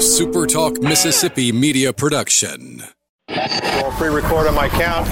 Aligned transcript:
SuperTalk 0.00 0.82
Mississippi 0.82 1.52
media 1.52 1.92
production. 1.92 2.82
We'll 3.28 3.92
pre-record 3.92 4.46
on 4.46 4.54
my 4.54 4.70
count. 4.70 5.06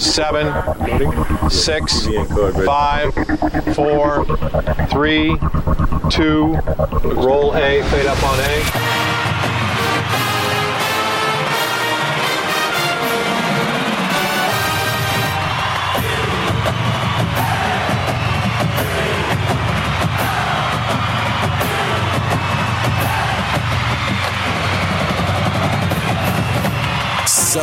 Seven, 0.00 0.46
six, 1.50 2.06
five, 2.64 3.12
four, 3.74 4.24
three, 4.88 5.36
two. 6.10 6.54
Roll 7.04 7.54
A, 7.54 7.82
fade 7.90 8.06
up 8.06 8.22
on 8.24 8.40
A. 8.40 9.03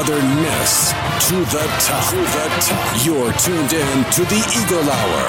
Miss 0.09 0.93
to 1.29 1.35
the 1.35 1.67
top. 1.79 2.09
To 2.09 2.15
the 2.15 2.49
top. 2.59 3.05
You're 3.05 3.31
tuned 3.33 3.71
in 3.71 4.03
to 4.13 4.23
the 4.25 4.41
Eagle 4.57 4.89
Hour. 4.89 5.27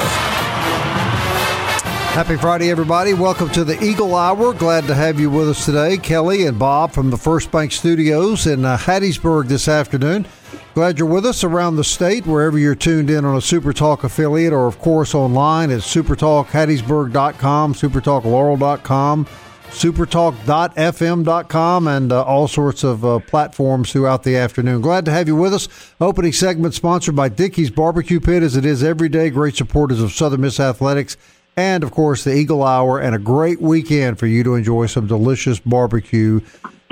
Happy 2.15 2.37
Friday, 2.39 2.71
everybody. 2.71 3.12
Welcome 3.12 3.51
to 3.51 3.65
the 3.65 3.79
Eagle 3.85 4.15
Hour. 4.15 4.55
Glad 4.55 4.85
to 4.87 4.95
have 4.95 5.21
you 5.21 5.29
with 5.29 5.51
us 5.51 5.67
today. 5.67 5.98
Kelly 5.98 6.47
and 6.47 6.59
Bob 6.59 6.93
from 6.93 7.11
the 7.11 7.19
First 7.19 7.51
Bank 7.51 7.71
Studios 7.71 8.47
in 8.47 8.65
uh, 8.65 8.79
Hattiesburg 8.79 9.48
this 9.48 9.69
afternoon. 9.69 10.27
Glad 10.73 10.98
you're 10.98 11.07
with 11.07 11.27
us 11.27 11.45
around 11.45 11.77
the 11.77 11.84
state, 11.84 12.27
wherever 12.27 12.59
you're 12.59 12.75
tuned 12.75 13.11
in 13.11 13.27
on 13.27 13.37
a 13.37 13.43
Super 13.43 13.75
Talk 13.75 14.05
affiliate 14.05 14.55
or, 14.55 14.67
of 14.67 14.79
course, 14.79 15.15
online 15.15 15.70
at 15.70 15.81
supertalkhattiesburg.com, 15.81 17.75
supertalklaurel.com, 17.75 19.27
supertalk.fm.com, 19.73 21.89
and 21.89 22.12
uh, 22.12 22.23
all 22.23 22.47
sorts 22.47 22.85
of 22.85 23.05
uh, 23.05 23.19
platforms 23.20 23.92
throughout 23.92 24.23
the 24.23 24.37
afternoon. 24.37 24.81
Glad 24.81 25.05
to 25.06 25.11
have 25.11 25.29
you 25.29 25.37
with 25.37 25.55
us. 25.55 25.69
Opening 26.01 26.33
segment 26.33 26.75
sponsored 26.75 27.17
by 27.17 27.29
Dickey's 27.29 27.70
Barbecue 27.70 28.20
Pit, 28.20 28.42
as 28.42 28.56
it 28.56 28.64
is 28.64 28.84
every 28.84 29.09
day. 29.09 29.31
Great 29.31 29.56
supporters 29.56 30.01
of 30.01 30.12
Southern 30.12 30.42
Miss 30.42 30.61
Athletics 30.61 31.17
and, 31.56 31.83
of 31.83 31.91
course, 31.91 32.25
the 32.25 32.34
Eagle 32.34 32.62
Hour, 32.62 32.98
and 32.98 33.14
a 33.14 33.19
great 33.19 33.61
weekend 33.61 34.19
for 34.19 34.27
you 34.27 34.42
to 34.42 34.55
enjoy 34.55 34.87
some 34.87 35.06
delicious 35.06 35.61
barbecue 35.61 36.41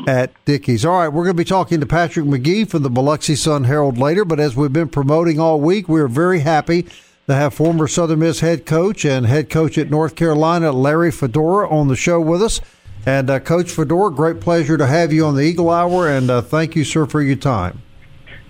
at 0.07 0.33
Dickey's. 0.45 0.85
All 0.85 0.99
right, 0.99 1.09
we're 1.09 1.25
going 1.25 1.37
to 1.37 1.41
be 1.41 1.45
talking 1.45 1.81
to 1.81 1.87
Patrick 1.87 2.27
McGee 2.27 2.69
from 2.69 2.83
the 2.83 2.91
Biloxi 2.91 3.37
Sun 3.37 3.65
Herald 3.65 3.99
later, 3.99 4.25
but 4.25 4.41
as 4.41 4.57
we've 4.57 4.73
been 4.73 4.89
promoting 4.89 5.39
all 5.39 5.61
week, 5.61 5.89
we 5.89 6.01
are 6.01 6.09
very 6.09 6.41
happy 6.41 6.87
to 7.31 7.37
have 7.37 7.55
former 7.55 7.87
Southern 7.87 8.19
Miss 8.19 8.41
head 8.41 8.67
coach 8.67 9.05
and 9.05 9.25
head 9.25 9.49
coach 9.49 9.79
at 9.79 9.89
North 9.89 10.17
Carolina, 10.17 10.73
Larry 10.73 11.13
Fedora, 11.13 11.69
on 11.69 11.89
the 11.89 11.97
show 11.97 12.21
with 12.21 12.43
us. 12.43 12.61
And 13.07 13.31
uh, 13.31 13.41
Coach 13.41 13.71
Fedora, 13.71 14.11
great 14.11 14.41
pleasure 14.41 14.77
to 14.77 14.87
have 14.87 15.13
you 15.13 15.25
on 15.25 15.37
the 15.37 15.43
Eagle 15.43 15.71
Hour, 15.71 16.09
and 16.09 16.29
uh, 16.29 16.43
thank 16.43 16.77
you, 16.77 16.85
sir, 16.85 17.07
for 17.07 17.23
your 17.23 17.37
time. 17.37 17.83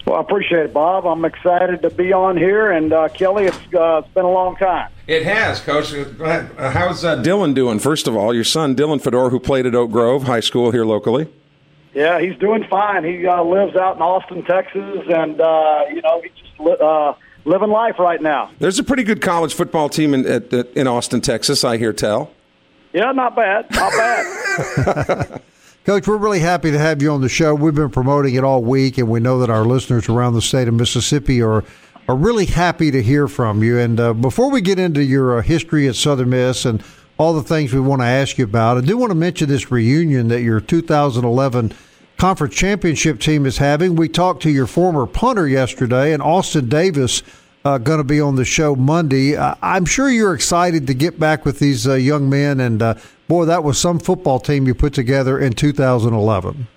Well, 0.06 0.16
I 0.16 0.22
appreciate 0.22 0.64
it, 0.64 0.72
Bob. 0.72 1.06
I'm 1.06 1.24
excited 1.24 1.82
to 1.82 1.90
be 1.90 2.12
on 2.12 2.36
here, 2.36 2.72
and 2.72 2.92
uh, 2.92 3.08
Kelly, 3.10 3.44
it's, 3.44 3.58
uh, 3.74 3.98
it's 3.98 4.08
been 4.14 4.24
a 4.24 4.30
long 4.30 4.56
time. 4.56 4.90
It 5.06 5.24
has, 5.24 5.60
Coach. 5.60 5.92
Uh, 5.92 6.70
How's 6.70 7.04
uh, 7.04 7.22
Dylan 7.22 7.54
doing? 7.54 7.78
First 7.78 8.08
of 8.08 8.16
all, 8.16 8.34
your 8.34 8.44
son 8.44 8.74
Dylan 8.74 9.00
Fedora, 9.00 9.28
who 9.28 9.38
played 9.38 9.66
at 9.66 9.74
Oak 9.74 9.90
Grove 9.90 10.24
High 10.24 10.40
School 10.40 10.72
here 10.72 10.86
locally. 10.86 11.28
Yeah, 11.92 12.18
he's 12.20 12.36
doing 12.38 12.64
fine. 12.70 13.04
He 13.04 13.26
uh, 13.26 13.42
lives 13.42 13.76
out 13.76 13.96
in 13.96 14.02
Austin, 14.02 14.42
Texas, 14.44 15.04
and 15.08 15.40
uh, 15.40 15.84
you 15.92 16.00
know 16.00 16.22
he 16.22 16.30
just 16.30 16.58
li- 16.58 16.76
uh, 16.80 17.12
living 17.44 17.70
life 17.70 17.98
right 17.98 18.20
now. 18.20 18.50
There's 18.58 18.78
a 18.78 18.84
pretty 18.84 19.02
good 19.02 19.20
college 19.20 19.54
football 19.54 19.88
team 19.88 20.14
in 20.14 20.26
at, 20.26 20.52
at, 20.52 20.68
in 20.74 20.86
Austin, 20.86 21.20
Texas. 21.20 21.64
I 21.64 21.76
hear 21.76 21.92
tell. 21.92 22.30
Yeah, 22.92 23.12
not 23.12 23.36
bad, 23.36 23.70
not 23.70 23.92
bad. 23.92 25.42
Coach, 25.84 26.06
we're 26.06 26.16
really 26.18 26.40
happy 26.40 26.70
to 26.70 26.78
have 26.78 27.00
you 27.00 27.10
on 27.10 27.20
the 27.20 27.28
show. 27.28 27.54
We've 27.54 27.74
been 27.74 27.90
promoting 27.90 28.34
it 28.34 28.44
all 28.44 28.62
week, 28.62 28.98
and 28.98 29.08
we 29.08 29.20
know 29.20 29.38
that 29.38 29.48
our 29.48 29.64
listeners 29.64 30.08
around 30.08 30.34
the 30.34 30.42
state 30.42 30.68
of 30.68 30.74
Mississippi 30.74 31.40
are 31.40 31.64
are 32.08 32.16
really 32.16 32.46
happy 32.46 32.90
to 32.90 33.00
hear 33.00 33.28
from 33.28 33.62
you. 33.62 33.78
And 33.78 34.00
uh, 34.00 34.12
before 34.12 34.50
we 34.50 34.60
get 34.60 34.80
into 34.80 35.04
your 35.04 35.38
uh, 35.38 35.42
history 35.42 35.86
at 35.86 35.94
Southern 35.94 36.30
Miss 36.30 36.64
and 36.64 36.82
all 37.18 37.34
the 37.34 37.42
things 37.42 37.72
we 37.72 37.78
want 37.78 38.02
to 38.02 38.06
ask 38.06 38.36
you 38.36 38.44
about, 38.44 38.78
I 38.78 38.80
do 38.80 38.98
want 38.98 39.12
to 39.12 39.14
mention 39.14 39.48
this 39.48 39.70
reunion 39.70 40.26
that 40.28 40.42
your 40.42 40.60
2011 40.60 41.72
conference 42.20 42.54
championship 42.54 43.18
team 43.18 43.46
is 43.46 43.56
having. 43.56 43.96
We 43.96 44.06
talked 44.06 44.42
to 44.42 44.50
your 44.50 44.66
former 44.66 45.06
punter 45.06 45.48
yesterday, 45.48 46.12
and 46.12 46.22
Austin 46.22 46.68
Davis. 46.68 47.22
Uh, 47.64 47.78
going 47.78 47.96
to 47.96 48.04
be 48.04 48.20
on 48.20 48.36
the 48.36 48.44
show 48.44 48.74
Monday. 48.74 49.36
Uh, 49.36 49.54
I'm 49.62 49.86
sure 49.86 50.10
you're 50.10 50.34
excited 50.34 50.86
to 50.88 50.94
get 50.94 51.18
back 51.18 51.46
with 51.46 51.58
these 51.58 51.88
uh, 51.88 51.94
young 51.94 52.28
men, 52.28 52.60
and 52.60 52.82
uh, 52.82 52.94
boy, 53.26 53.46
that 53.46 53.64
was 53.64 53.78
some 53.78 53.98
football 53.98 54.38
team 54.38 54.66
you 54.66 54.74
put 54.74 54.92
together 54.92 55.38
in 55.38 55.54
2011. 55.54 56.68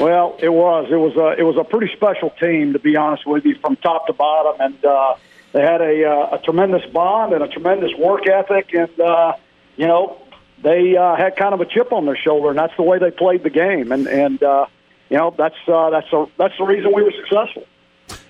Well, 0.00 0.36
it 0.40 0.48
was. 0.48 0.86
It 0.92 0.96
was 0.96 1.16
a 1.16 1.40
it 1.40 1.42
was 1.42 1.56
a 1.56 1.64
pretty 1.64 1.92
special 1.96 2.30
team, 2.30 2.72
to 2.72 2.78
be 2.78 2.96
honest 2.96 3.26
with 3.26 3.44
you, 3.44 3.56
from 3.56 3.74
top 3.76 4.06
to 4.06 4.12
bottom, 4.12 4.60
and 4.60 4.84
uh, 4.84 5.16
they 5.52 5.62
had 5.62 5.80
a, 5.80 6.08
uh, 6.08 6.36
a 6.36 6.38
tremendous 6.44 6.88
bond 6.92 7.32
and 7.32 7.42
a 7.42 7.48
tremendous 7.48 7.90
work 7.98 8.28
ethic, 8.28 8.72
and 8.74 9.00
uh, 9.00 9.32
you 9.76 9.88
know 9.88 10.22
they 10.62 10.96
uh, 10.96 11.16
had 11.16 11.36
kind 11.36 11.54
of 11.54 11.60
a 11.60 11.66
chip 11.66 11.92
on 11.92 12.06
their 12.06 12.16
shoulder, 12.16 12.50
and 12.50 12.58
that's 12.58 12.76
the 12.76 12.82
way 12.82 12.98
they 12.98 13.10
played 13.10 13.42
the 13.42 13.50
game, 13.50 13.92
and 13.92 14.06
and 14.06 14.42
uh, 14.42 14.66
you 15.08 15.16
know 15.16 15.34
that's 15.36 15.56
uh, 15.66 15.90
that's 15.90 16.12
a, 16.12 16.26
that's 16.36 16.56
the 16.58 16.64
reason 16.64 16.92
we 16.94 17.02
were 17.02 17.12
successful. 17.12 17.64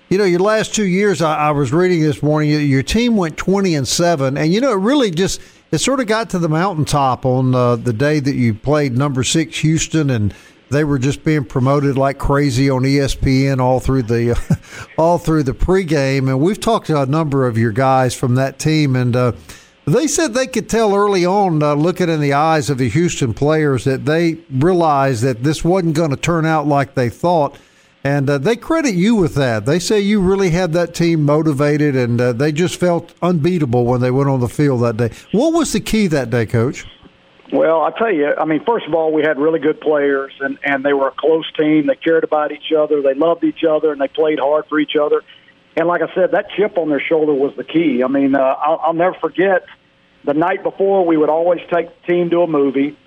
You 0.09 0.17
know, 0.17 0.23
your 0.23 0.39
last 0.39 0.73
two 0.73 0.85
years, 0.85 1.21
I, 1.21 1.37
I 1.37 1.51
was 1.51 1.71
reading 1.71 2.01
this 2.01 2.23
morning. 2.23 2.49
Your, 2.49 2.81
team 2.81 3.15
went 3.15 3.37
twenty 3.37 3.75
and 3.75 3.87
seven, 3.87 4.37
and 4.37 4.51
you 4.53 4.61
know, 4.61 4.71
it 4.71 4.77
really 4.77 5.11
just 5.11 5.41
it 5.71 5.77
sort 5.79 5.99
of 5.99 6.07
got 6.07 6.31
to 6.31 6.39
the 6.39 6.49
mountaintop 6.49 7.25
on 7.25 7.53
uh, 7.53 7.75
the 7.75 7.93
day 7.93 8.19
that 8.19 8.35
you 8.35 8.53
played 8.53 8.97
number 8.97 9.23
six 9.23 9.59
Houston, 9.59 10.09
and 10.09 10.33
they 10.69 10.83
were 10.83 10.99
just 10.99 11.23
being 11.23 11.45
promoted 11.45 11.97
like 11.97 12.17
crazy 12.17 12.69
on 12.69 12.83
ESPN 12.83 13.59
all 13.59 13.79
through 13.79 14.03
the 14.03 14.39
all 14.97 15.17
through 15.17 15.43
the 15.43 15.53
pregame. 15.53 16.27
And 16.27 16.39
we've 16.39 16.59
talked 16.59 16.87
to 16.87 17.01
a 17.01 17.05
number 17.05 17.47
of 17.47 17.57
your 17.57 17.71
guys 17.71 18.15
from 18.15 18.35
that 18.35 18.59
team, 18.59 18.95
and 18.95 19.15
uh, 19.15 19.31
they 19.93 20.07
said 20.07 20.33
they 20.33 20.47
could 20.47 20.69
tell 20.69 20.95
early 20.95 21.25
on, 21.25 21.63
uh, 21.63 21.73
looking 21.73 22.09
in 22.09 22.19
the 22.19 22.33
eyes 22.33 22.69
of 22.69 22.77
the 22.77 22.89
Houston 22.89 23.33
players, 23.33 23.85
that 23.85 24.05
they 24.05 24.37
realized 24.51 25.23
that 25.23 25.43
this 25.43 25.63
wasn't 25.63 25.95
going 25.95 26.09
to 26.09 26.17
turn 26.17 26.45
out 26.45 26.67
like 26.67 26.95
they 26.95 27.09
thought. 27.09 27.57
And 28.03 28.29
uh, 28.29 28.37
they 28.37 28.55
credit 28.55 28.95
you 28.95 29.15
with 29.15 29.35
that. 29.35 29.65
They 29.65 29.79
say 29.79 29.99
you 29.99 30.21
really 30.21 30.51
had 30.51 30.71
that 30.73 30.93
team 30.93 31.25
motivated, 31.25 31.95
and 31.95 32.19
uh, 32.19 32.33
they 32.33 32.51
just 32.51 32.79
felt 32.79 33.13
unbeatable 33.21 33.85
when 33.85 33.99
they 33.99 34.11
went 34.11 34.29
on 34.29 34.39
the 34.39 34.47
field 34.49 34.81
that 34.83 34.97
day. 34.97 35.11
What 35.31 35.53
was 35.53 35.73
the 35.73 35.81
key 35.81 36.07
that 36.07 36.29
day, 36.29 36.45
Coach? 36.45 36.85
Well, 37.51 37.81
I 37.81 37.91
tell 37.97 38.13
you, 38.13 38.33
I 38.37 38.45
mean, 38.45 38.63
first 38.63 38.85
of 38.85 38.93
all, 38.93 39.11
we 39.11 39.23
had 39.23 39.39
really 39.39 39.59
good 39.59 39.81
players, 39.81 40.31
and 40.39 40.59
and 40.63 40.85
they 40.85 40.93
were 40.93 41.07
a 41.07 41.13
close 41.17 41.51
team. 41.53 41.87
They 41.87 41.95
cared 41.95 42.23
about 42.23 42.51
each 42.51 42.71
other, 42.77 43.01
they 43.01 43.15
loved 43.15 43.43
each 43.43 43.63
other, 43.63 43.91
and 43.91 43.99
they 43.99 44.07
played 44.07 44.39
hard 44.39 44.65
for 44.67 44.79
each 44.79 44.95
other. 44.95 45.23
And 45.75 45.87
like 45.87 46.01
I 46.01 46.13
said, 46.13 46.31
that 46.31 46.49
chip 46.55 46.77
on 46.77 46.89
their 46.89 46.99
shoulder 46.99 47.33
was 47.33 47.55
the 47.55 47.63
key. 47.63 48.03
I 48.03 48.07
mean, 48.07 48.35
uh, 48.35 48.39
I'll, 48.39 48.79
I'll 48.83 48.93
never 48.93 49.15
forget 49.15 49.65
the 50.23 50.33
night 50.33 50.63
before. 50.63 51.05
We 51.05 51.17
would 51.17 51.29
always 51.29 51.61
take 51.71 51.87
the 52.01 52.07
team 52.07 52.29
to 52.31 52.41
a 52.41 52.47
movie, 52.47 52.97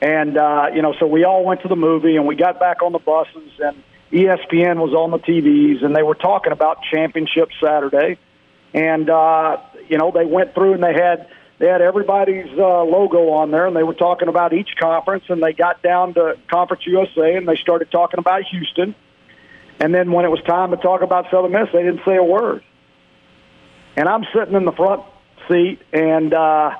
and 0.00 0.36
uh, 0.36 0.66
you 0.74 0.82
know, 0.82 0.94
so 0.98 1.06
we 1.06 1.24
all 1.24 1.44
went 1.44 1.62
to 1.62 1.68
the 1.68 1.76
movie, 1.76 2.16
and 2.16 2.26
we 2.26 2.36
got 2.36 2.60
back 2.60 2.82
on 2.82 2.92
the 2.92 2.98
buses, 2.98 3.52
and 3.58 3.82
ESPN 4.12 4.76
was 4.76 4.94
on 4.94 5.10
the 5.10 5.18
TVs, 5.18 5.84
and 5.84 5.94
they 5.94 6.02
were 6.02 6.14
talking 6.14 6.52
about 6.52 6.78
Championship 6.92 7.50
Saturday, 7.62 8.18
and 8.74 9.10
uh, 9.10 9.58
you 9.88 9.98
know, 9.98 10.10
they 10.10 10.24
went 10.24 10.54
through 10.54 10.74
and 10.74 10.82
they 10.82 10.94
had 10.94 11.28
they 11.58 11.66
had 11.66 11.80
everybody's 11.80 12.50
uh, 12.56 12.84
logo 12.84 13.30
on 13.30 13.50
there, 13.50 13.66
and 13.66 13.74
they 13.74 13.82
were 13.82 13.94
talking 13.94 14.28
about 14.28 14.52
each 14.52 14.76
conference, 14.78 15.24
and 15.28 15.42
they 15.42 15.52
got 15.52 15.82
down 15.82 16.14
to 16.14 16.36
Conference 16.48 16.86
USA, 16.86 17.34
and 17.34 17.48
they 17.48 17.56
started 17.56 17.90
talking 17.90 18.18
about 18.18 18.44
Houston, 18.44 18.94
and 19.80 19.94
then 19.94 20.12
when 20.12 20.24
it 20.24 20.28
was 20.28 20.40
time 20.42 20.70
to 20.70 20.76
talk 20.76 21.02
about 21.02 21.26
Southern 21.30 21.52
Miss, 21.52 21.68
they 21.72 21.82
didn't 21.82 22.02
say 22.06 22.16
a 22.16 22.22
word. 22.22 22.62
And 23.96 24.08
I'm 24.08 24.24
sitting 24.32 24.54
in 24.54 24.64
the 24.64 24.72
front 24.72 25.02
seat, 25.48 25.80
and 25.92 26.32
uh, 26.32 26.76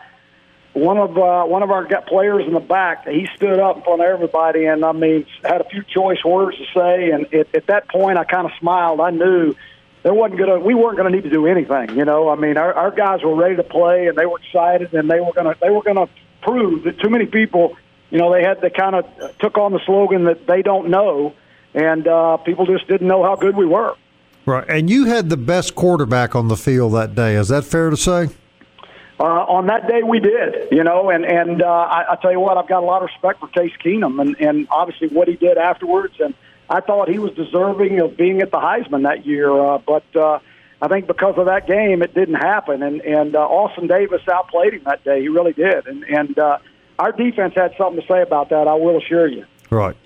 one 0.72 0.98
of 0.98 1.18
uh, 1.18 1.44
one 1.44 1.62
of 1.62 1.70
our 1.70 1.86
players 2.02 2.46
in 2.46 2.52
the 2.52 2.60
back, 2.60 3.06
he 3.06 3.28
stood 3.36 3.58
up 3.58 3.78
in 3.78 3.82
front 3.82 4.00
of 4.00 4.06
everybody, 4.06 4.66
and 4.66 4.84
I 4.84 4.92
mean, 4.92 5.26
had 5.42 5.60
a 5.60 5.68
few 5.68 5.82
choice 5.82 6.24
words 6.24 6.56
to 6.58 6.64
say. 6.74 7.10
And 7.10 7.32
at, 7.34 7.54
at 7.54 7.66
that 7.66 7.88
point, 7.88 8.18
I 8.18 8.24
kind 8.24 8.46
of 8.46 8.52
smiled. 8.60 9.00
I 9.00 9.10
knew 9.10 9.54
there 10.02 10.14
wasn't 10.14 10.38
gonna, 10.38 10.60
we 10.60 10.74
weren't 10.74 10.96
gonna 10.96 11.10
need 11.10 11.24
to 11.24 11.30
do 11.30 11.46
anything. 11.46 11.96
You 11.96 12.04
know, 12.04 12.28
I 12.28 12.36
mean, 12.36 12.56
our, 12.56 12.72
our 12.72 12.90
guys 12.90 13.22
were 13.22 13.34
ready 13.34 13.56
to 13.56 13.62
play, 13.62 14.06
and 14.06 14.16
they 14.16 14.26
were 14.26 14.38
excited, 14.38 14.94
and 14.94 15.10
they 15.10 15.20
were 15.20 15.32
gonna, 15.32 15.54
they 15.60 15.70
were 15.70 15.82
gonna 15.82 16.08
prove 16.42 16.84
that 16.84 17.00
too 17.00 17.10
many 17.10 17.26
people, 17.26 17.76
you 18.10 18.18
know, 18.18 18.32
they 18.32 18.42
had 18.42 18.60
they 18.60 18.70
kind 18.70 18.94
of 18.94 19.04
took 19.38 19.58
on 19.58 19.72
the 19.72 19.80
slogan 19.84 20.24
that 20.24 20.46
they 20.46 20.62
don't 20.62 20.88
know, 20.90 21.34
and 21.74 22.06
uh, 22.06 22.36
people 22.38 22.66
just 22.66 22.86
didn't 22.88 23.08
know 23.08 23.22
how 23.22 23.36
good 23.36 23.56
we 23.56 23.66
were. 23.66 23.94
Right, 24.46 24.64
and 24.68 24.88
you 24.88 25.06
had 25.06 25.28
the 25.28 25.36
best 25.36 25.74
quarterback 25.74 26.34
on 26.34 26.48
the 26.48 26.56
field 26.56 26.94
that 26.94 27.14
day. 27.14 27.34
Is 27.34 27.48
that 27.48 27.64
fair 27.64 27.90
to 27.90 27.96
say? 27.96 28.28
Uh, 29.20 29.24
on 29.24 29.66
that 29.66 29.88
day, 29.88 30.02
we 30.04 30.20
did, 30.20 30.68
you 30.70 30.84
know, 30.84 31.10
and 31.10 31.24
and 31.24 31.60
uh, 31.60 31.66
I, 31.66 32.12
I 32.12 32.16
tell 32.22 32.30
you 32.30 32.38
what, 32.38 32.56
I've 32.56 32.68
got 32.68 32.84
a 32.84 32.86
lot 32.86 33.02
of 33.02 33.08
respect 33.08 33.40
for 33.40 33.48
Case 33.48 33.72
Keenum, 33.84 34.20
and 34.20 34.36
and 34.40 34.68
obviously 34.70 35.08
what 35.08 35.26
he 35.26 35.34
did 35.34 35.58
afterwards, 35.58 36.14
and 36.20 36.34
I 36.70 36.80
thought 36.80 37.08
he 37.08 37.18
was 37.18 37.32
deserving 37.32 37.98
of 37.98 38.16
being 38.16 38.40
at 38.42 38.52
the 38.52 38.58
Heisman 38.58 39.02
that 39.02 39.26
year, 39.26 39.50
uh, 39.50 39.78
but 39.78 40.04
uh, 40.14 40.38
I 40.80 40.86
think 40.86 41.08
because 41.08 41.36
of 41.36 41.46
that 41.46 41.66
game, 41.66 42.02
it 42.02 42.14
didn't 42.14 42.36
happen, 42.36 42.82
and 42.82 43.00
and 43.00 43.34
uh, 43.34 43.40
Austin 43.40 43.88
Davis 43.88 44.22
outplayed 44.30 44.74
him 44.74 44.82
that 44.84 45.02
day. 45.02 45.20
He 45.20 45.28
really 45.28 45.52
did, 45.52 45.88
and 45.88 46.04
and 46.04 46.38
uh, 46.38 46.58
our 47.00 47.10
defense 47.10 47.54
had 47.56 47.74
something 47.76 48.00
to 48.00 48.06
say 48.06 48.22
about 48.22 48.50
that. 48.50 48.68
I 48.68 48.74
will 48.74 48.98
assure 48.98 49.26
you. 49.26 49.44
Right, 49.70 49.96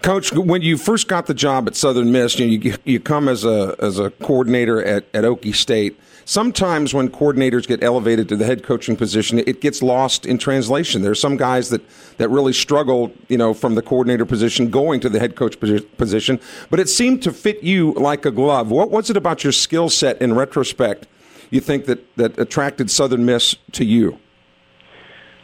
Coach. 0.00 0.32
When 0.32 0.62
you 0.62 0.78
first 0.78 1.06
got 1.06 1.26
the 1.26 1.34
job 1.34 1.68
at 1.68 1.76
Southern 1.76 2.10
Miss, 2.12 2.38
you 2.38 2.46
you, 2.46 2.76
you 2.84 3.00
come 3.00 3.28
as 3.28 3.44
a 3.44 3.76
as 3.78 3.98
a 3.98 4.10
coordinator 4.10 4.82
at 4.82 5.04
at 5.12 5.24
Okie 5.24 5.54
State. 5.54 6.00
Sometimes 6.26 6.94
when 6.94 7.10
coordinators 7.10 7.66
get 7.66 7.82
elevated 7.82 8.28
to 8.30 8.36
the 8.36 8.46
head 8.46 8.62
coaching 8.62 8.96
position, 8.96 9.40
it 9.40 9.60
gets 9.60 9.82
lost 9.82 10.24
in 10.24 10.38
translation. 10.38 11.02
There 11.02 11.10
are 11.10 11.14
some 11.14 11.36
guys 11.36 11.68
that 11.68 11.82
that 12.16 12.30
really 12.30 12.52
struggle, 12.52 13.12
you 13.28 13.36
know, 13.36 13.52
from 13.52 13.74
the 13.74 13.82
coordinator 13.82 14.24
position 14.24 14.70
going 14.70 15.00
to 15.00 15.08
the 15.08 15.18
head 15.18 15.36
coach 15.36 15.58
position. 15.60 16.40
But 16.70 16.80
it 16.80 16.88
seemed 16.88 17.22
to 17.24 17.32
fit 17.32 17.62
you 17.62 17.92
like 17.92 18.24
a 18.24 18.30
glove. 18.30 18.70
What 18.70 18.90
was 18.90 19.10
it 19.10 19.16
about 19.16 19.44
your 19.44 19.52
skill 19.52 19.90
set 19.90 20.20
in 20.22 20.34
retrospect? 20.34 21.06
You 21.50 21.60
think 21.60 21.84
that 21.86 22.16
that 22.16 22.38
attracted 22.38 22.90
Southern 22.90 23.26
Miss 23.26 23.56
to 23.72 23.84
you? 23.84 24.18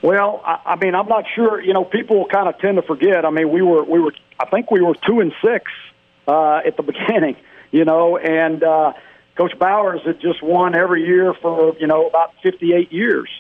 Well, 0.02 0.40
I, 0.46 0.60
I 0.64 0.76
mean, 0.76 0.94
I'm 0.94 1.08
not 1.08 1.24
sure. 1.34 1.60
You 1.60 1.74
know, 1.74 1.84
people 1.84 2.26
kind 2.26 2.48
of 2.48 2.58
tend 2.58 2.76
to 2.76 2.82
forget. 2.82 3.26
I 3.26 3.30
mean, 3.30 3.50
we 3.50 3.60
were 3.60 3.84
we 3.84 4.00
were 4.00 4.14
I 4.38 4.46
think 4.46 4.70
we 4.70 4.80
were 4.80 4.94
two 5.06 5.20
and 5.20 5.32
six 5.44 5.70
uh, 6.26 6.62
at 6.64 6.78
the 6.78 6.82
beginning. 6.90 7.36
You 7.70 7.84
know, 7.84 8.16
and 8.16 8.64
uh, 8.64 8.94
Coach 9.40 9.58
Bowers 9.58 10.02
had 10.04 10.20
just 10.20 10.42
won 10.42 10.74
every 10.74 11.06
year 11.06 11.32
for 11.32 11.74
you 11.80 11.86
know 11.86 12.06
about 12.06 12.34
58 12.42 12.92
years, 12.92 13.30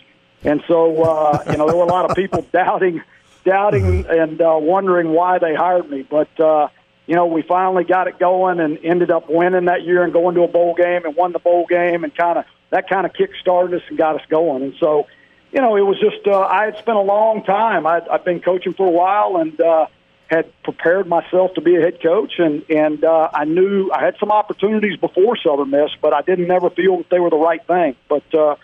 and 0.42 0.64
so 0.66 1.02
uh, 1.02 1.44
you 1.50 1.58
know 1.58 1.66
there 1.66 1.76
were 1.76 1.82
a 1.82 1.92
lot 1.92 2.08
of 2.08 2.16
people 2.16 2.40
doubting, 2.52 3.02
doubting 3.44 4.06
and 4.08 4.40
uh, 4.40 4.56
wondering 4.58 5.10
why 5.10 5.38
they 5.38 5.54
hired 5.54 5.90
me. 5.90 6.00
But 6.00 6.40
uh, 6.40 6.68
you 7.06 7.16
know 7.16 7.26
we 7.26 7.42
finally 7.42 7.84
got 7.84 8.08
it 8.08 8.18
going 8.18 8.60
and 8.60 8.78
ended 8.82 9.10
up 9.10 9.28
winning 9.28 9.66
that 9.66 9.82
year 9.82 10.02
and 10.02 10.10
going 10.10 10.36
to 10.36 10.42
a 10.42 10.48
bowl 10.48 10.74
game 10.74 11.04
and 11.04 11.14
won 11.14 11.32
the 11.32 11.38
bowl 11.38 11.66
game 11.66 12.02
and 12.02 12.14
kind 12.16 12.38
of 12.38 12.46
that 12.70 12.88
kind 12.88 13.04
of 13.04 13.12
kick 13.12 13.32
started 13.38 13.76
us 13.76 13.86
and 13.90 13.98
got 13.98 14.16
us 14.18 14.26
going. 14.30 14.62
And 14.62 14.74
so 14.80 15.06
you 15.52 15.60
know, 15.60 15.76
it 15.76 15.82
was 15.82 16.00
just 16.00 16.26
uh, 16.26 16.40
I 16.40 16.64
had 16.64 16.78
spent 16.78 16.96
a 16.96 17.02
long 17.02 17.44
time. 17.44 17.86
I'd, 17.86 18.08
I've 18.08 18.24
been 18.24 18.40
coaching 18.40 18.72
for 18.72 18.86
a 18.86 18.90
while 18.90 19.36
and 19.36 19.60
uh, 19.60 19.88
had 20.30 20.50
prepared 20.62 21.08
myself 21.08 21.54
to 21.54 21.60
be 21.60 21.74
a 21.74 21.80
head 21.80 22.00
coach, 22.00 22.34
and 22.38 22.62
and 22.70 23.04
uh, 23.04 23.30
I 23.34 23.44
knew 23.44 23.90
I 23.92 24.04
had 24.04 24.16
some 24.20 24.30
opportunities 24.30 24.96
before 24.96 25.36
Southern 25.36 25.70
Miss, 25.70 25.90
but 26.00 26.14
I 26.14 26.22
didn't 26.22 26.50
ever 26.50 26.70
feel 26.70 26.98
that 26.98 27.10
they 27.10 27.18
were 27.18 27.30
the 27.30 27.36
right 27.36 27.64
thing. 27.66 27.96
But 28.08 28.32
uh, 28.32 28.54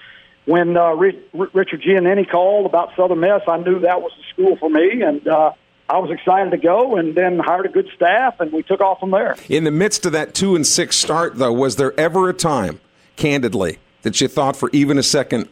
when 0.44 0.76
uh, 0.76 0.92
Richard 0.92 1.82
Giannini 1.82 2.30
called 2.30 2.66
about 2.66 2.94
Southern 2.94 3.18
Miss, 3.18 3.42
I 3.48 3.56
knew 3.58 3.80
that 3.80 4.00
was 4.00 4.12
the 4.16 4.24
school 4.32 4.56
for 4.56 4.70
me, 4.70 5.02
and. 5.02 5.26
Uh, 5.26 5.52
I 5.88 5.98
was 5.98 6.10
excited 6.10 6.50
to 6.50 6.56
go, 6.56 6.96
and 6.96 7.14
then 7.14 7.38
hired 7.38 7.66
a 7.66 7.68
good 7.68 7.88
staff, 7.94 8.40
and 8.40 8.52
we 8.52 8.64
took 8.64 8.80
off 8.80 8.98
from 8.98 9.12
there. 9.12 9.36
In 9.48 9.62
the 9.62 9.70
midst 9.70 10.04
of 10.04 10.10
that 10.10 10.34
two 10.34 10.56
and 10.56 10.66
six 10.66 10.96
start, 10.96 11.36
though, 11.36 11.52
was 11.52 11.76
there 11.76 11.92
ever 11.96 12.28
a 12.28 12.32
time, 12.32 12.80
candidly, 13.14 13.78
that 14.02 14.20
you 14.20 14.26
thought 14.26 14.56
for 14.56 14.68
even 14.72 14.98
a 14.98 15.02
second, 15.04 15.48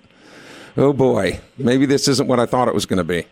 oh 0.77 0.93
boy, 0.93 1.39
maybe 1.57 1.87
this 1.87 2.09
isn't 2.09 2.27
what 2.27 2.41
I 2.41 2.47
thought 2.47 2.67
it 2.67 2.75
was 2.75 2.85
going 2.85 2.97
to 2.97 3.05
be? 3.05 3.29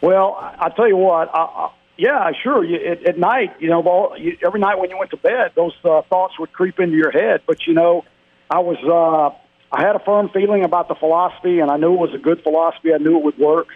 Well, 0.00 0.38
I 0.38 0.70
tell 0.70 0.88
you 0.88 0.96
what, 0.96 1.28
I, 1.34 1.70
yeah, 1.98 2.30
sure. 2.42 2.64
You, 2.64 2.76
at, 2.76 3.06
at 3.06 3.18
night, 3.18 3.56
you 3.58 3.68
know, 3.68 3.82
all, 3.82 4.16
you, 4.16 4.38
every 4.46 4.60
night 4.60 4.78
when 4.78 4.88
you 4.88 4.96
went 4.96 5.10
to 5.10 5.16
bed, 5.16 5.52
those 5.56 5.74
uh, 5.84 6.02
thoughts 6.02 6.38
would 6.38 6.52
creep 6.52 6.78
into 6.78 6.96
your 6.96 7.10
head. 7.10 7.42
But 7.44 7.66
you 7.66 7.74
know, 7.74 8.04
I 8.48 8.60
was, 8.60 8.78
uh, 8.84 9.36
I 9.76 9.82
had 9.82 9.96
a 9.96 9.98
firm 9.98 10.30
feeling 10.32 10.64
about 10.64 10.86
the 10.86 10.94
philosophy, 10.94 11.58
and 11.58 11.70
I 11.70 11.76
knew 11.76 11.92
it 11.94 11.98
was 11.98 12.14
a 12.14 12.18
good 12.18 12.42
philosophy. 12.44 12.94
I 12.94 12.98
knew 12.98 13.18
it 13.18 13.24
would 13.24 13.38
work, 13.38 13.66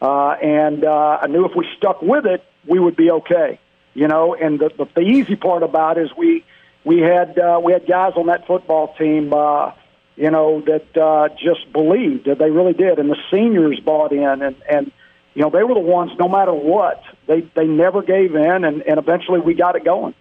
uh, 0.00 0.30
and 0.42 0.84
uh, 0.84 1.18
I 1.20 1.26
knew 1.26 1.44
if 1.44 1.52
we 1.54 1.66
stuck 1.76 2.00
with 2.00 2.24
it, 2.24 2.42
we 2.66 2.78
would 2.80 2.96
be 2.96 3.10
okay. 3.10 3.60
You 3.92 4.08
know, 4.08 4.34
and 4.34 4.58
the 4.58 4.70
the, 4.76 4.86
the 4.94 5.02
easy 5.02 5.36
part 5.36 5.62
about 5.62 5.98
it 5.98 6.04
is 6.04 6.10
we 6.16 6.44
we 6.82 7.00
had 7.00 7.38
uh, 7.38 7.60
we 7.62 7.72
had 7.72 7.86
guys 7.86 8.14
on 8.16 8.26
that 8.26 8.46
football 8.46 8.94
team. 8.98 9.34
Uh, 9.34 9.72
you 10.16 10.30
know, 10.30 10.62
that 10.62 10.96
uh, 10.96 11.28
just 11.36 11.70
believed 11.74 12.24
that 12.24 12.38
they 12.38 12.50
really 12.50 12.72
did, 12.72 12.98
and 12.98 13.10
the 13.10 13.18
seniors 13.30 13.78
bought 13.80 14.12
in, 14.12 14.42
and 14.42 14.56
and 14.66 14.92
you 15.36 15.42
know 15.42 15.50
they 15.50 15.62
were 15.62 15.74
the 15.74 15.80
ones. 15.80 16.10
No 16.18 16.28
matter 16.28 16.52
what, 16.52 17.04
they 17.26 17.42
they 17.54 17.66
never 17.66 18.02
gave 18.02 18.34
in, 18.34 18.64
and 18.64 18.82
and 18.82 18.98
eventually 18.98 19.38
we 19.38 19.52
got 19.52 19.76
it 19.76 19.84
going. 19.84 20.14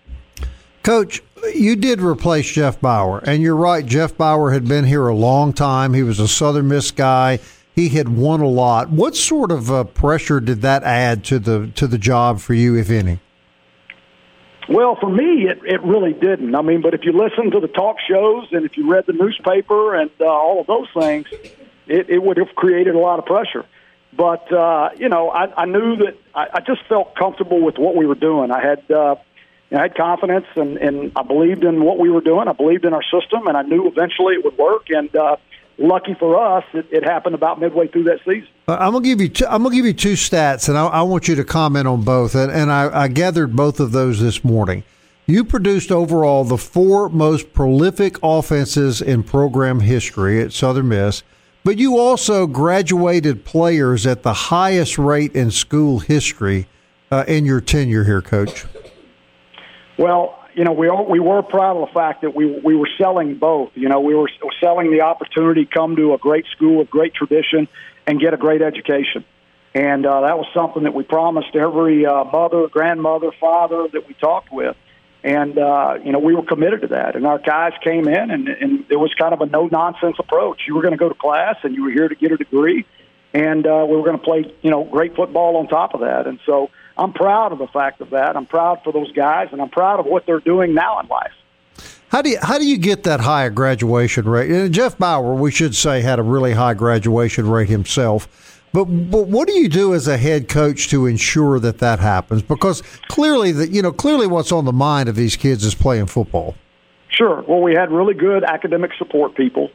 Coach, 0.84 1.24
you 1.56 1.78
did 1.78 2.02
replace 2.02 2.52
Jeff 2.52 2.80
Bower, 2.82 3.20
and 3.20 3.42
you're 3.42 3.56
right. 3.56 3.84
Jeff 3.84 4.16
Bower 4.18 4.52
had 4.52 4.68
been 4.68 4.84
here 4.84 5.08
a 5.08 5.16
long 5.16 5.54
time. 5.54 5.94
He 5.94 6.04
was 6.04 6.20
a 6.20 6.28
Southern 6.28 6.68
Miss 6.68 6.92
guy. 6.92 7.40
He 7.74 7.90
had 7.90 8.10
won 8.10 8.42
a 8.42 8.48
lot. 8.48 8.90
What 8.90 9.16
sort 9.16 9.52
of 9.52 9.72
uh, 9.72 9.86
pressure 9.86 10.42
did 10.42 10.62
that 10.62 10.84
add 10.84 11.24
to 11.26 11.40
the 11.40 11.72
to 11.76 11.88
the 11.88 11.98
job 11.98 12.42
for 12.42 12.54
you, 12.54 12.76
if 12.76 12.90
any? 12.90 13.20
Well, 14.68 14.98
for 15.00 15.10
me, 15.10 15.48
it, 15.48 15.60
it 15.64 15.82
really 15.82 16.12
didn't. 16.12 16.56
I 16.56 16.62
mean, 16.62 16.82
but 16.82 16.94
if 16.94 17.06
you 17.06 17.14
listen 17.14 17.52
to 17.52 17.60
the 17.62 17.68
talk 17.68 17.98
shows 18.06 18.48
and 18.52 18.66
if 18.66 18.76
you 18.76 18.92
read 18.92 19.06
the 19.06 19.14
newspaper 19.14 19.96
and 19.96 20.10
uh, 20.20 20.26
all 20.26 20.60
of 20.60 20.68
those 20.68 20.88
things, 21.00 21.28
it, 21.88 22.10
it 22.10 22.22
would 22.22 22.38
have 22.38 22.54
created 22.56 22.96
a 22.96 23.00
lot 23.00 23.20
of 23.20 23.26
pressure. 23.26 23.64
But, 24.16 24.52
uh, 24.52 24.90
you 24.98 25.10
know, 25.10 25.30
I, 25.30 25.64
I 25.64 25.66
knew 25.66 25.98
that 25.98 26.18
I, 26.34 26.48
I 26.54 26.60
just 26.62 26.82
felt 26.88 27.16
comfortable 27.16 27.62
with 27.62 27.78
what 27.78 27.96
we 27.96 28.06
were 28.06 28.16
doing. 28.16 28.52
I 28.52 28.62
had, 28.62 28.90
uh, 28.90 29.16
I 29.72 29.82
had 29.82 29.96
confidence 29.96 30.46
and, 30.56 30.78
and 30.78 31.12
I 31.16 31.24
believed 31.24 31.64
in 31.64 31.84
what 31.84 32.00
we 32.00 32.10
were 32.10 32.22
doing. 32.22 32.48
I 32.48 32.54
believed 32.54 32.86
in 32.86 32.94
our 32.94 33.04
system 33.04 33.48
and 33.48 33.58
I 33.58 33.64
knew 33.64 33.88
eventually 33.88 34.36
it 34.36 34.46
would 34.46 34.58
work. 34.58 34.90
And, 34.90 35.14
uh, 35.16 35.38
lucky 35.78 36.14
for 36.14 36.38
us, 36.38 36.64
it, 36.74 36.88
it, 36.92 37.04
happened 37.04 37.36
about 37.36 37.60
midway 37.60 37.88
through 37.88 38.04
that 38.04 38.20
season. 38.20 38.48
I'm 38.68 38.94
gonna 38.94 39.02
give 39.02 39.22
you 39.22 39.30
two, 39.30 39.46
I'm 39.48 39.64
gonna 39.64 39.76
give 39.76 39.86
you 39.86 39.94
two 39.94 40.14
stats, 40.14 40.70
and 40.70 40.78
I, 40.78 40.88
I 40.88 41.02
want 41.02 41.28
you 41.28 41.36
to 41.36 41.44
comment 41.44 41.88
on 41.88 42.04
both. 42.04 42.36
And, 42.36 42.52
and 42.52 42.72
I, 42.72 43.04
I, 43.04 43.08
gathered 43.08 43.56
both 43.56 43.80
of 43.80 43.92
those 43.92 44.22
this 44.22 44.44
morning. 44.44 44.84
You 45.28 45.44
produced 45.44 45.92
overall 45.92 46.44
the 46.44 46.58
four 46.58 47.10
most 47.10 47.54
prolific 47.54 48.18
offenses 48.22 49.02
in 49.02 49.24
program 49.24 49.80
history 49.80 50.42
at 50.42 50.54
Southern 50.54 50.90
Miss, 50.90 51.24
but 51.66 51.80
you 51.80 51.98
also 51.98 52.46
graduated 52.46 53.44
players 53.44 54.06
at 54.06 54.22
the 54.22 54.34
highest 54.34 55.00
rate 55.00 55.36
in 55.36 55.50
school 55.50 55.98
history 55.98 56.68
uh, 57.12 57.26
in 57.28 57.44
your 57.44 57.60
tenure 57.60 58.04
here, 58.04 58.22
Coach. 58.22 58.66
Well, 59.98 60.40
you 60.54 60.64
know, 60.64 60.74
we 60.74 60.88
all, 60.88 61.10
we 61.10 61.20
were 61.20 61.42
proud 61.42 61.76
of 61.76 61.88
the 61.88 61.94
fact 61.94 62.22
that 62.22 62.36
we 62.36 62.46
we 62.64 62.76
were 62.76 62.90
selling 63.02 63.38
both. 63.38 63.72
You 63.74 63.90
know, 63.90 64.00
we 64.00 64.14
were 64.14 64.30
selling 64.64 64.92
the 64.92 65.02
opportunity 65.02 65.66
to 65.66 65.72
come 65.72 65.96
to 65.96 66.14
a 66.14 66.18
great 66.18 66.46
school 66.56 66.78
with 66.78 66.90
great 66.90 67.14
tradition 67.16 67.68
and 68.08 68.22
get 68.22 68.34
a 68.34 68.38
great 68.38 68.62
education. 68.62 69.26
And 69.74 70.06
uh, 70.06 70.22
that 70.22 70.38
was 70.38 70.48
something 70.54 70.84
that 70.84 70.94
we 70.94 71.04
promised 71.04 71.56
every 71.56 72.06
uh, 72.06 72.26
mother, 72.26 72.68
grandmother, 72.70 73.32
father 73.42 73.88
that 73.92 74.08
we 74.08 74.14
talked 74.14 74.54
with. 74.54 74.78
And, 75.26 75.58
uh, 75.58 75.98
you 76.04 76.12
know, 76.12 76.20
we 76.20 76.36
were 76.36 76.44
committed 76.44 76.82
to 76.82 76.88
that. 76.90 77.16
And 77.16 77.26
our 77.26 77.40
guys 77.40 77.74
came 77.84 78.08
in, 78.08 78.30
and, 78.30 78.48
and 78.48 78.86
it 78.90 78.98
was 78.98 79.12
kind 79.16 79.34
of 79.34 79.42
a 79.42 79.48
no 79.48 79.66
nonsense 79.66 80.18
approach. 80.20 80.62
You 80.68 80.76
were 80.76 80.84
going 80.84 80.94
to 80.94 81.00
go 81.00 81.10
to 81.10 81.16
class, 81.16 81.56
and 81.64 81.74
you 81.74 81.84
were 81.84 81.92
here 81.92 82.08
to 82.08 82.14
get 82.16 82.32
a 82.32 82.38
degree. 82.38 82.86
And 83.34 83.66
uh, 83.66 83.88
we 83.90 83.98
were 83.98 84.04
going 84.04 84.20
to 84.20 84.24
play, 84.24 84.54
you 84.62 84.70
know, 84.70 84.84
great 84.84 85.16
football 85.16 85.58
on 85.58 85.68
top 85.68 85.96
of 85.96 86.02
that. 86.02 86.28
And 86.28 86.40
so, 86.46 86.70
I'm 86.98 87.12
proud 87.12 87.52
of 87.52 87.58
the 87.60 87.68
fact 87.68 88.02
of 88.02 88.12
that. 88.12 88.38
I'm 88.38 88.46
proud 88.46 88.84
for 88.84 88.94
those 88.94 89.12
guys, 89.12 89.50
and 89.52 89.62
I'm 89.62 89.70
proud 89.70 90.00
of 90.00 90.06
what 90.06 90.26
they're 90.26 90.40
doing 90.40 90.74
now 90.74 91.00
in 91.00 91.08
life. 91.08 91.34
How 92.10 92.22
do 92.22 92.30
you 92.30 92.38
how 92.42 92.58
do 92.58 92.66
you 92.66 92.78
get 92.78 93.04
that 93.04 93.20
high 93.20 93.50
graduation 93.50 94.30
rate? 94.30 94.50
And 94.50 94.74
Jeff 94.74 94.98
Bower, 94.98 95.34
we 95.34 95.52
should 95.52 95.76
say, 95.76 96.02
had 96.02 96.20
a 96.20 96.24
really 96.24 96.54
high 96.54 96.74
graduation 96.74 97.50
rate 97.50 97.68
himself. 97.68 98.55
But, 98.76 98.84
but 99.10 99.28
what 99.28 99.48
do 99.48 99.54
you 99.54 99.70
do 99.70 99.94
as 99.94 100.06
a 100.06 100.18
head 100.18 100.50
coach 100.50 100.90
to 100.90 101.06
ensure 101.06 101.60
that 101.62 101.78
that 101.78 102.00
happens? 102.00 102.42
Because 102.42 102.82
clearly, 103.08 103.54
that 103.54 103.70
you 103.70 103.82
know, 103.82 103.94
clearly, 103.94 104.28
what's 104.28 104.52
on 104.52 104.66
the 104.66 104.74
mind 104.74 105.08
of 105.08 105.16
these 105.16 105.38
kids 105.38 105.64
is 105.64 105.74
playing 105.74 106.08
football. 106.08 106.56
Sure. 107.08 107.42
Well, 107.48 107.62
we 107.62 107.74
had 107.74 107.90
really 107.90 108.16
good 108.16 108.44
academic 108.44 108.92
support 108.98 109.34
people, 109.34 109.72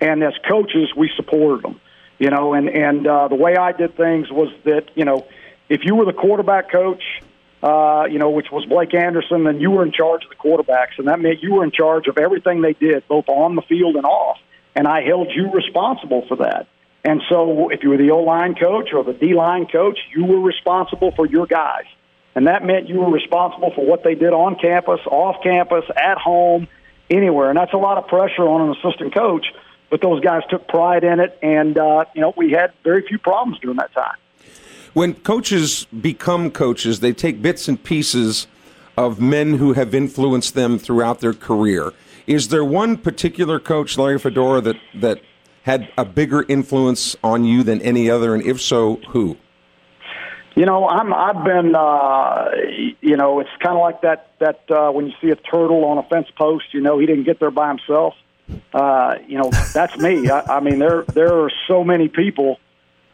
and 0.00 0.24
as 0.24 0.32
coaches, 0.48 0.94
we 0.96 1.10
supported 1.14 1.62
them. 1.62 1.78
You 2.18 2.30
know, 2.30 2.54
and 2.54 2.70
and 2.70 3.06
uh, 3.06 3.28
the 3.28 3.34
way 3.34 3.54
I 3.54 3.72
did 3.72 3.98
things 3.98 4.30
was 4.30 4.48
that 4.64 4.92
you 4.94 5.04
know 5.04 5.26
if 5.68 5.82
you 5.84 5.94
were 5.94 6.06
the 6.06 6.14
quarterback 6.14 6.72
coach, 6.72 7.02
uh, 7.62 8.06
you 8.10 8.18
know, 8.18 8.30
which 8.30 8.50
was 8.50 8.64
Blake 8.64 8.94
Anderson, 8.94 9.44
then 9.44 9.60
you 9.60 9.72
were 9.72 9.84
in 9.84 9.92
charge 9.92 10.24
of 10.24 10.30
the 10.30 10.36
quarterbacks, 10.36 10.96
and 10.96 11.06
that 11.08 11.20
meant 11.20 11.42
you 11.42 11.52
were 11.52 11.64
in 11.64 11.70
charge 11.70 12.06
of 12.06 12.16
everything 12.16 12.62
they 12.62 12.72
did, 12.72 13.06
both 13.08 13.28
on 13.28 13.56
the 13.56 13.62
field 13.68 13.96
and 13.96 14.06
off. 14.06 14.38
And 14.74 14.88
I 14.88 15.02
held 15.02 15.28
you 15.34 15.50
responsible 15.50 16.24
for 16.28 16.38
that. 16.38 16.66
And 17.04 17.22
so, 17.28 17.70
if 17.70 17.82
you 17.82 17.90
were 17.90 17.96
the 17.96 18.10
O 18.10 18.18
line 18.18 18.54
coach 18.54 18.92
or 18.92 19.04
the 19.04 19.12
D 19.12 19.34
line 19.34 19.66
coach, 19.66 19.98
you 20.14 20.24
were 20.24 20.40
responsible 20.40 21.12
for 21.12 21.26
your 21.26 21.46
guys. 21.46 21.84
And 22.34 22.46
that 22.46 22.64
meant 22.64 22.88
you 22.88 23.00
were 23.00 23.10
responsible 23.10 23.72
for 23.74 23.84
what 23.84 24.04
they 24.04 24.14
did 24.14 24.32
on 24.32 24.56
campus, 24.56 25.00
off 25.06 25.42
campus, 25.42 25.84
at 25.96 26.18
home, 26.18 26.68
anywhere. 27.10 27.48
And 27.48 27.56
that's 27.56 27.72
a 27.72 27.78
lot 27.78 27.98
of 27.98 28.06
pressure 28.06 28.42
on 28.42 28.68
an 28.68 28.76
assistant 28.76 29.14
coach, 29.14 29.46
but 29.90 30.00
those 30.00 30.20
guys 30.20 30.42
took 30.50 30.68
pride 30.68 31.04
in 31.04 31.20
it. 31.20 31.38
And, 31.42 31.78
uh, 31.78 32.04
you 32.14 32.20
know, 32.20 32.34
we 32.36 32.52
had 32.52 32.72
very 32.84 33.02
few 33.06 33.18
problems 33.18 33.58
during 33.60 33.76
that 33.76 33.92
time 33.92 34.16
when 34.98 35.14
coaches 35.14 35.86
become 36.00 36.50
coaches, 36.50 36.98
they 37.00 37.12
take 37.12 37.40
bits 37.40 37.68
and 37.68 37.82
pieces 37.82 38.48
of 38.96 39.20
men 39.20 39.54
who 39.54 39.74
have 39.74 39.94
influenced 39.94 40.54
them 40.54 40.78
throughout 40.78 41.20
their 41.20 41.32
career. 41.32 41.92
Is 42.26 42.48
there 42.48 42.64
one 42.64 42.96
particular 42.96 43.60
coach, 43.60 43.96
Larry 43.96 44.18
Fedora, 44.18 44.60
that 44.60 44.76
that 44.94 45.20
had 45.62 45.88
a 45.98 46.04
bigger 46.04 46.44
influence 46.48 47.16
on 47.22 47.44
you 47.44 47.62
than 47.62 47.82
any 47.82 48.08
other, 48.10 48.34
and 48.34 48.44
if 48.44 48.60
so, 48.60 48.96
who? 49.08 49.36
You 50.54 50.66
know, 50.66 50.88
I'm 50.88 51.14
I've 51.14 51.44
been 51.44 51.74
uh, 51.74 52.50
you 53.00 53.16
know, 53.16 53.38
it's 53.40 53.50
kind 53.60 53.76
of 53.76 53.80
like 53.80 54.02
that 54.02 54.32
that 54.40 54.62
uh, 54.70 54.90
when 54.90 55.06
you 55.06 55.12
see 55.20 55.30
a 55.30 55.36
turtle 55.36 55.84
on 55.84 55.98
a 55.98 56.02
fence 56.02 56.28
post, 56.36 56.66
you 56.72 56.80
know, 56.80 56.98
he 56.98 57.06
didn't 57.06 57.24
get 57.24 57.38
there 57.38 57.50
by 57.50 57.68
himself. 57.68 58.14
Uh, 58.72 59.16
you 59.26 59.38
know, 59.38 59.50
that's 59.72 59.96
me. 59.98 60.30
I, 60.30 60.56
I 60.56 60.60
mean, 60.60 60.78
there 60.78 61.02
there 61.02 61.44
are 61.44 61.50
so 61.68 61.84
many 61.84 62.08
people 62.08 62.58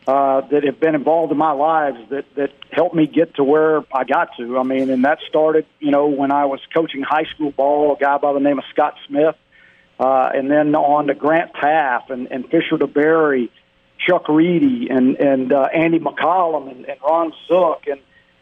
uh, 0.07 0.43
that 0.43 0.65
have 0.65 0.81
been 0.81 0.95
involved 0.95 1.33
in 1.33 1.39
my 1.39 1.53
lives 1.53 1.99
that 2.11 2.25
that 2.37 2.53
helped 2.71 2.95
me 2.95 3.07
get 3.07 3.35
to 3.35 3.45
where 3.45 3.85
I 3.93 4.05
got 4.05 4.31
to. 4.39 4.59
I 4.59 4.63
mean, 4.63 4.91
and 4.91 5.05
that 5.05 5.19
started, 5.29 5.67
you 5.81 5.91
know, 5.91 6.07
when 6.07 6.31
I 6.31 6.47
was 6.47 6.61
coaching 6.73 7.03
high 7.03 7.25
school 7.35 7.51
ball. 7.51 7.95
A 7.95 7.99
guy 7.99 8.17
by 8.19 8.33
the 8.33 8.41
name 8.41 8.59
of 8.59 8.65
Scott 8.73 8.95
Smith, 9.07 9.37
uh, 9.99 10.31
and 10.35 10.51
then 10.51 10.75
on 10.75 11.07
to 11.07 11.15
Grant 11.15 11.53
Teaff 11.55 12.11
and, 12.11 12.29
and 12.31 12.45
Fisher 12.45 12.77
DeBerry, 12.77 13.51
Chuck 13.99 14.29
Reedy, 14.29 14.89
and 14.91 15.17
and 15.17 15.53
uh, 15.53 15.69
Andy 15.73 15.99
McCollum 15.99 16.71
and, 16.71 16.85
and 16.85 16.99
Ron 17.03 17.33
Zook, 17.47 17.85
and 17.87 18.01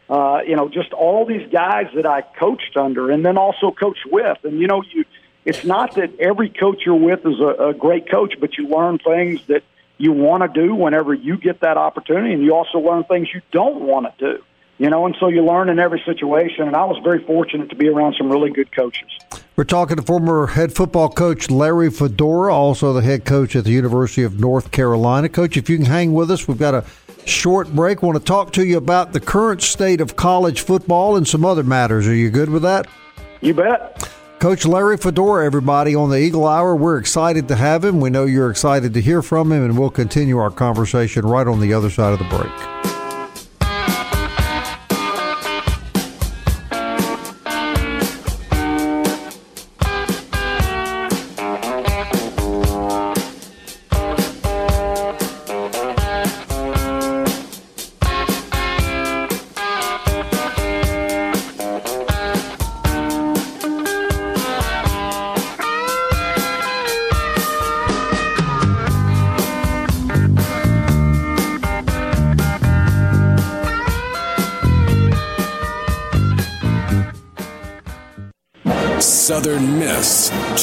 uh, 0.09 0.41
you 0.45 0.55
know, 0.55 0.67
just 0.69 0.93
all 0.93 1.25
these 1.25 1.49
guys 1.51 1.87
that 1.95 2.05
I 2.05 2.21
coached 2.21 2.75
under, 2.75 3.11
and 3.11 3.25
then 3.25 3.37
also 3.37 3.71
coached 3.71 4.05
with. 4.11 4.37
And 4.43 4.59
you 4.59 4.67
know, 4.67 4.83
you 4.93 5.05
it's 5.45 5.63
not 5.65 5.95
that 5.95 6.19
every 6.19 6.49
coach 6.49 6.83
you're 6.85 6.95
with 6.95 7.25
is 7.25 7.39
a, 7.39 7.69
a 7.69 7.73
great 7.73 8.09
coach, 8.09 8.35
but 8.39 8.57
you 8.57 8.67
learn 8.67 8.97
things 8.97 9.45
that 9.47 9.63
you 9.97 10.11
want 10.11 10.41
to 10.43 10.61
do 10.61 10.73
whenever 10.73 11.13
you 11.13 11.37
get 11.37 11.61
that 11.61 11.77
opportunity, 11.77 12.33
and 12.33 12.43
you 12.43 12.55
also 12.55 12.79
learn 12.79 13.03
things 13.03 13.27
you 13.33 13.41
don't 13.51 13.81
want 13.81 14.17
to 14.17 14.33
do. 14.35 14.43
You 14.79 14.89
know, 14.89 15.05
and 15.05 15.15
so 15.19 15.27
you 15.27 15.45
learn 15.45 15.69
in 15.69 15.79
every 15.79 16.01
situation. 16.05 16.67
And 16.67 16.75
I 16.75 16.85
was 16.85 16.99
very 17.03 17.23
fortunate 17.23 17.69
to 17.69 17.75
be 17.75 17.87
around 17.87 18.15
some 18.17 18.31
really 18.31 18.49
good 18.49 18.71
coaches. 18.75 19.09
We're 19.55 19.65
talking 19.65 19.97
to 19.97 20.01
former 20.01 20.47
head 20.47 20.73
football 20.73 21.09
coach 21.09 21.51
Larry 21.51 21.91
Fedora, 21.91 22.51
also 22.51 22.91
the 22.91 23.03
head 23.03 23.23
coach 23.23 23.55
at 23.55 23.65
the 23.65 23.69
University 23.69 24.23
of 24.23 24.39
North 24.39 24.71
Carolina. 24.71 25.29
Coach, 25.29 25.57
if 25.57 25.69
you 25.69 25.77
can 25.77 25.85
hang 25.85 26.15
with 26.15 26.31
us, 26.31 26.47
we've 26.47 26.57
got 26.57 26.73
a 26.73 26.83
short 27.27 27.71
break. 27.71 28.01
want 28.01 28.17
to 28.17 28.23
talk 28.23 28.51
to 28.53 28.65
you 28.65 28.77
about 28.77 29.13
the 29.13 29.19
current 29.19 29.61
state 29.61 30.01
of 30.01 30.15
college 30.15 30.61
football 30.61 31.17
and 31.17 31.27
some 31.27 31.45
other 31.45 31.61
matters. 31.61 32.07
Are 32.07 32.15
you 32.15 32.31
good 32.31 32.49
with 32.49 32.63
that? 32.63 32.87
You 33.41 33.53
bet. 33.53 34.09
Coach 34.39 34.65
Larry 34.65 34.97
Fedora, 34.97 35.45
everybody 35.45 35.93
on 35.93 36.09
the 36.09 36.17
Eagle 36.17 36.47
Hour. 36.47 36.75
We're 36.75 36.97
excited 36.97 37.47
to 37.49 37.55
have 37.55 37.85
him. 37.85 38.01
We 38.01 38.09
know 38.09 38.25
you're 38.25 38.49
excited 38.49 38.95
to 38.95 39.01
hear 39.01 39.21
from 39.21 39.51
him, 39.51 39.63
and 39.63 39.77
we'll 39.77 39.91
continue 39.91 40.39
our 40.39 40.49
conversation 40.49 41.27
right 41.27 41.45
on 41.45 41.59
the 41.59 41.75
other 41.75 41.91
side 41.91 42.11
of 42.11 42.17
the 42.17 42.25
break. 42.25 42.92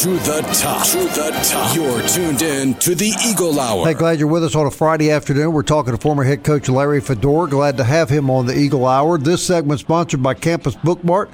To 0.01 0.09
the 0.09 0.41
top. 0.55 0.87
To 0.87 0.99
the 0.99 1.31
top. 1.45 1.77
You're 1.77 2.01
tuned 2.09 2.41
in 2.41 2.73
to 2.77 2.95
the 2.95 3.13
Eagle 3.23 3.61
Hour. 3.61 3.85
Hey, 3.85 3.93
glad 3.93 4.19
you're 4.19 4.29
with 4.29 4.43
us 4.43 4.55
on 4.55 4.67
a 4.67 4.71
Friday 4.71 5.11
afternoon. 5.11 5.53
We're 5.53 5.63
talking 5.63 5.93
to 5.93 6.01
former 6.01 6.25
head 6.25 6.43
coach 6.43 6.71
Larry 6.71 7.03
Fedora. 7.03 7.51
Glad 7.51 7.77
to 7.77 7.85
have 7.85 8.09
him 8.09 8.31
on 8.31 8.47
the 8.47 8.59
Eagle 8.59 8.87
Hour. 8.87 9.19
This 9.19 9.47
segment 9.47 9.79
sponsored 9.79 10.23
by 10.23 10.33
Campus 10.33 10.75
Bookmart 10.75 11.29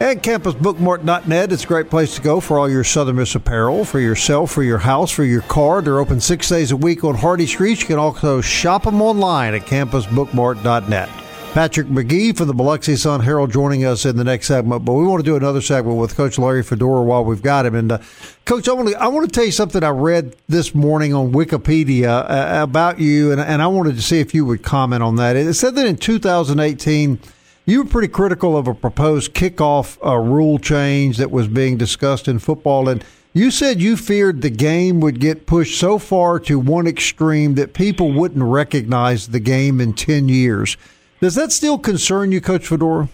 and 0.00 0.22
campusbookmart.net. 0.22 1.52
It's 1.52 1.64
a 1.64 1.66
great 1.66 1.90
place 1.90 2.14
to 2.16 2.22
go 2.22 2.40
for 2.40 2.58
all 2.58 2.70
your 2.70 2.82
Southern 2.82 3.16
Miss 3.16 3.34
apparel, 3.34 3.84
for 3.84 4.00
yourself, 4.00 4.50
for 4.50 4.62
your 4.62 4.78
house, 4.78 5.10
for 5.10 5.24
your 5.24 5.42
car. 5.42 5.82
They're 5.82 6.00
open 6.00 6.18
six 6.18 6.48
days 6.48 6.72
a 6.72 6.76
week 6.78 7.04
on 7.04 7.16
Hardy 7.16 7.46
Street. 7.46 7.82
You 7.82 7.86
can 7.88 7.98
also 7.98 8.40
shop 8.40 8.84
them 8.84 9.02
online 9.02 9.52
at 9.52 9.66
campusbookmart.net. 9.66 11.21
Patrick 11.52 11.88
McGee 11.88 12.34
from 12.34 12.46
the 12.46 12.54
Biloxi 12.54 12.96
Sun 12.96 13.20
Herald 13.20 13.52
joining 13.52 13.84
us 13.84 14.06
in 14.06 14.16
the 14.16 14.24
next 14.24 14.46
segment, 14.46 14.86
but 14.86 14.94
we 14.94 15.04
want 15.04 15.22
to 15.22 15.30
do 15.30 15.36
another 15.36 15.60
segment 15.60 15.98
with 15.98 16.16
Coach 16.16 16.38
Larry 16.38 16.62
Fedora 16.62 17.02
while 17.02 17.26
we've 17.26 17.42
got 17.42 17.66
him. 17.66 17.74
And 17.74 17.92
uh, 17.92 17.98
Coach, 18.46 18.70
I 18.70 18.72
want 18.72 18.88
to 18.88 18.94
I 18.98 19.08
want 19.08 19.26
to 19.26 19.30
tell 19.30 19.44
you 19.44 19.52
something 19.52 19.84
I 19.84 19.90
read 19.90 20.34
this 20.48 20.74
morning 20.74 21.12
on 21.12 21.32
Wikipedia 21.32 22.24
uh, 22.24 22.62
about 22.62 23.00
you, 23.00 23.32
and, 23.32 23.38
and 23.38 23.60
I 23.60 23.66
wanted 23.66 23.96
to 23.96 24.02
see 24.02 24.18
if 24.18 24.32
you 24.32 24.46
would 24.46 24.62
comment 24.62 25.02
on 25.02 25.16
that. 25.16 25.36
It 25.36 25.52
said 25.52 25.74
that 25.74 25.84
in 25.84 25.98
2018 25.98 27.20
you 27.66 27.82
were 27.82 27.88
pretty 27.88 28.08
critical 28.08 28.56
of 28.56 28.66
a 28.66 28.72
proposed 28.72 29.34
kickoff 29.34 29.98
uh, 30.06 30.16
rule 30.16 30.58
change 30.58 31.18
that 31.18 31.30
was 31.30 31.48
being 31.48 31.76
discussed 31.76 32.28
in 32.28 32.38
football, 32.38 32.88
and 32.88 33.04
you 33.34 33.50
said 33.50 33.82
you 33.82 33.98
feared 33.98 34.40
the 34.40 34.48
game 34.48 35.00
would 35.00 35.20
get 35.20 35.44
pushed 35.44 35.78
so 35.78 35.98
far 35.98 36.40
to 36.40 36.58
one 36.58 36.86
extreme 36.86 37.56
that 37.56 37.74
people 37.74 38.10
wouldn't 38.10 38.42
recognize 38.42 39.28
the 39.28 39.40
game 39.40 39.82
in 39.82 39.92
10 39.92 40.30
years. 40.30 40.78
Does 41.22 41.36
that 41.36 41.52
still 41.52 41.78
concern 41.78 42.32
you, 42.32 42.40
Coach 42.40 42.66
Fedora? 42.66 43.08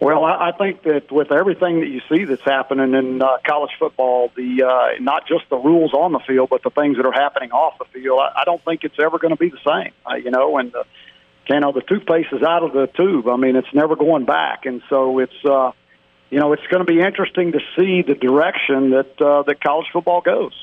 Well, 0.00 0.24
I, 0.24 0.52
think 0.52 0.84
that 0.84 1.12
with 1.12 1.30
everything 1.30 1.80
that 1.80 1.88
you 1.88 2.00
see 2.08 2.24
that's 2.24 2.42
happening 2.42 2.94
in 2.94 3.20
uh, 3.20 3.36
college 3.46 3.72
football, 3.78 4.32
the 4.34 4.62
uh, 4.62 5.02
not 5.02 5.28
just 5.28 5.50
the 5.50 5.58
rules 5.58 5.92
on 5.92 6.12
the 6.12 6.20
field, 6.20 6.48
but 6.48 6.62
the 6.62 6.70
things 6.70 6.96
that 6.96 7.04
are 7.04 7.12
happening 7.12 7.52
off 7.52 7.76
the 7.78 7.84
field, 7.92 8.20
I, 8.20 8.40
I 8.40 8.44
don't 8.44 8.64
think 8.64 8.84
it's 8.84 8.98
ever 8.98 9.18
going 9.18 9.32
to 9.32 9.36
be 9.36 9.50
the 9.50 9.58
same. 9.66 9.92
Uh, 10.10 10.14
you 10.14 10.30
know, 10.30 10.56
and 10.56 10.72
the, 10.72 10.84
you 11.50 11.60
know 11.60 11.72
the 11.72 11.82
toothpaste 11.82 12.32
is 12.32 12.42
out 12.42 12.62
of 12.62 12.72
the 12.72 12.86
tube. 12.86 13.28
I 13.28 13.36
mean, 13.36 13.56
it's 13.56 13.74
never 13.74 13.94
going 13.94 14.24
back, 14.24 14.64
and 14.64 14.80
so 14.88 15.18
it's 15.18 15.44
uh, 15.44 15.72
you 16.30 16.38
know 16.40 16.54
it's 16.54 16.66
going 16.70 16.86
to 16.86 16.90
be 16.90 17.00
interesting 17.00 17.52
to 17.52 17.60
see 17.76 18.00
the 18.00 18.14
direction 18.14 18.92
that 18.92 19.20
uh, 19.20 19.42
that 19.42 19.60
college 19.60 19.88
football 19.92 20.22
goes. 20.22 20.54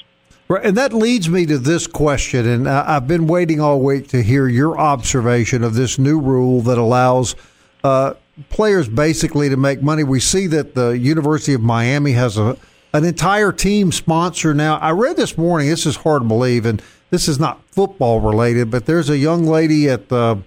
Right, 0.48 0.64
and 0.64 0.78
that 0.78 0.94
leads 0.94 1.28
me 1.28 1.48
to 1.48 1.58
this 1.58 1.88
question, 1.88 2.48
and 2.48 2.70
I've 2.70 3.08
been 3.08 3.26
waiting 3.26 3.60
all 3.60 3.82
week 3.82 4.10
to 4.10 4.22
hear 4.22 4.48
your 4.48 4.78
observation 4.78 5.64
of 5.64 5.74
this 5.74 5.98
new 5.98 6.20
rule 6.20 6.62
that 6.62 6.78
allows 6.78 7.36
uh, 7.84 8.14
players 8.50 8.88
basically 8.88 9.50
to 9.50 9.58
make 9.58 9.82
money. 9.82 10.04
We 10.04 10.20
see 10.20 10.46
that 10.48 10.76
the 10.76 10.90
University 10.90 11.54
of 11.54 11.62
Miami 11.62 12.12
has 12.12 12.38
a 12.38 12.58
an 12.94 13.04
entire 13.04 13.52
team 13.52 13.92
sponsor 13.92 14.54
now. 14.54 14.78
I 14.78 14.92
read 14.92 15.18
this 15.18 15.38
morning. 15.38 15.68
This 15.68 15.86
is 15.86 15.98
hard 15.98 16.22
to 16.22 16.28
believe, 16.28 16.66
and 16.66 16.82
this 17.10 17.28
is 17.28 17.40
not 17.40 17.60
football 17.72 18.22
related, 18.22 18.70
but 18.70 18.86
there's 18.86 19.10
a 19.10 19.18
young 19.18 19.46
lady 19.46 19.90
at 19.90 20.10
the 20.10 20.42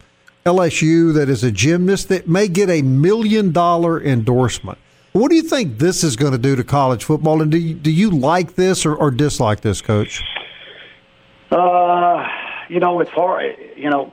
LSU 0.47 1.13
that 1.13 1.29
is 1.29 1.43
a 1.43 1.51
gymnast 1.51 2.09
that 2.09 2.27
may 2.29 2.49
get 2.49 2.71
a 2.71 2.83
million 2.83 3.51
dollar 3.53 4.01
endorsement. 4.01 4.79
What 5.13 5.31
do 5.31 5.37
you 5.37 5.43
think 5.43 5.79
this 5.79 6.05
is 6.05 6.17
going 6.17 6.33
to 6.33 6.39
do 6.39 6.55
to 6.57 6.65
college 6.65 7.05
football? 7.05 7.41
And 7.43 7.51
do 7.51 7.59
you, 7.59 7.75
do 7.75 7.91
you 7.91 8.11
like 8.11 8.55
this 8.55 8.85
or, 8.85 8.95
or 8.95 9.11
dislike 9.11 9.61
this, 9.61 9.81
Coach? 9.81 10.23
Uh, 11.51 12.27
you 12.69 12.81
know, 12.81 13.01
it's 13.01 13.11
hard. 13.11 13.57
You 13.77 13.91
know, 13.91 14.13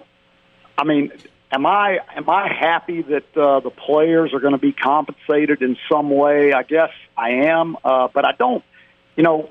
I 0.77 0.85
mean, 0.85 1.11
am 1.51 1.65
I 1.65 1.99
am 2.15 2.29
I 2.29 2.47
happy 2.47 3.01
that 3.01 3.37
uh, 3.37 3.59
the 3.59 3.71
players 3.71 4.33
are 4.33 4.39
going 4.39 4.53
to 4.53 4.59
be 4.59 4.71
compensated 4.71 5.61
in 5.61 5.77
some 5.91 6.09
way? 6.09 6.53
I 6.53 6.63
guess 6.63 6.91
I 7.17 7.29
am, 7.47 7.77
uh, 7.83 8.07
but 8.13 8.25
I 8.25 8.31
don't. 8.33 8.63
You 9.17 9.23
know, 9.23 9.49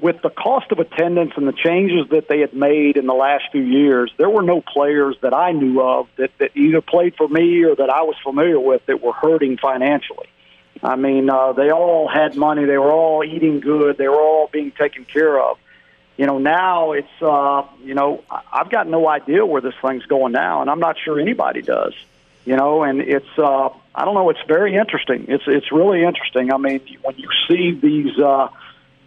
with 0.00 0.16
the 0.22 0.30
cost 0.30 0.70
of 0.72 0.78
attendance 0.78 1.32
and 1.36 1.46
the 1.46 1.52
changes 1.52 2.08
that 2.10 2.28
they 2.28 2.40
had 2.40 2.54
made 2.54 2.96
in 2.96 3.06
the 3.06 3.14
last 3.14 3.44
few 3.52 3.62
years, 3.62 4.12
there 4.16 4.30
were 4.30 4.42
no 4.42 4.60
players 4.60 5.16
that 5.22 5.34
I 5.34 5.52
knew 5.52 5.82
of 5.82 6.08
that, 6.16 6.30
that 6.38 6.56
either 6.56 6.80
played 6.80 7.14
for 7.16 7.28
me 7.28 7.64
or 7.64 7.74
that 7.76 7.90
I 7.90 8.02
was 8.02 8.16
familiar 8.22 8.60
with 8.60 8.84
that 8.86 9.02
were 9.02 9.12
hurting 9.12 9.58
financially. 9.58 10.28
I 10.82 10.96
mean, 10.96 11.28
uh, 11.28 11.52
they 11.52 11.70
all 11.70 12.08
had 12.08 12.36
money. 12.36 12.64
They 12.64 12.78
were 12.78 12.92
all 12.92 13.24
eating 13.24 13.60
good. 13.60 13.98
They 13.98 14.08
were 14.08 14.20
all 14.20 14.48
being 14.52 14.70
taken 14.72 15.04
care 15.04 15.40
of. 15.40 15.58
You 16.16 16.26
know, 16.26 16.38
now 16.38 16.92
it's, 16.92 17.22
uh, 17.22 17.62
you 17.84 17.94
know, 17.94 18.24
I've 18.52 18.70
got 18.70 18.88
no 18.88 19.08
idea 19.08 19.46
where 19.46 19.60
this 19.60 19.74
thing's 19.80 20.04
going 20.06 20.32
now, 20.32 20.60
and 20.60 20.70
I'm 20.70 20.80
not 20.80 20.96
sure 20.98 21.20
anybody 21.20 21.62
does. 21.62 21.94
You 22.44 22.56
know, 22.56 22.82
and 22.82 23.00
it's, 23.00 23.38
uh, 23.38 23.68
I 23.94 24.04
don't 24.04 24.14
know, 24.14 24.30
it's 24.30 24.40
very 24.48 24.74
interesting. 24.74 25.26
It's, 25.28 25.44
it's 25.46 25.70
really 25.70 26.02
interesting. 26.02 26.52
I 26.52 26.56
mean, 26.56 26.80
when 27.02 27.16
you 27.18 27.28
see 27.46 27.72
these, 27.72 28.18
uh, 28.18 28.48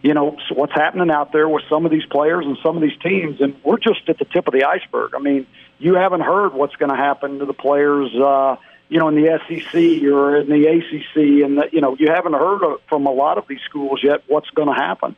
you 0.02 0.14
know, 0.14 0.38
what's 0.52 0.74
happening 0.74 1.10
out 1.10 1.32
there 1.32 1.50
with 1.50 1.64
some 1.70 1.86
of 1.86 1.92
these 1.92 2.06
players 2.06 2.46
and 2.46 2.58
some 2.64 2.76
of 2.76 2.82
these 2.82 2.98
teams, 3.00 3.42
and 3.42 3.56
we're 3.64 3.78
just 3.78 4.08
at 4.08 4.18
the 4.18 4.26
tip 4.26 4.48
of 4.48 4.54
the 4.54 4.64
iceberg. 4.64 5.14
I 5.16 5.20
mean, 5.20 5.48
you 5.80 5.96
haven't 5.96 6.22
heard 6.22 6.54
what's 6.54 6.76
going 6.76 6.92
to 6.92 6.96
happen 6.98 7.40
to 7.40 7.46
the 7.46 7.54
players, 7.54 8.14
uh, 8.16 8.58
you 8.92 9.00
know, 9.00 9.08
in 9.08 9.16
the 9.16 9.40
SEC 9.48 10.04
or 10.12 10.36
in 10.36 10.50
the 10.50 10.68
ACC, 10.68 11.46
and 11.46 11.58
the, 11.58 11.70
you 11.72 11.80
know, 11.80 11.96
you 11.98 12.10
haven't 12.10 12.34
heard 12.34 12.62
of, 12.62 12.82
from 12.90 13.06
a 13.06 13.12
lot 13.12 13.38
of 13.38 13.48
these 13.48 13.62
schools 13.62 14.02
yet 14.04 14.22
what's 14.28 14.50
going 14.50 14.68
to 14.68 14.74
happen. 14.74 15.16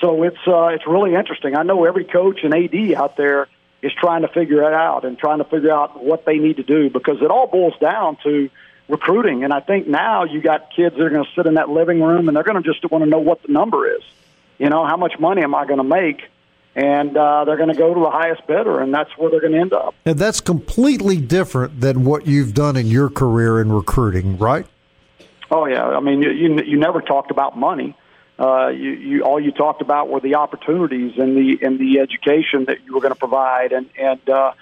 So 0.00 0.24
it's 0.24 0.48
uh, 0.48 0.66
it's 0.74 0.84
really 0.84 1.14
interesting. 1.14 1.54
I 1.54 1.62
know 1.62 1.84
every 1.84 2.04
coach 2.04 2.40
and 2.42 2.52
AD 2.52 2.94
out 2.94 3.16
there 3.16 3.46
is 3.82 3.92
trying 3.92 4.22
to 4.22 4.28
figure 4.28 4.64
it 4.64 4.74
out 4.74 5.04
and 5.04 5.16
trying 5.16 5.38
to 5.38 5.44
figure 5.44 5.70
out 5.70 6.02
what 6.02 6.24
they 6.24 6.38
need 6.38 6.56
to 6.56 6.64
do 6.64 6.90
because 6.90 7.22
it 7.22 7.30
all 7.30 7.46
boils 7.46 7.78
down 7.80 8.18
to 8.24 8.50
recruiting. 8.88 9.44
And 9.44 9.52
I 9.52 9.60
think 9.60 9.86
now 9.86 10.24
you 10.24 10.42
got 10.42 10.72
kids 10.74 10.96
that 10.96 11.02
are 11.04 11.10
going 11.10 11.24
to 11.24 11.30
sit 11.36 11.46
in 11.46 11.54
that 11.54 11.68
living 11.68 12.02
room 12.02 12.26
and 12.26 12.36
they're 12.36 12.42
going 12.42 12.60
to 12.60 12.68
just 12.68 12.84
want 12.90 13.04
to 13.04 13.08
know 13.08 13.20
what 13.20 13.42
the 13.42 13.52
number 13.52 13.94
is. 13.94 14.02
You 14.58 14.70
know, 14.70 14.84
how 14.84 14.96
much 14.96 15.20
money 15.20 15.42
am 15.42 15.54
I 15.54 15.66
going 15.66 15.78
to 15.78 15.84
make? 15.84 16.24
And 16.76 17.16
uh, 17.16 17.44
they're 17.44 17.56
going 17.56 17.72
to 17.72 17.78
go 17.78 17.94
to 17.94 18.00
the 18.00 18.10
highest 18.10 18.46
bidder, 18.46 18.80
and 18.80 18.92
that's 18.92 19.10
where 19.16 19.30
they're 19.30 19.40
going 19.40 19.52
to 19.52 19.60
end 19.60 19.72
up. 19.72 19.94
And 20.04 20.18
that's 20.18 20.40
completely 20.40 21.16
different 21.18 21.80
than 21.80 22.04
what 22.04 22.26
you've 22.26 22.52
done 22.52 22.76
in 22.76 22.86
your 22.86 23.08
career 23.08 23.60
in 23.60 23.72
recruiting, 23.72 24.38
right? 24.38 24.66
Oh 25.50 25.66
yeah, 25.66 25.86
I 25.86 26.00
mean, 26.00 26.22
you 26.22 26.30
you, 26.30 26.62
you 26.64 26.78
never 26.78 27.00
talked 27.00 27.30
about 27.30 27.56
money. 27.56 27.96
uh, 28.38 28.68
you, 28.68 28.90
you 28.90 29.22
all 29.22 29.38
you 29.38 29.52
talked 29.52 29.80
about 29.80 30.08
were 30.08 30.20
the 30.20 30.34
opportunities 30.34 31.12
and 31.18 31.36
the 31.36 31.58
and 31.64 31.78
the 31.78 32.00
education 32.00 32.64
that 32.66 32.84
you 32.84 32.94
were 32.94 33.00
going 33.00 33.12
to 33.14 33.18
provide, 33.18 33.72
and 33.72 33.88
and 33.98 34.28
uh, 34.28 34.52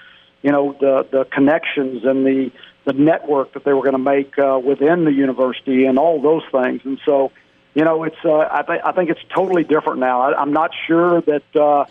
you 0.43 0.53
know 0.53 0.77
the 0.79 1.07
the 1.11 1.25
connections 1.25 2.05
and 2.05 2.27
the 2.27 2.51
the 2.85 2.93
network 2.93 3.55
that 3.55 3.65
they 3.65 3.73
were 3.73 3.83
going 3.83 3.93
to 3.93 3.99
make 3.99 4.39
uh, 4.39 4.61
within 4.63 5.05
the 5.05 5.13
university 5.13 5.87
and 5.87 5.99
all 5.99 6.21
those 6.21 6.43
things. 6.51 6.81
And 6.85 6.99
so, 7.07 7.31
you 7.75 7.85
know, 7.85 8.03
it's 8.03 8.17
uh, 8.25 8.41
I 8.51 8.63
think 8.63 8.83
I 8.85 8.93
think 8.93 9.09
it's 9.09 9.25
totally 9.35 9.65
different 9.65 10.01
now. 10.01 10.21
I, 10.23 10.41
I'm 10.41 10.53
not 10.53 10.73
sure 10.87 11.21
that. 11.23 11.57
Uh, 11.57 11.87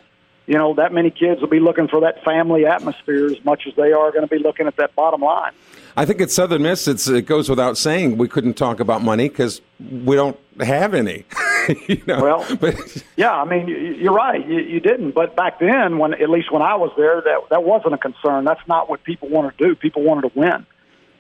you 0.52 0.58
know 0.58 0.74
that 0.74 0.92
many 0.92 1.10
kids 1.10 1.40
will 1.40 1.48
be 1.48 1.62
looking 1.62 1.88
for 1.88 2.02
that 2.02 2.26
family 2.26 2.66
atmosphere 2.66 3.28
as 3.28 3.42
much 3.46 3.64
as 3.68 3.74
they 3.76 3.94
are 3.94 4.12
going 4.12 4.28
to 4.28 4.28
be 4.28 4.38
looking 4.38 4.68
at 4.68 4.76
that 4.76 4.94
bottom 4.96 5.22
line. 5.22 5.54
I 5.96 6.04
think 6.04 6.20
at 6.20 6.30
Southern 6.30 6.64
Miss, 6.64 6.90
it's, 6.90 7.08
it 7.08 7.26
goes 7.26 7.50
without 7.50 7.78
saying 7.78 8.18
we 8.18 8.28
couldn't 8.28 8.56
talk 8.56 8.82
about 8.82 9.02
money 9.02 9.30
because 9.30 9.62
we 9.80 10.18
don't 10.18 10.38
have 10.60 10.94
any. 10.94 11.24
you 11.88 12.04
know? 12.06 12.22
Well, 12.22 12.58
but, 12.60 12.76
yeah, 13.16 13.32
I 13.32 13.46
mean, 13.46 13.70
you're 13.98 14.12
right. 14.12 14.46
You, 14.46 14.60
you 14.60 14.82
didn't, 14.82 15.12
but 15.12 15.38
back 15.38 15.60
then, 15.62 16.00
when 16.00 16.16
at 16.16 16.30
least 16.30 16.52
when 16.52 16.62
I 16.62 16.76
was 16.76 16.92
there, 16.98 17.22
that 17.22 17.50
that 17.50 17.64
wasn't 17.64 17.94
a 17.94 17.98
concern. 17.98 18.44
That's 18.44 18.68
not 18.68 18.90
what 18.90 19.06
people 19.06 19.30
wanted 19.30 19.58
to 19.58 19.68
do. 19.70 19.76
People 19.76 20.04
wanted 20.04 20.34
to 20.34 20.38
win, 20.38 20.66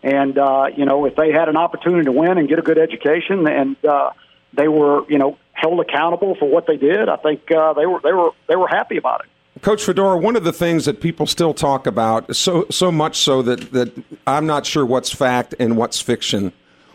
and 0.03 0.37
uh, 0.37 0.65
you 0.75 0.83
know, 0.83 1.05
if 1.05 1.15
they 1.15 1.31
had 1.31 1.47
an 1.47 1.55
opportunity 1.55 2.03
to 2.03 2.11
win 2.11 2.37
and 2.37 2.49
get 2.49 2.59
a 2.59 2.63
good 2.63 2.77
education, 2.77 3.47
and 3.47 3.77
uh, 3.85 4.11
they 4.53 4.67
were, 4.67 5.09
you 5.09 5.17
know, 5.17 5.37
held 5.53 5.79
accountable 5.79 6.35
for 6.35 6.49
what 6.49 6.67
they 6.67 6.77
did, 6.77 7.07
I 7.09 7.17
think 7.17 7.51
uh, 7.51 7.73
they 7.73 7.85
were 7.85 7.99
they 8.03 8.13
were 8.13 8.31
they 8.47 8.55
were 8.55 8.67
happy 8.67 8.97
about 8.97 9.21
it. 9.21 9.61
Coach 9.61 9.83
Fedora, 9.83 10.17
one 10.17 10.35
of 10.35 10.43
the 10.43 10.53
things 10.53 10.85
that 10.85 11.01
people 11.01 11.27
still 11.27 11.53
talk 11.53 11.85
about, 11.85 12.35
so 12.35 12.65
so 12.69 12.91
much 12.91 13.17
so 13.17 13.41
that, 13.43 13.71
that 13.71 13.91
I'm 14.25 14.45
not 14.45 14.65
sure 14.65 14.85
what's 14.85 15.11
fact 15.11 15.53
and 15.59 15.77
what's 15.77 16.01
fiction, 16.01 16.51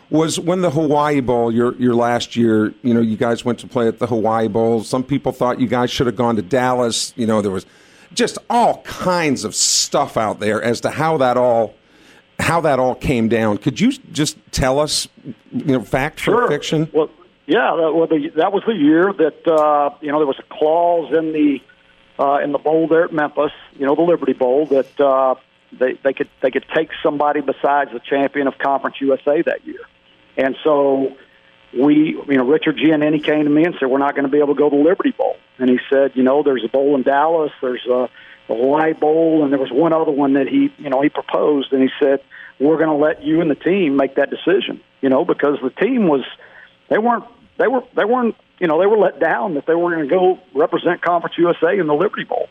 was 0.09 0.39
when 0.39 0.61
the 0.61 0.71
Hawaii 0.71 1.21
Bowl, 1.21 1.51
your 1.51 1.75
your 1.75 1.95
last 1.95 2.35
year, 2.35 2.73
you 2.81 2.93
know, 2.93 3.01
you 3.01 3.15
guys 3.15 3.45
went 3.45 3.59
to 3.59 3.67
play 3.67 3.87
at 3.87 3.99
the 3.99 4.07
Hawaii 4.07 4.47
Bowl. 4.47 4.83
Some 4.83 5.03
people 5.03 5.31
thought 5.31 5.59
you 5.59 5.67
guys 5.67 5.89
should 5.91 6.07
have 6.07 6.15
gone 6.15 6.35
to 6.35 6.41
Dallas. 6.41 7.13
You 7.15 7.25
know, 7.25 7.41
there 7.41 7.51
was 7.51 7.65
just 8.13 8.37
all 8.49 8.81
kinds 8.81 9.43
of 9.43 9.55
stuff 9.55 10.17
out 10.17 10.39
there 10.39 10.61
as 10.61 10.81
to 10.81 10.89
how 10.89 11.17
that 11.17 11.37
all 11.37 11.73
how 12.39 12.61
that 12.61 12.79
all 12.79 12.95
came 12.95 13.27
down. 13.27 13.57
Could 13.57 13.79
you 13.79 13.91
just 14.11 14.37
tell 14.51 14.79
us, 14.79 15.07
you 15.51 15.73
know, 15.73 15.83
fact 15.83 16.19
sure. 16.19 16.43
or 16.43 16.47
fiction? 16.47 16.89
Well, 16.93 17.09
yeah, 17.47 17.75
that, 17.77 17.93
well, 17.93 18.07
the, 18.07 18.29
that 18.35 18.51
was 18.51 18.63
the 18.67 18.73
year 18.73 19.13
that 19.13 19.47
uh, 19.47 19.95
you 20.01 20.11
know 20.11 20.19
there 20.19 20.27
was 20.27 20.39
a 20.39 20.53
clause 20.53 21.13
in 21.17 21.31
the 21.31 21.59
uh, 22.19 22.39
in 22.43 22.51
the 22.51 22.57
bowl 22.57 22.87
there 22.87 23.05
at 23.05 23.13
Memphis, 23.13 23.53
you 23.77 23.85
know, 23.85 23.95
the 23.95 24.01
Liberty 24.01 24.33
Bowl, 24.33 24.65
that 24.67 24.99
uh, 24.99 25.35
they 25.71 25.93
they 26.03 26.13
could 26.13 26.29
they 26.41 26.51
could 26.51 26.65
take 26.75 26.89
somebody 27.01 27.39
besides 27.39 27.91
the 27.93 28.01
champion 28.01 28.47
of 28.47 28.57
Conference 28.57 28.97
USA 28.99 29.41
that 29.43 29.65
year, 29.65 29.79
and 30.35 30.57
so 30.61 31.15
we, 31.73 32.19
you 32.27 32.37
know, 32.37 32.45
Richard 32.45 32.77
Giannini 32.77 33.23
came 33.23 33.45
to 33.45 33.49
me 33.49 33.63
and 33.63 33.75
said 33.79 33.87
we're 33.87 33.97
not 33.97 34.13
going 34.13 34.25
to 34.25 34.31
be 34.31 34.39
able 34.39 34.53
to 34.53 34.59
go 34.59 34.69
to 34.69 34.75
Liberty 34.75 35.11
Bowl, 35.11 35.37
and 35.57 35.69
he 35.69 35.79
said, 35.89 36.11
you 36.15 36.23
know, 36.23 36.43
there's 36.43 36.65
a 36.65 36.69
bowl 36.69 36.95
in 36.95 37.03
Dallas, 37.03 37.51
there's 37.61 37.85
a 37.85 38.09
the 38.49 38.55
Hawaii 38.55 38.93
Bowl, 38.93 39.43
and 39.43 39.51
there 39.51 39.59
was 39.59 39.71
one 39.71 39.93
other 39.93 40.11
one 40.11 40.33
that 40.33 40.47
he, 40.47 40.73
you 40.77 40.89
know, 40.89 41.01
he 41.01 41.09
proposed, 41.09 41.73
and 41.73 41.81
he 41.81 41.89
said 41.99 42.21
we're 42.59 42.77
going 42.77 42.89
to 42.89 42.95
let 42.95 43.23
you 43.23 43.41
and 43.41 43.51
the 43.51 43.55
team 43.55 43.95
make 43.95 44.15
that 44.15 44.29
decision, 44.29 44.81
you 45.01 45.09
know, 45.09 45.25
because 45.25 45.59
the 45.61 45.69
team 45.69 46.07
was 46.07 46.23
they 46.89 46.97
weren't 46.97 47.25
they 47.57 47.67
were 47.67 47.83
they 47.95 48.05
weren't 48.05 48.35
you 48.59 48.67
know, 48.67 48.79
they 48.79 48.85
were 48.85 48.97
let 48.97 49.19
down 49.19 49.53
that 49.55 49.65
they 49.65 49.75
were 49.75 49.91
going 49.91 50.07
to 50.07 50.13
go 50.13 50.39
represent 50.53 51.01
Conference 51.01 51.37
USA 51.37 51.77
in 51.77 51.87
the 51.87 51.93
Liberty 51.93 52.23
Bowl. 52.23 52.49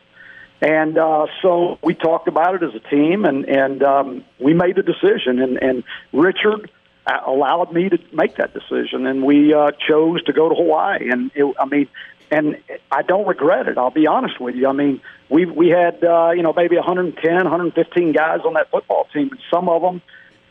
And 0.60 0.96
uh, 0.96 1.26
so 1.42 1.78
we 1.82 1.94
talked 1.94 2.28
about 2.28 2.54
it 2.54 2.62
as 2.62 2.74
a 2.74 2.88
team, 2.88 3.24
and 3.24 3.44
and 3.44 3.82
um, 3.82 4.24
we 4.40 4.54
made 4.54 4.76
the 4.76 4.82
decision. 4.82 5.38
And, 5.40 5.62
and 5.62 5.84
Richard 6.12 6.70
uh, 7.06 7.18
allowed 7.26 7.72
me 7.72 7.90
to 7.90 7.98
make 8.12 8.36
that 8.36 8.54
decision, 8.54 9.06
and 9.06 9.22
we 9.22 9.52
uh, 9.52 9.72
chose 9.86 10.22
to 10.24 10.32
go 10.32 10.48
to 10.48 10.54
Hawaii. 10.54 11.10
And 11.10 11.30
it, 11.34 11.54
I 11.60 11.66
mean, 11.66 11.88
and 12.30 12.56
I 12.90 13.02
don't 13.02 13.26
regret 13.26 13.68
it. 13.68 13.76
I'll 13.76 13.90
be 13.90 14.06
honest 14.06 14.40
with 14.40 14.54
you. 14.54 14.66
I 14.66 14.72
mean, 14.72 15.02
we 15.28 15.44
we 15.44 15.68
had 15.68 16.02
uh, 16.02 16.30
you 16.30 16.42
know 16.42 16.54
maybe 16.54 16.76
110, 16.76 17.34
115 17.34 18.12
guys 18.12 18.40
on 18.46 18.54
that 18.54 18.70
football 18.70 19.08
team, 19.12 19.28
and 19.32 19.40
some 19.50 19.68
of 19.68 19.82
them 19.82 20.00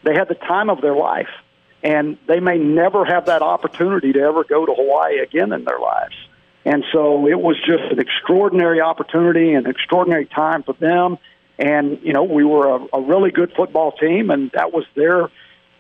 they 0.03 0.13
had 0.13 0.27
the 0.27 0.35
time 0.35 0.69
of 0.69 0.81
their 0.81 0.95
life 0.95 1.29
and 1.85 2.17
they 2.27 2.39
may 2.39 2.57
never 2.57 3.05
have 3.05 3.27
that 3.27 3.43
opportunity 3.43 4.11
to 4.11 4.19
ever 4.19 4.43
go 4.43 4.65
to 4.65 4.73
Hawaii 4.73 5.19
again 5.19 5.53
in 5.53 5.65
their 5.65 5.79
lives. 5.79 6.15
And 6.65 6.83
so 6.91 7.27
it 7.27 7.39
was 7.39 7.57
just 7.59 7.83
an 7.91 7.99
extraordinary 7.99 8.81
opportunity, 8.81 9.53
an 9.53 9.67
extraordinary 9.67 10.25
time 10.25 10.63
for 10.63 10.73
them. 10.73 11.19
And 11.59 11.99
you 12.01 12.11
know, 12.11 12.23
we 12.23 12.43
were 12.43 12.75
a, 12.75 12.87
a 12.91 13.01
really 13.01 13.29
good 13.29 13.53
football 13.55 13.91
team, 13.91 14.31
and 14.31 14.49
that 14.53 14.73
was 14.73 14.83
their, 14.95 15.29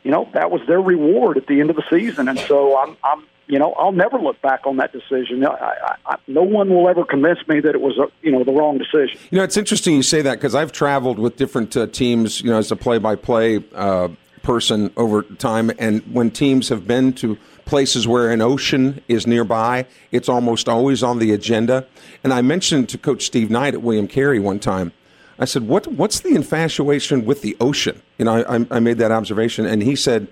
you 0.03 0.11
know, 0.11 0.29
that 0.33 0.51
was 0.51 0.61
their 0.67 0.79
reward 0.79 1.37
at 1.37 1.47
the 1.47 1.59
end 1.59 1.71
of 1.71 1.75
the 1.75 1.83
season. 1.89 2.29
And 2.29 2.37
so 2.37 2.77
I'm, 2.77 2.95
I'm, 3.03 3.25
you 3.47 3.57
know, 3.57 3.73
I'll 3.73 3.91
never 3.91 4.19
look 4.19 4.39
back 4.43 4.67
on 4.67 4.77
that 4.77 4.93
decision. 4.93 5.43
I, 5.43 5.53
I, 5.53 5.95
I, 6.05 6.15
no 6.27 6.43
one 6.43 6.69
will 6.69 6.87
ever 6.87 7.03
convince 7.03 7.39
me 7.47 7.61
that 7.61 7.73
it 7.73 7.81
was, 7.81 7.97
a, 7.97 8.11
you 8.21 8.31
know, 8.31 8.43
the 8.43 8.53
wrong 8.53 8.77
decision. 8.77 9.19
You 9.31 9.39
know, 9.39 9.43
it's 9.43 9.57
interesting 9.57 9.95
you 9.95 10.03
say 10.03 10.21
that 10.21 10.35
because 10.35 10.53
I've 10.53 10.71
traveled 10.71 11.17
with 11.17 11.35
different 11.35 11.75
uh, 11.75 11.87
teams, 11.87 12.41
you 12.41 12.51
know, 12.51 12.59
as 12.59 12.71
a 12.71 12.75
play-by-play 12.75 13.63
uh, 13.73 14.09
person 14.45 14.93
over 14.95 15.23
time. 15.23 15.71
And 15.79 16.01
when 16.13 16.31
teams 16.31 16.69
have 16.69 16.87
been 16.87 17.11
to 17.13 17.37
places 17.65 18.07
where 18.07 18.31
an 18.31 18.41
ocean 18.41 19.01
is 19.07 19.25
nearby, 19.25 19.87
it's 20.11 20.29
almost 20.29 20.69
always 20.69 21.01
on 21.01 21.17
the 21.17 21.33
agenda. 21.33 21.87
And 22.23 22.31
I 22.31 22.41
mentioned 22.41 22.87
to 22.89 22.97
Coach 22.97 23.25
Steve 23.25 23.49
Knight 23.49 23.73
at 23.73 23.81
William 23.81 24.07
Carey 24.07 24.39
one 24.39 24.59
time, 24.59 24.93
I 25.39 25.45
said, 25.45 25.67
what, 25.67 25.87
What's 25.87 26.19
the 26.19 26.35
infatuation 26.35 27.25
with 27.25 27.41
the 27.41 27.57
ocean? 27.59 28.01
You 28.17 28.25
know, 28.25 28.43
I, 28.47 28.65
I 28.69 28.79
made 28.79 28.99
that 28.99 29.11
observation. 29.11 29.65
And 29.65 29.81
he 29.81 29.95
said, 29.95 30.27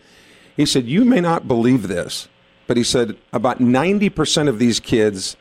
he 0.55 0.65
said, 0.65 0.85
You 0.85 1.03
may 1.03 1.19
not 1.19 1.47
believe 1.47 1.87
this, 1.87 2.29
but 2.67 2.77
he 2.77 2.83
said, 2.83 3.17
about 3.33 3.59
90% 3.59 4.47
of 4.47 4.59
these 4.59 4.79
kids 4.79 5.35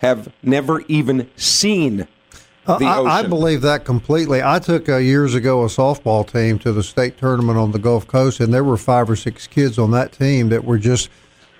have 0.00 0.32
never 0.42 0.82
even 0.82 1.28
seen 1.34 2.06
uh, 2.68 2.78
I, 2.84 3.20
I, 3.20 3.22
believe 3.26 3.62
that 3.62 3.84
completely. 3.84 4.42
I 4.42 4.58
took 4.58 4.88
uh, 4.88 4.96
years 4.96 5.34
ago 5.34 5.62
a 5.62 5.66
softball 5.66 6.30
team 6.30 6.58
to 6.60 6.72
the 6.72 6.82
state 6.82 7.16
tournament 7.16 7.58
on 7.58 7.72
the 7.72 7.78
Gulf 7.78 8.06
Coast, 8.06 8.40
and 8.40 8.52
there 8.52 8.64
were 8.64 8.76
five 8.76 9.08
or 9.08 9.16
six 9.16 9.46
kids 9.46 9.78
on 9.78 9.90
that 9.92 10.12
team 10.12 10.48
that 10.50 10.64
were 10.64 10.78
just 10.78 11.08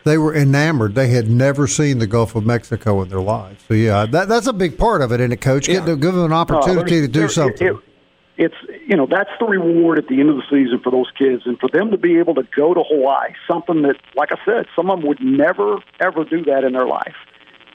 they 0.04 0.18
were 0.18 0.34
enamored. 0.34 0.94
They 0.94 1.08
had 1.08 1.28
never 1.28 1.66
seen 1.66 1.98
the 1.98 2.06
Gulf 2.06 2.34
of 2.34 2.46
Mexico 2.46 3.02
in 3.02 3.08
their 3.08 3.20
lives. 3.20 3.62
So 3.68 3.74
yeah, 3.74 4.06
that, 4.06 4.28
that's 4.28 4.46
a 4.46 4.52
big 4.52 4.78
part 4.78 5.02
of 5.02 5.12
it, 5.12 5.20
and 5.20 5.32
it, 5.32 5.40
coach? 5.40 5.66
Get 5.66 5.80
yeah. 5.80 5.84
to 5.86 5.96
give 5.96 6.14
them 6.14 6.24
an 6.24 6.32
opportunity 6.32 7.00
to 7.00 7.08
do 7.08 7.28
something. 7.28 7.66
It, 7.66 7.76
it's 8.38 8.54
you 8.86 8.96
know 8.96 9.06
that's 9.06 9.30
the 9.40 9.46
reward 9.46 9.98
at 9.98 10.06
the 10.06 10.20
end 10.20 10.30
of 10.30 10.36
the 10.36 10.44
season 10.48 10.80
for 10.82 10.90
those 10.90 11.10
kids, 11.18 11.42
and 11.44 11.58
for 11.58 11.68
them 11.68 11.90
to 11.90 11.98
be 11.98 12.18
able 12.18 12.34
to 12.36 12.44
go 12.54 12.72
to 12.72 12.82
Hawaii, 12.82 13.32
something 13.50 13.82
that, 13.82 13.96
like 14.14 14.30
I 14.32 14.36
said, 14.44 14.66
some 14.76 14.90
of 14.90 15.00
them 15.00 15.08
would 15.08 15.20
never 15.20 15.78
ever 16.00 16.24
do 16.24 16.44
that 16.44 16.64
in 16.64 16.72
their 16.72 16.86
life. 16.86 17.16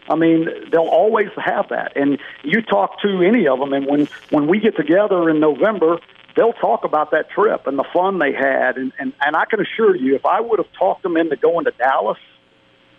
I 0.09 0.15
mean, 0.15 0.49
they'll 0.71 0.81
always 0.81 1.29
have 1.37 1.69
that. 1.69 1.93
And 1.95 2.19
you 2.43 2.61
talk 2.61 3.01
to 3.01 3.21
any 3.21 3.47
of 3.47 3.59
them, 3.59 3.73
and 3.73 3.85
when 3.85 4.07
when 4.29 4.47
we 4.47 4.59
get 4.59 4.75
together 4.75 5.29
in 5.29 5.39
November, 5.39 5.99
they'll 6.35 6.53
talk 6.53 6.83
about 6.83 7.11
that 7.11 7.29
trip 7.29 7.67
and 7.67 7.77
the 7.79 7.85
fun 7.93 8.19
they 8.19 8.33
had. 8.33 8.77
And 8.77 8.91
and, 8.99 9.13
and 9.21 9.35
I 9.35 9.45
can 9.45 9.61
assure 9.61 9.95
you, 9.95 10.15
if 10.15 10.25
I 10.25 10.41
would 10.41 10.59
have 10.59 10.71
talked 10.73 11.03
them 11.03 11.15
into 11.15 11.35
going 11.35 11.65
to 11.65 11.71
Dallas, 11.71 12.17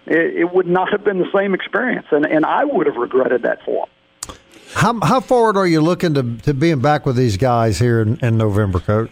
it, 0.06 0.36
it 0.36 0.52
would 0.52 0.66
not 0.66 0.90
have 0.92 1.04
been 1.04 1.18
the 1.18 1.30
same 1.34 1.54
experience, 1.54 2.06
and 2.10 2.24
and 2.24 2.46
I 2.46 2.64
would 2.64 2.86
have 2.86 2.96
regretted 2.96 3.42
that 3.42 3.62
for 3.64 3.86
them. 3.86 4.36
How 4.74 4.98
how 5.00 5.20
forward 5.20 5.56
are 5.56 5.66
you 5.66 5.82
looking 5.82 6.14
to 6.14 6.36
to 6.38 6.54
being 6.54 6.80
back 6.80 7.04
with 7.04 7.16
these 7.16 7.36
guys 7.36 7.78
here 7.78 8.00
in, 8.00 8.18
in 8.22 8.38
November, 8.38 8.80
Coach? 8.80 9.10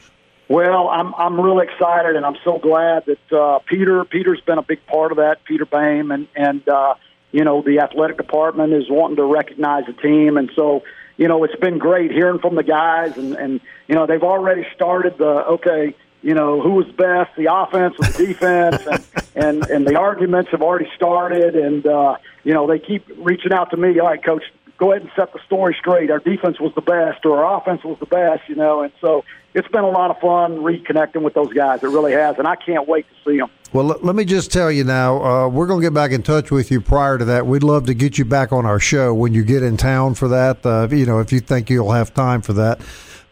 Well, 0.49 0.89
I'm 0.89 1.15
I'm 1.15 1.39
really 1.39 1.67
excited, 1.67 2.17
and 2.17 2.25
I'm 2.25 2.37
so 2.43 2.59
glad 2.59 3.05
that 3.05 3.33
uh, 3.33 3.59
Peter 3.67 4.03
Peter's 4.07 4.41
been 4.41 4.59
a 4.59 4.63
big 4.63 4.85
part 4.87 5.13
of 5.13 5.19
that. 5.19 5.45
Peter 5.45 5.67
Boehm 5.67 6.11
and 6.11 6.27
and. 6.35 6.67
Uh, 6.67 6.95
you 7.33 7.45
know, 7.45 7.63
the 7.63 7.81
athletic 7.81 8.19
department 8.19 8.73
is 8.73 8.85
wanting 8.89 9.17
to 9.17 9.25
recognize 9.25 9.85
the 9.87 9.95
team. 9.95 10.37
And 10.37 10.51
so, 10.55 10.83
you 11.17 11.29
know, 11.29 11.43
it's 11.45 11.57
been 11.57 11.79
great 11.79 12.11
hearing 12.11 12.39
from 12.39 12.55
the 12.55 12.63
guys 12.63 13.17
and, 13.17 13.35
and, 13.35 13.61
you 13.89 13.95
know, 13.95 14.07
they've 14.07 14.23
already 14.23 14.67
started 14.75 15.19
the, 15.19 15.47
okay, 15.47 15.95
you 16.23 16.35
know, 16.35 16.61
who 16.61 16.73
was 16.73 16.87
best, 16.87 17.35
the 17.37 17.53
offense 17.53 17.95
or 17.99 18.07
the 18.07 18.27
defense, 18.27 18.87
and, 18.87 19.07
and, 19.35 19.71
and 19.71 19.87
the 19.87 19.99
arguments 19.99 20.51
have 20.53 20.63
already 20.63 20.89
started. 20.95 21.57
And, 21.57 21.87
uh, 21.87 22.17
you 22.45 22.55
know, 22.55 22.67
they 22.67 22.79
keep 22.79 23.05
reaching 23.17 23.53
out 23.53 23.71
to 23.71 23.77
me, 23.77 23.99
all 23.99 24.07
right, 24.07 24.23
coach, 24.23 24.45
go 24.83 24.91
ahead 24.91 25.03
and 25.03 25.13
set 25.15 25.33
the 25.33 25.39
story 25.47 25.77
straight. 25.79 26.11
Our 26.11 26.19
defense 26.19 26.59
was 26.59 26.73
the 26.75 26.81
best 26.81 27.25
or 27.25 27.45
our 27.45 27.61
offense 27.61 27.85
was 27.85 27.97
the 28.01 28.07
best, 28.07 28.49
you 28.49 28.57
know, 28.57 28.83
and 28.83 28.93
so 29.01 29.25
it's 29.55 29.69
been 29.69 29.85
a 29.85 29.89
lot 29.89 30.11
of 30.11 30.19
fun 30.19 30.57
reconnecting 30.59 31.23
with 31.23 31.35
those 31.35 31.53
guys. 31.53 31.85
It 31.85 31.87
really 31.87 32.11
has, 32.15 32.37
and 32.37 32.49
I 32.49 32.57
can't 32.57 32.89
wait 32.89 33.07
to 33.09 33.31
see 33.31 33.39
them. 33.39 33.49
Well, 33.73 33.87
let 34.03 34.17
me 34.17 34.25
just 34.25 34.51
tell 34.51 34.73
you 34.73 34.83
now, 34.83 35.23
uh, 35.23 35.49
we're 35.49 35.69
going 35.69 35.81
to 35.81 35.87
get 35.87 35.95
back 35.95 36.11
in 36.11 36.25
touch 36.25 36.51
with 36.51 36.73
you 36.73 36.81
prior 36.81 37.17
to 37.17 37.25
that. 37.27 37.47
We'd 37.47 37.63
love 37.63 37.87
to 37.87 37.95
get 37.95 38.19
you 38.19 38.25
back 38.25 38.53
on 38.53 38.67
our 38.67 38.81
show 38.81 39.15
when 39.15 39.33
you 39.33 39.45
get 39.45 39.63
in 39.63 39.77
town 39.77 40.15
for 40.15 40.27
that. 40.27 40.67
Uh, 40.67 40.89
you 40.91 41.07
know, 41.07 41.21
if 41.21 41.31
you 41.31 41.39
think 41.39 41.71
you'll 41.71 41.93
have 41.93 42.13
time 42.13 42.43
for 42.43 42.53
that. 42.55 42.81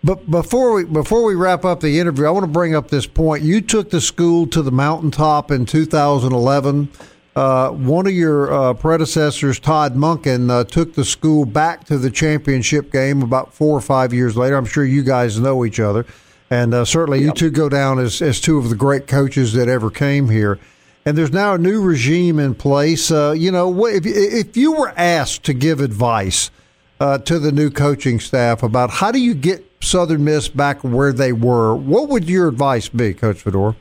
But 0.04 0.30
before 0.30 0.72
we 0.72 0.84
before 0.84 1.24
we 1.24 1.34
wrap 1.34 1.64
up 1.64 1.80
the 1.80 1.98
interview, 1.98 2.26
I 2.26 2.30
want 2.30 2.44
to 2.44 2.52
bring 2.52 2.76
up 2.76 2.88
this 2.88 3.06
point. 3.06 3.42
You 3.42 3.60
took 3.60 3.90
the 3.90 4.00
school 4.00 4.46
to 4.46 4.62
the 4.62 4.70
mountaintop 4.70 5.50
in 5.50 5.66
2011. 5.66 6.88
Uh, 7.36 7.70
one 7.70 8.06
of 8.06 8.12
your 8.12 8.52
uh, 8.52 8.74
predecessors, 8.74 9.60
Todd 9.60 9.94
Monken, 9.94 10.50
uh, 10.50 10.64
took 10.64 10.94
the 10.94 11.04
school 11.04 11.44
back 11.44 11.84
to 11.84 11.96
the 11.96 12.10
championship 12.10 12.90
game 12.90 13.22
about 13.22 13.54
four 13.54 13.76
or 13.76 13.80
five 13.80 14.12
years 14.12 14.36
later. 14.36 14.56
I'm 14.56 14.66
sure 14.66 14.84
you 14.84 15.02
guys 15.04 15.38
know 15.38 15.64
each 15.64 15.78
other. 15.78 16.04
And 16.50 16.74
uh, 16.74 16.84
certainly, 16.84 17.20
yep. 17.20 17.26
you 17.26 17.32
two 17.32 17.50
go 17.50 17.68
down 17.68 18.00
as, 18.00 18.20
as 18.20 18.40
two 18.40 18.58
of 18.58 18.68
the 18.68 18.74
great 18.74 19.06
coaches 19.06 19.52
that 19.52 19.68
ever 19.68 19.90
came 19.90 20.28
here. 20.28 20.58
and 21.04 21.16
there's 21.16 21.32
now 21.32 21.54
a 21.54 21.58
new 21.58 21.82
regime 21.82 22.38
in 22.38 22.54
place. 22.54 23.10
Uh, 23.10 23.32
you 23.36 23.50
know, 23.50 23.86
if 23.86 24.04
if 24.04 24.56
you 24.56 24.72
were 24.72 24.92
asked 24.96 25.44
to 25.44 25.54
give 25.54 25.80
advice 25.80 26.50
uh, 26.98 27.18
to 27.18 27.38
the 27.38 27.52
new 27.52 27.70
coaching 27.70 28.20
staff 28.20 28.62
about 28.62 28.90
how 28.90 29.10
do 29.10 29.18
you 29.18 29.34
get 29.34 29.64
Southern 29.80 30.24
Miss 30.24 30.48
back 30.48 30.84
where 30.84 31.12
they 31.12 31.32
were, 31.32 31.74
what 31.74 32.08
would 32.08 32.28
your 32.28 32.48
advice 32.48 32.88
be, 32.88 33.14
Coach 33.14 33.40
Fedora? 33.42 33.76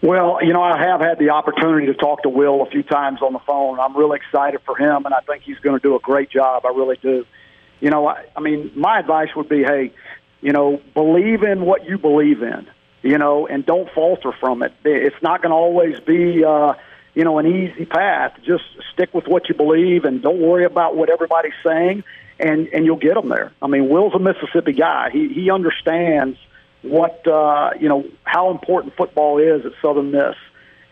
Well, 0.00 0.38
you 0.42 0.52
know, 0.52 0.62
I 0.62 0.78
have 0.78 1.00
had 1.00 1.18
the 1.18 1.30
opportunity 1.30 1.86
to 1.86 1.94
talk 1.94 2.22
to 2.22 2.28
Will 2.28 2.62
a 2.62 2.70
few 2.70 2.84
times 2.84 3.20
on 3.20 3.32
the 3.32 3.40
phone. 3.40 3.80
I'm 3.80 3.96
really 3.96 4.18
excited 4.24 4.60
for 4.64 4.76
him, 4.76 5.04
and 5.04 5.12
I 5.14 5.20
think 5.20 5.42
he's 5.42 5.58
going 5.58 5.76
to 5.78 5.82
do 5.82 5.96
a 5.96 5.98
great 5.98 6.30
job. 6.30 6.64
I 6.64 6.68
really 6.68 6.98
do. 7.02 7.26
You 7.80 7.90
know, 7.90 8.06
I, 8.06 8.24
I 8.36 8.40
mean, 8.40 8.70
my 8.76 9.00
advice 9.00 9.28
would 9.34 9.48
be, 9.48 9.64
hey, 9.64 9.92
you 10.40 10.52
know, 10.52 10.80
believe 10.94 11.42
in 11.42 11.62
what 11.62 11.84
you 11.84 11.98
believe 11.98 12.42
in, 12.42 12.68
you 13.02 13.18
know, 13.18 13.48
and 13.48 13.66
don't 13.66 13.90
falter 13.92 14.32
from 14.38 14.62
it. 14.62 14.72
It's 14.84 15.20
not 15.20 15.42
going 15.42 15.50
to 15.50 15.56
always 15.56 15.98
be, 16.00 16.44
uh, 16.44 16.74
you 17.14 17.24
know, 17.24 17.38
an 17.38 17.46
easy 17.46 17.84
path. 17.84 18.38
Just 18.44 18.64
stick 18.92 19.12
with 19.12 19.26
what 19.26 19.48
you 19.48 19.56
believe 19.56 20.04
and 20.04 20.22
don't 20.22 20.40
worry 20.40 20.64
about 20.64 20.94
what 20.94 21.10
everybody's 21.10 21.58
saying, 21.66 22.04
and 22.38 22.68
and 22.68 22.84
you'll 22.84 22.96
get 22.96 23.14
them 23.14 23.28
there. 23.28 23.52
I 23.60 23.66
mean, 23.66 23.88
Will's 23.88 24.14
a 24.14 24.20
Mississippi 24.20 24.74
guy. 24.74 25.10
He 25.12 25.28
he 25.32 25.50
understands 25.50 26.38
what 26.82 27.26
uh, 27.26 27.70
you 27.80 27.88
know 27.88 28.04
how 28.24 28.50
important 28.50 28.96
football 28.96 29.38
is 29.38 29.64
at 29.66 29.72
Southern 29.82 30.10
Miss, 30.10 30.36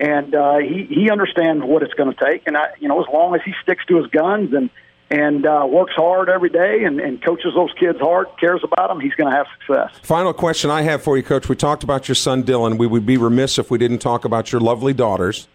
and 0.00 0.34
uh, 0.34 0.58
he 0.58 0.86
he 0.88 1.10
understands 1.10 1.64
what 1.64 1.82
it's 1.82 1.94
going 1.94 2.12
to 2.12 2.24
take. 2.24 2.42
And 2.46 2.56
I, 2.56 2.68
you 2.78 2.88
know, 2.88 3.00
as 3.00 3.06
long 3.12 3.34
as 3.34 3.40
he 3.44 3.52
sticks 3.62 3.84
to 3.86 3.96
his 3.96 4.06
guns 4.08 4.52
and 4.52 4.70
and 5.10 5.46
uh, 5.46 5.64
works 5.68 5.92
hard 5.94 6.28
every 6.28 6.50
day 6.50 6.82
and, 6.84 6.98
and 6.98 7.22
coaches 7.22 7.52
those 7.54 7.72
kids 7.78 7.98
hard, 8.00 8.26
cares 8.40 8.62
about 8.64 8.88
them, 8.88 9.00
he's 9.00 9.14
going 9.14 9.30
to 9.30 9.36
have 9.36 9.46
success. 9.58 9.90
Final 10.02 10.32
question 10.32 10.68
I 10.68 10.82
have 10.82 11.02
for 11.02 11.16
you, 11.16 11.22
Coach. 11.22 11.48
We 11.48 11.54
talked 11.54 11.84
about 11.84 12.08
your 12.08 12.16
son 12.16 12.42
Dylan. 12.42 12.76
We 12.76 12.88
would 12.88 13.06
be 13.06 13.16
remiss 13.16 13.58
if 13.58 13.70
we 13.70 13.78
didn't 13.78 14.00
talk 14.00 14.24
about 14.24 14.50
your 14.50 14.60
lovely 14.60 14.92
daughters. 14.92 15.46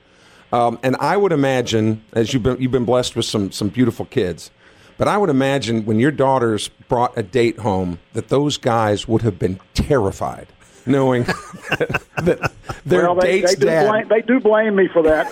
Um, 0.53 0.79
and 0.83 0.95
I 0.97 1.17
would 1.17 1.31
imagine, 1.31 2.03
as 2.13 2.33
you've 2.33 2.43
been, 2.43 2.61
you've 2.61 2.71
been 2.71 2.85
blessed 2.85 3.15
with 3.15 3.25
some 3.25 3.51
some 3.51 3.69
beautiful 3.69 4.05
kids, 4.05 4.51
but 4.97 5.07
I 5.07 5.17
would 5.17 5.29
imagine 5.29 5.85
when 5.85 5.99
your 5.99 6.11
daughters 6.11 6.69
brought 6.87 7.17
a 7.17 7.23
date 7.23 7.59
home, 7.59 7.99
that 8.13 8.29
those 8.29 8.57
guys 8.57 9.07
would 9.07 9.21
have 9.21 9.39
been 9.39 9.59
terrified 9.73 10.47
knowing 10.85 11.23
that 12.23 12.51
their 12.85 13.03
well, 13.03 13.15
they, 13.15 13.41
date's 13.41 13.55
they 13.55 13.59
do 13.59 13.65
dad. 13.65 13.89
Blame, 13.89 14.07
they 14.07 14.21
do 14.21 14.39
blame 14.39 14.75
me 14.75 14.87
for 14.87 15.03
that. 15.03 15.27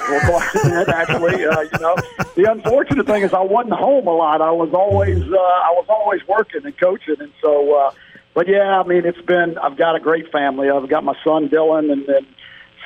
Actually, 0.90 1.46
uh, 1.46 1.62
you 1.62 1.80
know, 1.80 1.96
the 2.36 2.52
unfortunate 2.52 3.06
thing 3.06 3.24
is 3.24 3.34
I 3.34 3.42
wasn't 3.42 3.74
home 3.74 4.08
a 4.08 4.14
lot. 4.14 4.42
I 4.42 4.52
was 4.52 4.74
always 4.74 5.22
uh, 5.22 5.36
I 5.36 5.72
was 5.72 5.86
always 5.90 6.26
working 6.28 6.66
and 6.66 6.78
coaching, 6.78 7.18
and 7.20 7.32
so. 7.42 7.76
Uh, 7.76 7.92
but 8.36 8.48
yeah, 8.48 8.80
I 8.80 8.84
mean, 8.88 9.06
it's 9.06 9.22
been. 9.22 9.58
I've 9.58 9.76
got 9.76 9.96
a 9.96 10.00
great 10.00 10.32
family. 10.32 10.70
I've 10.70 10.88
got 10.88 11.04
my 11.04 11.16
son 11.24 11.50
Dylan, 11.50 11.92
and 11.92 12.06
then 12.06 12.28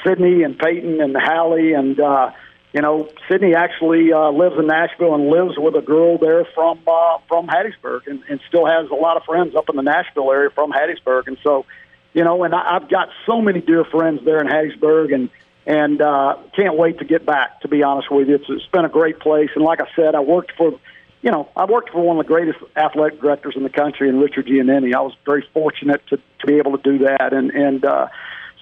Sydney 0.04 0.44
and 0.44 0.58
Peyton 0.58 1.02
and 1.02 1.16
Hallie, 1.16 1.74
and 1.74 2.00
uh, 2.00 2.32
you 2.74 2.82
know, 2.82 3.08
Sydney 3.30 3.54
actually 3.54 4.12
uh, 4.12 4.32
lives 4.32 4.56
in 4.58 4.66
Nashville 4.66 5.14
and 5.14 5.30
lives 5.30 5.54
with 5.58 5.76
a 5.76 5.82
girl 5.82 6.18
there 6.18 6.44
from 6.56 6.80
uh, 6.88 7.20
from 7.28 7.48
Hattiesburg, 7.48 8.08
and, 8.08 8.24
and 8.28 8.40
still 8.48 8.66
has 8.66 8.90
a 8.90 8.96
lot 8.96 9.16
of 9.16 9.24
friends 9.24 9.56
up 9.56 9.70
in 9.70 9.76
the 9.76 9.84
Nashville 9.84 10.32
area 10.32 10.50
from 10.50 10.72
Hattiesburg, 10.72 11.28
and 11.28 11.38
so 11.44 11.66
you 12.14 12.24
know, 12.24 12.44
and 12.44 12.54
I, 12.54 12.76
I've 12.76 12.90
got 12.90 13.10
so 13.28 13.42
many 13.42 13.62
dear 13.62 13.86
friends 13.86 14.22
there 14.26 14.40
in 14.40 14.48
Hattiesburg, 14.48 15.14
and 15.14 15.30
and 15.68 16.02
uh, 16.02 16.38
can't 16.56 16.76
wait 16.76 16.98
to 16.98 17.06
get 17.06 17.28
back. 17.28 17.62
To 17.62 17.68
be 17.68 17.84
honest 17.84 18.12
with 18.12 18.28
you, 18.28 18.36
it's, 18.36 18.46
it's 18.50 18.66
been 18.68 18.86
a 18.86 18.90
great 18.90 19.20
place, 19.20 19.50
and 19.56 19.64
like 19.64 19.80
I 19.80 19.88
said, 19.96 20.16
I 20.16 20.22
worked 20.22 20.54
for, 20.58 20.80
you 21.22 21.32
know, 21.32 21.50
I 21.56 21.66
worked 21.66 21.92
for 21.92 22.02
one 22.02 22.18
of 22.18 22.26
the 22.26 22.28
greatest 22.28 22.58
athletic 22.76 23.22
directors 23.22 23.54
in 23.56 23.62
the 23.62 23.70
country, 23.70 24.10
in 24.10 24.20
Richard 24.20 24.48
Giannini. 24.48 24.96
I 24.96 25.02
was 25.02 25.14
very 25.26 25.48
fortunate 25.54 26.02
to 26.08 26.18
to 26.18 26.48
be 26.48 26.56
able 26.56 26.76
to 26.76 26.84
do 26.84 27.06
that, 27.06 27.34
and 27.34 27.52
and. 27.52 27.86
uh 27.86 28.08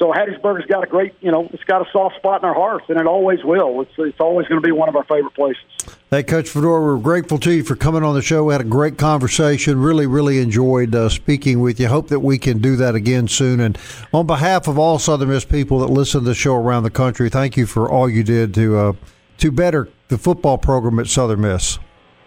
so 0.02 0.12
Hattiesburg's 0.12 0.66
got 0.66 0.84
a 0.84 0.88
great, 0.88 1.14
you 1.22 1.32
know, 1.32 1.48
it's 1.54 1.64
got 1.66 1.88
a 1.88 1.92
soft 1.92 2.16
spot 2.16 2.42
in 2.42 2.50
our 2.50 2.56
hearts, 2.56 2.86
and 2.90 3.00
it 3.00 3.06
always 3.06 3.44
will. 3.44 3.82
It's 3.82 3.92
it's 4.00 4.20
always 4.20 4.48
going 4.48 4.60
to 4.60 4.66
be 4.66 4.72
one 4.72 4.90
of 4.90 4.96
our 4.96 5.04
favorite 5.04 5.36
places. 5.36 5.64
Hey, 6.10 6.24
Coach 6.24 6.50
Fedora, 6.50 6.82
we're 6.82 6.98
grateful 6.98 7.38
to 7.38 7.54
you 7.54 7.64
for 7.64 7.76
coming 7.76 8.02
on 8.02 8.16
the 8.16 8.22
show. 8.24 8.46
We 8.46 8.54
had 8.54 8.62
a 8.62 8.64
great 8.64 8.98
conversation. 8.98 9.80
Really, 9.80 10.08
really 10.08 10.40
enjoyed 10.40 10.96
uh, 10.96 11.08
speaking 11.10 11.60
with 11.60 11.80
you. 11.80 11.88
Hope 11.88 12.08
that 12.08 12.22
we 12.22 12.40
can 12.40 12.58
do 12.58 12.76
that 12.78 12.96
again 12.96 13.28
soon. 13.28 13.60
And 13.60 13.78
on 14.12 14.26
behalf 14.26 14.68
of 14.68 14.80
all 14.80 14.98
Southern 14.98 15.30
Miss 15.30 15.46
people 15.46 15.78
that 15.80 15.92
listen 15.92 16.22
to 16.22 16.26
the 16.26 16.34
show 16.34 16.56
around 16.56 16.82
the 16.82 16.90
country, 16.90 17.30
thank 17.30 17.56
you 17.56 17.68
for 17.68 17.88
all 17.88 18.10
you 18.10 18.24
did 18.24 18.56
to 18.56 18.78
uh, 18.78 18.94
to 19.38 19.52
better 19.52 19.88
the 20.08 20.18
football 20.18 20.58
program 20.58 20.98
at 20.98 21.06
Southern 21.06 21.42
Miss. 21.42 21.78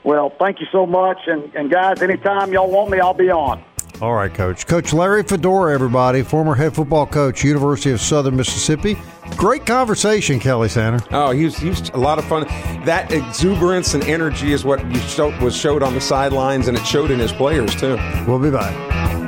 Well, 0.05 0.33
thank 0.39 0.61
you 0.61 0.67
so 0.71 0.87
much, 0.87 1.19
and, 1.27 1.53
and 1.57 1.73
guys, 1.73 2.03
anytime 2.03 2.53
y'all 2.53 2.71
want 2.71 2.91
me, 2.91 3.01
I'll 3.01 3.15
be 3.15 3.31
on. 3.31 3.65
All 4.01 4.13
right, 4.13 4.33
Coach. 4.33 4.67
Coach 4.67 4.93
Larry 4.93 5.23
Fedora, 5.23 5.73
everybody, 5.73 6.23
former 6.23 6.55
head 6.55 6.75
football 6.75 7.07
coach, 7.07 7.45
University 7.45 7.93
of 7.93 8.01
Southern 8.01 8.37
Mississippi. 8.37 8.99
Great 9.37 9.65
conversation, 9.67 10.41
Kelly 10.41 10.69
Sander. 10.69 11.03
Oh, 11.13 11.31
he 11.31 11.45
was, 11.45 11.57
he 11.57 11.69
was 11.69 11.89
a 11.91 11.97
lot 11.97 12.19
of 12.19 12.25
fun. 12.25 12.45
That 12.85 13.13
exuberance 13.13 13.95
and 13.95 14.03
energy 14.05 14.53
is 14.53 14.65
what 14.65 14.85
you 14.93 14.99
show, 15.01 15.31
was 15.43 15.57
showed 15.57 15.83
on 15.83 15.95
the 15.95 16.01
sidelines, 16.01 16.69
and 16.69 16.77
it 16.77 16.85
showed 16.85 17.11
in 17.11 17.19
his 17.21 17.33
players 17.33 17.75
too. 17.77 17.97
We'll 18.27 18.41
be 18.41 18.51
back. 18.51 19.24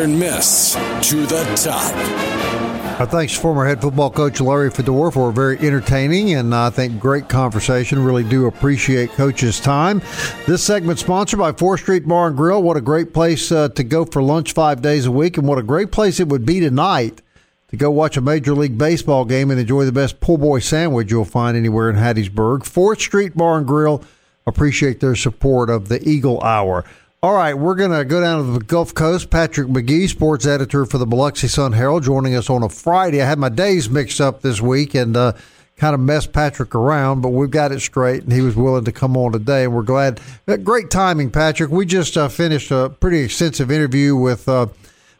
Southern 0.00 0.18
Miss 0.18 0.72
to 1.10 1.26
the 1.26 1.44
top. 1.62 3.10
Thanks 3.10 3.36
former 3.36 3.66
head 3.66 3.82
football 3.82 4.10
coach 4.10 4.40
Larry 4.40 4.70
Fedora 4.70 5.12
for 5.12 5.28
a 5.28 5.32
very 5.32 5.58
entertaining 5.58 6.32
and 6.32 6.54
I 6.54 6.70
think 6.70 6.98
great 6.98 7.28
conversation. 7.28 8.02
Really 8.02 8.24
do 8.24 8.46
appreciate 8.46 9.10
Coach's 9.10 9.60
time. 9.60 10.00
This 10.46 10.64
segment 10.64 11.00
sponsored 11.00 11.38
by 11.38 11.52
4th 11.52 11.80
Street 11.80 12.08
Bar 12.08 12.28
and 12.28 12.36
Grill. 12.36 12.62
What 12.62 12.78
a 12.78 12.80
great 12.80 13.12
place 13.12 13.52
uh, 13.52 13.68
to 13.68 13.84
go 13.84 14.06
for 14.06 14.22
lunch 14.22 14.54
five 14.54 14.80
days 14.80 15.04
a 15.04 15.10
week, 15.10 15.36
and 15.36 15.46
what 15.46 15.58
a 15.58 15.62
great 15.62 15.92
place 15.92 16.18
it 16.18 16.28
would 16.28 16.46
be 16.46 16.60
tonight 16.60 17.20
to 17.68 17.76
go 17.76 17.90
watch 17.90 18.16
a 18.16 18.22
Major 18.22 18.54
League 18.54 18.78
Baseball 18.78 19.26
game 19.26 19.50
and 19.50 19.60
enjoy 19.60 19.84
the 19.84 19.92
best 19.92 20.18
po' 20.20 20.38
boy 20.38 20.60
sandwich 20.60 21.10
you'll 21.10 21.26
find 21.26 21.58
anywhere 21.58 21.90
in 21.90 21.96
Hattiesburg. 21.96 22.60
4th 22.60 23.00
Street 23.00 23.36
Bar 23.36 23.58
and 23.58 23.66
Grill. 23.66 24.02
Appreciate 24.46 25.00
their 25.00 25.14
support 25.14 25.68
of 25.68 25.88
the 25.88 26.02
Eagle 26.08 26.42
Hour. 26.42 26.86
All 27.22 27.34
right, 27.34 27.52
we're 27.52 27.74
going 27.74 27.90
to 27.90 28.02
go 28.06 28.22
down 28.22 28.46
to 28.46 28.52
the 28.52 28.64
Gulf 28.64 28.94
Coast. 28.94 29.28
Patrick 29.28 29.68
McGee, 29.68 30.08
sports 30.08 30.46
editor 30.46 30.86
for 30.86 30.96
the 30.96 31.04
Biloxi 31.04 31.48
Sun 31.48 31.74
Herald, 31.74 32.02
joining 32.02 32.34
us 32.34 32.48
on 32.48 32.62
a 32.62 32.68
Friday. 32.70 33.20
I 33.20 33.26
had 33.26 33.38
my 33.38 33.50
days 33.50 33.90
mixed 33.90 34.22
up 34.22 34.40
this 34.40 34.62
week 34.62 34.94
and 34.94 35.14
uh, 35.14 35.34
kind 35.76 35.92
of 35.92 36.00
messed 36.00 36.32
Patrick 36.32 36.74
around, 36.74 37.20
but 37.20 37.28
we've 37.28 37.50
got 37.50 37.72
it 37.72 37.80
straight, 37.80 38.22
and 38.22 38.32
he 38.32 38.40
was 38.40 38.56
willing 38.56 38.86
to 38.86 38.92
come 38.92 39.18
on 39.18 39.32
today, 39.32 39.64
and 39.64 39.74
we're 39.74 39.82
glad. 39.82 40.18
Uh, 40.48 40.56
Great 40.56 40.90
timing, 40.90 41.30
Patrick. 41.30 41.70
We 41.70 41.84
just 41.84 42.16
uh, 42.16 42.28
finished 42.28 42.70
a 42.70 42.88
pretty 42.88 43.18
extensive 43.18 43.70
interview 43.70 44.16
with 44.16 44.48
uh, 44.48 44.68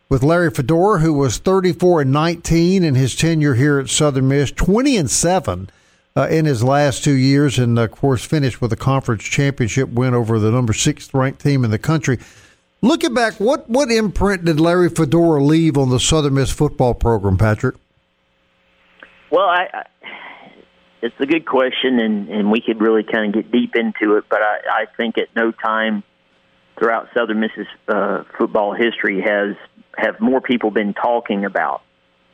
with 0.08 0.22
Larry 0.22 0.50
Fedora, 0.50 1.00
who 1.00 1.12
was 1.12 1.36
34 1.36 2.00
and 2.00 2.12
19 2.12 2.82
in 2.82 2.94
his 2.94 3.14
tenure 3.14 3.56
here 3.56 3.78
at 3.78 3.90
Southern 3.90 4.26
Miss, 4.26 4.50
20 4.52 4.96
and 4.96 5.10
seven 5.10 5.68
uh, 6.20 6.26
in 6.28 6.44
his 6.44 6.62
last 6.62 7.02
two 7.02 7.14
years, 7.14 7.58
and 7.58 7.78
of 7.78 7.90
course 7.90 8.24
finished 8.24 8.60
with 8.60 8.72
a 8.72 8.76
conference 8.76 9.22
championship 9.22 9.88
win 9.88 10.14
over 10.14 10.38
the 10.38 10.50
number 10.50 10.72
six 10.72 11.12
ranked 11.14 11.40
team 11.40 11.64
in 11.64 11.70
the 11.70 11.78
country. 11.78 12.18
Looking 12.82 13.14
back, 13.14 13.34
what 13.34 13.68
what 13.68 13.90
imprint 13.90 14.44
did 14.44 14.60
Larry 14.60 14.88
Fedora 14.88 15.42
leave 15.42 15.76
on 15.76 15.90
the 15.90 16.00
Southern 16.00 16.34
Miss 16.34 16.50
football 16.50 16.94
program, 16.94 17.38
Patrick? 17.38 17.76
Well, 19.30 19.46
I, 19.46 19.68
I 19.72 19.86
it's 21.02 21.14
a 21.18 21.26
good 21.26 21.46
question, 21.46 21.98
and 21.98 22.28
and 22.28 22.50
we 22.50 22.60
could 22.60 22.80
really 22.80 23.04
kind 23.04 23.34
of 23.34 23.42
get 23.42 23.52
deep 23.52 23.74
into 23.74 24.16
it. 24.16 24.24
But 24.28 24.42
I, 24.42 24.58
I 24.82 24.86
think 24.96 25.18
at 25.18 25.28
no 25.34 25.52
time 25.52 26.02
throughout 26.78 27.08
Southern 27.14 27.40
Miss's 27.40 27.66
uh, 27.88 28.24
football 28.38 28.74
history 28.74 29.22
has 29.22 29.56
have 29.96 30.20
more 30.20 30.40
people 30.40 30.70
been 30.70 30.94
talking 30.94 31.44
about 31.44 31.82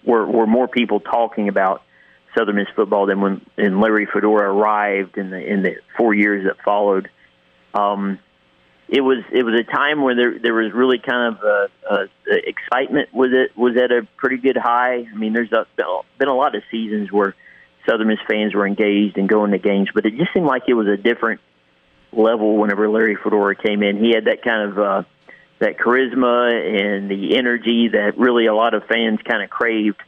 were 0.04 0.26
were 0.26 0.46
more 0.46 0.68
people 0.68 1.00
talking 1.00 1.48
about 1.48 1.82
Southern 2.36 2.56
Miss 2.56 2.68
football 2.74 3.06
than 3.06 3.20
when, 3.20 3.40
when 3.56 3.80
Larry 3.80 4.06
Fedora 4.06 4.52
arrived 4.52 5.16
in 5.18 5.30
the 5.30 5.38
in 5.38 5.62
the 5.62 5.76
four 5.96 6.14
years 6.14 6.44
that 6.44 6.62
followed. 6.64 7.08
Um, 7.74 8.18
it 8.88 9.00
was 9.00 9.24
it 9.32 9.42
was 9.42 9.58
a 9.58 9.64
time 9.64 10.02
where 10.02 10.14
there 10.14 10.38
there 10.38 10.54
was 10.54 10.72
really 10.72 10.98
kind 10.98 11.34
of 11.34 11.42
a, 11.42 11.68
a, 11.90 11.94
a 12.32 12.48
excitement 12.48 13.12
was 13.12 13.30
it 13.32 13.56
was 13.56 13.76
at 13.76 13.90
a 13.90 14.06
pretty 14.16 14.36
good 14.36 14.56
high. 14.56 15.06
I 15.12 15.14
mean, 15.16 15.32
there's 15.32 15.52
a, 15.52 15.66
been 16.18 16.28
a 16.28 16.34
lot 16.34 16.54
of 16.54 16.62
seasons 16.70 17.10
where 17.10 17.34
Southern 17.88 18.08
Miss 18.08 18.18
fans 18.28 18.54
were 18.54 18.66
engaged 18.66 19.18
and 19.18 19.28
going 19.28 19.52
to 19.52 19.58
games, 19.58 19.88
but 19.94 20.06
it 20.06 20.16
just 20.16 20.32
seemed 20.32 20.46
like 20.46 20.64
it 20.68 20.74
was 20.74 20.88
a 20.88 20.96
different 20.96 21.40
level 22.12 22.56
whenever 22.56 22.88
Larry 22.88 23.16
Fedora 23.16 23.56
came 23.56 23.82
in. 23.82 23.96
He 24.02 24.12
had 24.14 24.26
that 24.26 24.42
kind 24.42 24.70
of 24.70 24.78
uh, 24.78 25.02
that 25.58 25.78
charisma 25.78 26.52
and 26.52 27.10
the 27.10 27.36
energy 27.36 27.88
that 27.88 28.18
really 28.18 28.46
a 28.46 28.54
lot 28.54 28.74
of 28.74 28.84
fans 28.84 29.20
kind 29.24 29.42
of 29.42 29.50
craved. 29.50 30.02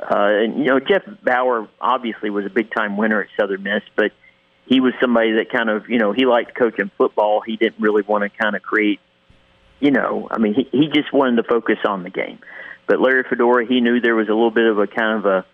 Uh, 0.00 0.42
and 0.42 0.58
you 0.58 0.64
know, 0.64 0.80
Jeff 0.80 1.02
Bower 1.22 1.68
obviously 1.80 2.30
was 2.30 2.44
a 2.44 2.50
big 2.50 2.70
time 2.70 2.96
winner 2.96 3.22
at 3.22 3.28
Southern 3.38 3.62
Miss, 3.62 3.82
but 3.94 4.12
he 4.66 4.80
was 4.80 4.92
somebody 5.00 5.32
that 5.32 5.50
kind 5.50 5.70
of 5.70 5.88
you 5.88 5.98
know 5.98 6.12
he 6.12 6.26
liked 6.26 6.54
coaching 6.54 6.90
football. 6.98 7.40
He 7.40 7.56
didn't 7.56 7.80
really 7.80 8.02
want 8.02 8.22
to 8.22 8.28
kind 8.28 8.54
of 8.54 8.62
create, 8.62 9.00
you 9.80 9.90
know, 9.90 10.28
I 10.30 10.38
mean 10.38 10.54
he 10.54 10.68
he 10.70 10.88
just 10.88 11.12
wanted 11.12 11.36
to 11.36 11.44
focus 11.44 11.78
on 11.86 12.02
the 12.02 12.10
game. 12.10 12.40
But 12.86 13.00
Larry 13.00 13.24
Fedora, 13.28 13.66
he 13.66 13.80
knew 13.80 14.00
there 14.00 14.14
was 14.14 14.28
a 14.28 14.34
little 14.34 14.50
bit 14.50 14.66
of 14.66 14.78
a 14.78 14.86
kind 14.86 15.18
of 15.18 15.26
a 15.26 15.46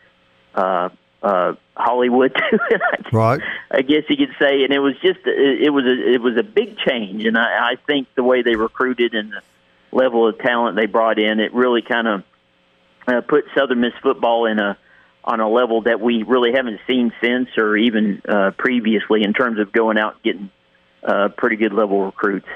uh, 0.55 0.89
uh, 1.23 1.55
Hollywood 1.77 2.35
to 2.51 2.59
it. 2.71 3.13
Right. 3.13 3.41
I 3.71 3.83
guess 3.83 4.03
you 4.09 4.17
could 4.17 4.35
say, 4.39 4.65
and 4.65 4.73
it 4.73 4.81
was 4.81 4.95
just 5.03 5.21
it, 5.25 5.63
it 5.63 5.71
was 5.71 5.85
a, 5.85 6.13
it 6.15 6.21
was 6.21 6.37
a 6.37 6.43
big 6.43 6.79
change, 6.79 7.25
and 7.25 7.39
I, 7.39 7.73
I 7.73 7.77
think 7.87 8.09
the 8.15 8.23
way 8.25 8.43
they 8.43 8.57
recruited 8.57 9.15
and 9.15 9.33
the 9.33 9.43
level 9.97 10.27
of 10.29 10.39
talent 10.39 10.77
they 10.77 10.87
brought 10.87 11.19
in, 11.19 11.39
it 11.39 11.55
really 11.55 11.83
kind 11.83 12.09
of 12.09 12.25
uh, 13.07 13.21
put 13.21 13.45
Southern 13.55 13.81
Miss 13.81 13.93
football 14.03 14.47
in 14.47 14.59
a 14.59 14.79
on 15.25 15.41
a 15.41 15.49
level 15.49 15.83
that 15.83 16.01
we 16.01 16.25
really 16.25 16.53
haven't 16.53 16.81
seen 16.87 17.13
since 17.23 17.49
or 17.57 17.77
even 17.77 18.21
uh, 18.29 18.51
previously 18.59 19.23
in 19.23 19.33
terms 19.33 19.61
of 19.61 19.71
going 19.71 19.97
out 19.97 20.15
and 20.15 20.23
getting 20.23 20.51
uh, 21.05 21.29
pretty 21.29 21.55
good 21.55 21.73
level 21.73 22.05
recruits. 22.05 22.49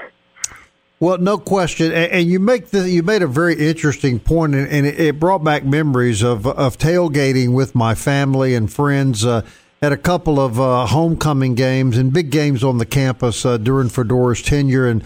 Well, 0.99 1.19
no 1.19 1.37
question, 1.37 1.91
and 1.91 2.27
you 2.27 2.39
make 2.39 2.71
the, 2.71 2.89
you 2.89 3.03
made 3.03 3.21
a 3.21 3.27
very 3.27 3.53
interesting 3.69 4.19
point, 4.19 4.55
and 4.55 4.85
it 4.85 5.19
brought 5.19 5.43
back 5.43 5.63
memories 5.63 6.23
of 6.23 6.47
of 6.47 6.77
tailgating 6.77 7.53
with 7.53 7.75
my 7.75 7.93
family 7.93 8.55
and 8.55 8.71
friends 8.71 9.23
uh, 9.23 9.43
at 9.79 9.91
a 9.91 9.97
couple 9.97 10.39
of 10.39 10.59
uh, 10.59 10.87
homecoming 10.87 11.53
games 11.53 11.97
and 11.97 12.11
big 12.11 12.31
games 12.31 12.63
on 12.63 12.79
the 12.79 12.85
campus 12.85 13.45
uh, 13.45 13.57
during 13.57 13.89
Fedora's 13.89 14.41
tenure. 14.41 14.87
And 14.87 15.03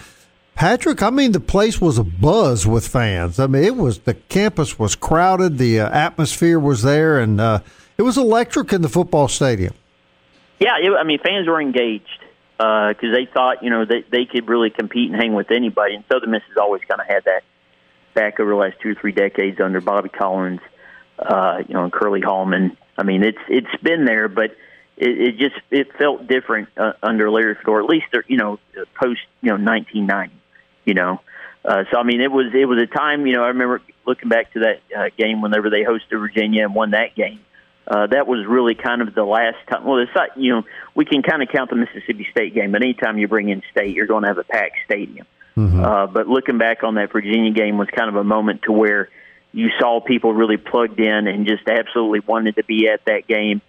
Patrick, 0.56 1.02
I 1.02 1.10
mean, 1.10 1.32
the 1.32 1.40
place 1.40 1.82
was 1.82 1.98
a 1.98 2.04
buzz 2.04 2.68
with 2.68 2.88
fans. 2.88 3.40
I 3.40 3.48
mean, 3.48 3.64
it 3.64 3.76
was 3.76 4.00
the 4.00 4.14
campus 4.14 4.78
was 4.78 4.96
crowded, 4.96 5.58
the 5.58 5.80
uh, 5.80 5.90
atmosphere 5.90 6.60
was 6.60 6.84
there, 6.84 7.20
and 7.20 7.42
uh, 7.42 7.60
it 7.98 8.04
was 8.04 8.18
electric 8.18 8.72
in 8.74 8.82
the 8.82 8.90
football 8.90 9.28
stadium. 9.28 9.74
Yeah, 10.60 10.78
it, 10.80 10.92
I 10.92 11.04
mean, 11.04 11.20
fans 11.20 11.48
were 11.48 11.60
engaged 11.60 12.20
because 12.58 12.96
uh, 13.12 13.16
they 13.16 13.28
thought 13.34 13.64
you 13.64 13.72
know 13.72 13.86
they 13.86 14.04
they 14.12 14.26
could 14.26 14.48
really 14.48 14.70
compete 14.70 15.12
and 15.12 15.20
hang 15.20 15.34
with 15.34 15.50
anybody. 15.50 15.96
And 15.96 16.04
Southern 16.12 16.30
Miss 16.30 16.44
has 16.50 16.58
always 16.58 16.82
kind 16.88 17.02
of 17.02 17.08
had 17.08 17.24
that 17.26 17.44
back 18.14 18.40
over 18.40 18.52
the 18.52 18.56
last 18.56 18.76
two 18.82 18.92
or 18.92 18.96
three 18.96 19.14
decades 19.14 19.60
under 19.60 19.82
Bobby 19.82 20.10
Collins, 20.10 20.60
uh, 21.18 21.64
you 21.68 21.74
know, 21.74 21.84
and 21.84 21.92
Curly 21.92 22.22
Hallman. 22.22 22.78
I 22.98 23.04
mean, 23.04 23.24
it's 23.24 23.40
it's 23.48 23.82
been 23.82 24.06
there, 24.06 24.28
but 24.28 24.52
it, 24.98 25.22
it 25.22 25.38
just 25.38 25.56
it 25.72 25.96
felt 25.98 26.28
different 26.28 26.70
uh, 26.78 26.94
under 27.02 27.32
Larry 27.32 27.56
Fedora, 27.56 27.84
at 27.84 27.90
least 27.90 28.06
you 28.28 28.38
know 28.38 28.60
post 28.96 29.22
you 29.42 29.50
know 29.50 29.58
1990, 29.58 30.36
you 30.92 30.96
know. 30.96 31.22
Uh, 31.64 31.84
so 31.92 31.98
I 31.98 32.04
mean, 32.04 32.22
it 32.22 32.32
was 32.32 32.48
it 32.54 32.66
was 32.66 32.82
a 32.82 32.88
time. 32.88 33.26
You 33.26 33.36
know, 33.36 33.44
I 33.44 33.48
remember 33.48 33.82
looking 34.06 34.30
back 34.30 34.52
to 34.54 34.60
that 34.60 34.82
uh, 34.98 35.10
game 35.18 35.42
whenever 35.42 35.70
they 35.70 35.84
hosted 35.84 36.20
Virginia 36.20 36.64
and 36.64 36.76
won 36.76 36.92
that 36.92 37.16
game 37.16 37.40
uh, 37.88 38.08
that 38.08 38.28
was 38.28 38.46
really 38.48 38.76
kind 38.76 39.02
of 39.02 39.14
the 39.14 39.24
last 39.24 39.58
time. 39.70 39.84
Well, 39.84 40.00
it's 40.00 40.16
not, 40.16 40.38
you 40.38 40.56
know, 40.56 40.64
we 40.96 41.04
can 41.04 41.24
kind 41.24 41.42
of 41.42 41.50
count 41.50 41.70
the 41.70 41.76
Mississippi 41.76 42.28
State 42.32 42.54
game, 42.54 42.72
but 42.72 42.82
anytime 42.82 43.18
you 43.18 43.28
bring 43.28 43.50
in 43.50 43.62
state, 43.72 43.96
you're 43.96 44.08
going 44.08 44.24
to 44.24 44.30
have 44.30 44.38
a 44.38 44.44
packed 44.44 44.78
stadium. 44.86 45.26
Mm-hmm. 45.58 45.84
Uh, 45.84 46.08
but 46.08 46.28
looking 46.28 46.58
back 46.58 46.84
on 46.84 46.96
that 46.96 47.12
Virginia 47.12 47.52
game 47.52 47.78
was 47.78 47.90
kind 47.94 48.08
of 48.08 48.16
a 48.16 48.24
moment 48.24 48.62
to 48.64 48.72
where 48.72 49.10
you 49.52 49.70
saw 49.80 50.00
people 50.00 50.34
really 50.34 50.58
plugged 50.58 51.00
in 51.00 51.28
and 51.28 51.46
just 51.46 51.68
absolutely 51.68 52.22
wanted 52.22 52.56
to 52.56 52.64
be 52.64 52.88
at 52.88 53.04
that 53.06 53.28
game. 53.28 53.62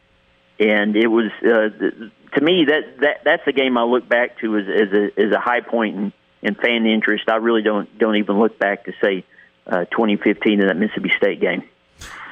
And 0.61 0.95
it 0.95 1.09
was, 1.09 1.33
uh, 1.43 2.37
to 2.37 2.41
me, 2.41 2.67
that, 2.67 3.01
that 3.01 3.25
that's 3.25 3.45
the 3.45 3.53
game 3.53 3.77
I 3.77 3.83
look 3.83 4.09
back 4.09 4.39
to 4.39 4.59
as, 4.59 4.67
as, 4.69 4.93
a, 4.93 5.21
as 5.21 5.33
a 5.33 5.41
high 5.41 5.63
point 5.63 5.97
in, 5.97 6.13
in 6.43 6.55
fan 6.55 6.87
interest. 6.87 7.29
I 7.29 7.37
really 7.37 7.63
don't 7.63 7.99
don't 7.99 8.17
even 8.17 8.39
look 8.39 8.59
back 8.59 8.85
to 8.85 8.93
say 9.03 9.25
uh, 9.67 9.85
2015 9.87 10.61
in 10.61 10.67
that 10.67 10.77
Mississippi 10.77 11.13
State 11.17 11.41
game. 11.41 11.65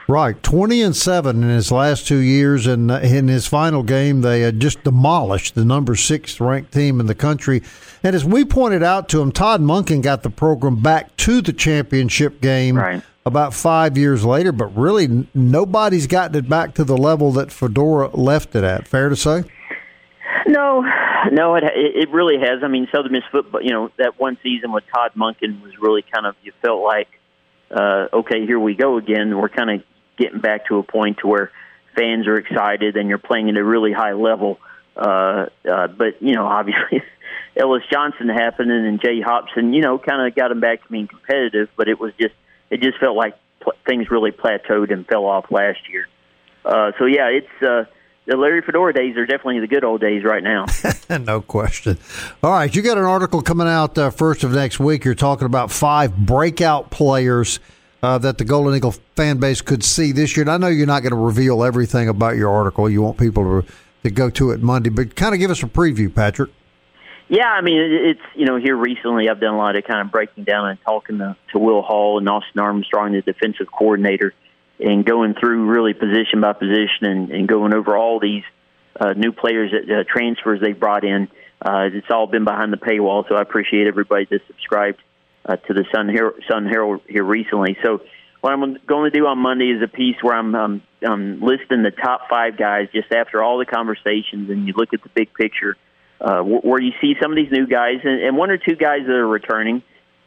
Right, 0.09 0.43
twenty 0.43 0.83
and 0.83 0.97
seven 0.97 1.45
in 1.45 1.51
his 1.51 1.71
last 1.71 2.09
two 2.09 2.19
years, 2.19 2.67
and 2.67 2.91
uh, 2.91 2.99
in 2.99 3.29
his 3.29 3.47
final 3.47 3.85
game, 3.85 4.23
they 4.23 4.41
had 4.41 4.59
just 4.59 4.83
demolished 4.83 5.55
the 5.55 5.65
number 5.65 5.95
six 5.95 6.41
ranked 6.41 6.73
team 6.73 6.99
in 6.99 7.07
the 7.07 7.15
country. 7.15 7.63
And 8.03 8.17
as 8.17 8.25
we 8.25 8.45
pointed 8.45 8.83
out 8.83 9.09
to 9.11 9.23
him, 9.23 9.31
Todd 9.31 9.61
Monken 9.61 10.03
got 10.03 10.25
the 10.25 10.31
program 10.31 10.83
back 10.83 11.17
to 11.19 11.41
the 11.41 11.53
championship 11.53 12.41
game 12.41 12.77
right. 12.77 13.05
about 13.25 13.55
five 13.55 13.97
years 13.97 14.25
later, 14.25 14.51
but 14.51 14.77
really 14.77 15.29
nobody's 15.33 16.09
gotten 16.09 16.37
it 16.37 16.49
back 16.49 16.75
to 16.75 16.83
the 16.83 16.97
level 16.97 17.31
that 17.33 17.53
Fedora 17.53 18.09
left 18.09 18.57
it 18.57 18.65
at. 18.65 18.89
Fair 18.89 19.11
to 19.11 19.17
say? 19.17 19.45
No, 20.47 20.85
no, 21.31 21.55
it 21.57 21.65
it 21.75 22.11
really 22.11 22.39
has. 22.39 22.63
I 22.63 22.69
mean, 22.69 22.89
Southern 22.93 23.13
Miss 23.13 23.23
football. 23.31 23.63
You 23.63 23.71
know, 23.71 23.91
that 23.99 24.19
one 24.19 24.39
season 24.43 24.73
with 24.73 24.85
Todd 24.93 25.13
Monken 25.17 25.63
was 25.63 25.73
really 25.81 26.03
kind 26.03 26.27
of 26.27 26.35
you 26.43 26.53
felt 26.63 26.83
like, 26.83 27.09
uh, 27.71 28.07
okay, 28.13 28.47
here 28.47 28.59
we 28.59 28.75
go 28.75 28.97
again. 28.97 29.37
We're 29.37 29.49
kind 29.49 29.71
of 29.71 29.83
getting 30.19 30.41
back 30.41 30.67
to 30.69 30.79
a 30.79 30.83
point 30.83 31.19
to 31.19 31.27
where 31.27 31.51
fans 31.97 32.27
are 32.27 32.37
excited 32.37 32.97
and 32.97 33.09
you're 33.09 33.19
playing 33.19 33.49
at 33.49 33.57
a 33.57 33.65
really 33.65 33.93
high 33.93 34.13
level. 34.13 34.59
Uh, 34.97 35.47
uh, 35.71 35.87
but 35.89 36.21
you 36.23 36.35
know, 36.35 36.47
obviously, 36.47 37.03
Ellis 37.57 37.83
Johnson 37.91 38.29
happening 38.29 38.87
and 38.87 39.01
Jay 39.01 39.21
Hopson, 39.21 39.73
you 39.73 39.83
know, 39.83 39.99
kind 39.99 40.27
of 40.27 40.35
got 40.35 40.49
them 40.49 40.61
back 40.61 40.83
to 40.85 40.89
being 40.91 41.09
competitive. 41.09 41.69
But 41.77 41.89
it 41.89 41.99
was 41.99 42.13
just, 42.21 42.35
it 42.71 42.81
just 42.81 42.99
felt 42.99 43.17
like 43.17 43.37
pl- 43.61 43.75
things 43.87 44.11
really 44.11 44.33
plateaued 44.33 44.93
and 44.93 45.07
fell 45.07 45.27
off 45.27 45.47
last 45.51 45.81
year. 45.91 46.07
Uh, 46.65 46.93
so 46.99 47.07
yeah, 47.07 47.29
it's 47.29 47.63
uh, 47.63 47.85
the 48.27 48.37
Larry 48.37 48.63
Fedora 48.63 48.93
days 48.93 49.17
are 49.17 49.27
definitely 49.27 49.61
the 49.61 49.67
good 49.67 49.85
old 49.85 50.01
days 50.01 50.25
right 50.25 50.43
now. 50.43 50.67
no 51.19 51.41
question. 51.41 51.99
All 52.43 52.53
right, 52.53 52.75
you 52.75 52.83
got 52.83 52.99
an 52.99 53.05
article 53.05 53.43
coming 53.43 53.67
out 53.67 53.97
uh, 53.99 54.11
first 54.11 54.45
of 54.45 54.53
next 54.53 54.79
week. 54.79 55.05
You're 55.05 55.15
talking 55.15 55.47
about 55.47 55.71
five 55.71 56.17
breakout 56.17 56.91
players 56.91 57.61
uh, 58.03 58.19
that 58.19 58.39
the 58.39 58.45
Golden 58.45 58.75
Eagle 58.75 58.95
fan 59.17 59.39
base 59.39 59.61
could 59.61 59.85
see 59.85 60.13
this 60.13 60.37
year. 60.37 60.43
And 60.43 60.51
I 60.51 60.57
know 60.57 60.69
you're 60.69 60.87
not 60.87 61.01
going 61.01 61.13
to 61.13 61.19
reveal 61.19 61.65
everything 61.65 62.09
about 62.09 62.37
your 62.37 62.51
article. 62.51 62.89
You 62.89 63.03
want 63.03 63.19
people 63.19 63.63
to 63.63 63.69
to 64.03 64.11
go 64.11 64.31
to 64.31 64.51
it 64.51 64.63
Monday, 64.63 64.89
but 64.89 65.15
kind 65.15 65.35
of 65.35 65.41
give 65.41 65.51
us 65.51 65.63
a 65.63 65.67
preview, 65.67 66.15
Patrick. 66.15 66.51
Yeah, 67.29 67.49
I 67.49 67.61
mean, 67.61 67.79
it's 67.79 68.21
you 68.35 68.47
know 68.47 68.57
here 68.57 68.77
recently 68.77 69.29
I've 69.29 69.41
done 69.41 69.55
a 69.55 69.59
lot 69.59 69.77
of 69.77 69.85
kind 69.85 70.01
of 70.01 70.11
breaking 70.11 70.45
down 70.45 70.69
and 70.69 70.79
talking 70.83 71.19
to, 71.19 71.37
to 71.53 71.59
Will 71.59 71.83
Hall 71.83 72.19
and 72.19 72.29
Austin 72.29 72.61
Armstrong, 72.61 73.13
the 73.13 73.23
defensive 73.23 73.69
coordinator, 73.71 74.35
and 74.81 75.05
going 75.05 75.35
through 75.35 75.67
really 75.67 75.95
position 75.95 76.41
by 76.41 76.53
position 76.53 77.07
and, 77.07 77.31
and 77.31 77.49
going 77.49 77.75
over 77.75 77.97
all 77.97 78.21
these 78.21 78.45
uh, 78.99 79.13
new 79.13 79.33
players 79.33 79.73
that 79.73 80.01
uh, 80.01 80.05
transfers 80.05 80.61
they 80.61 80.73
brought 80.73 81.05
in. 81.05 81.29
Uh, 81.61 81.89
it's 81.93 82.11
all 82.11 82.27
been 82.27 82.45
behind 82.45 82.73
the 82.73 82.79
paywall, 82.79 83.29
so 83.29 83.35
I 83.35 83.43
appreciate 83.43 83.87
everybody 83.87 84.27
that 84.31 84.41
subscribed 84.47 85.01
uh, 85.45 85.57
to 85.57 85.75
the 85.75 85.85
Sun 85.95 86.09
Herald, 86.09 86.43
Sun 86.49 86.67
Herald 86.67 87.01
here 87.07 87.25
recently. 87.25 87.77
So 87.85 88.01
what 88.41 88.53
I'm 88.53 88.79
going 88.87 89.11
to 89.11 89.19
do 89.19 89.27
on 89.27 89.39
Monday 89.39 89.71
is 89.71 89.83
a 89.83 89.89
piece 89.89 90.17
where 90.23 90.35
I'm 90.35 90.55
um, 90.55 90.83
um, 91.07 91.41
listing 91.41 91.83
the 91.83 91.91
top 91.91 92.29
five 92.29 92.57
guys 92.57 92.89
just 92.93 93.13
after 93.13 93.43
all 93.43 93.59
the 93.59 93.67
conversations, 93.67 94.51
and 94.51 94.67
you 94.67 94.73
look 94.75 94.95
at 94.95 95.03
the 95.03 95.11
big 95.11 95.33
picture 95.35 95.77
uh, 96.21 96.41
where 96.43 96.81
you 96.81 96.93
see 97.01 97.15
some 97.21 97.33
of 97.33 97.37
these 97.37 97.51
new 97.51 97.67
guys 97.67 98.01
and, 98.05 98.23
and 98.23 98.37
one 98.37 98.51
or 98.51 98.59
two 98.59 98.77
guys 98.77 99.01
that 99.07 99.15
are 99.15 99.27
returning, 99.27 99.83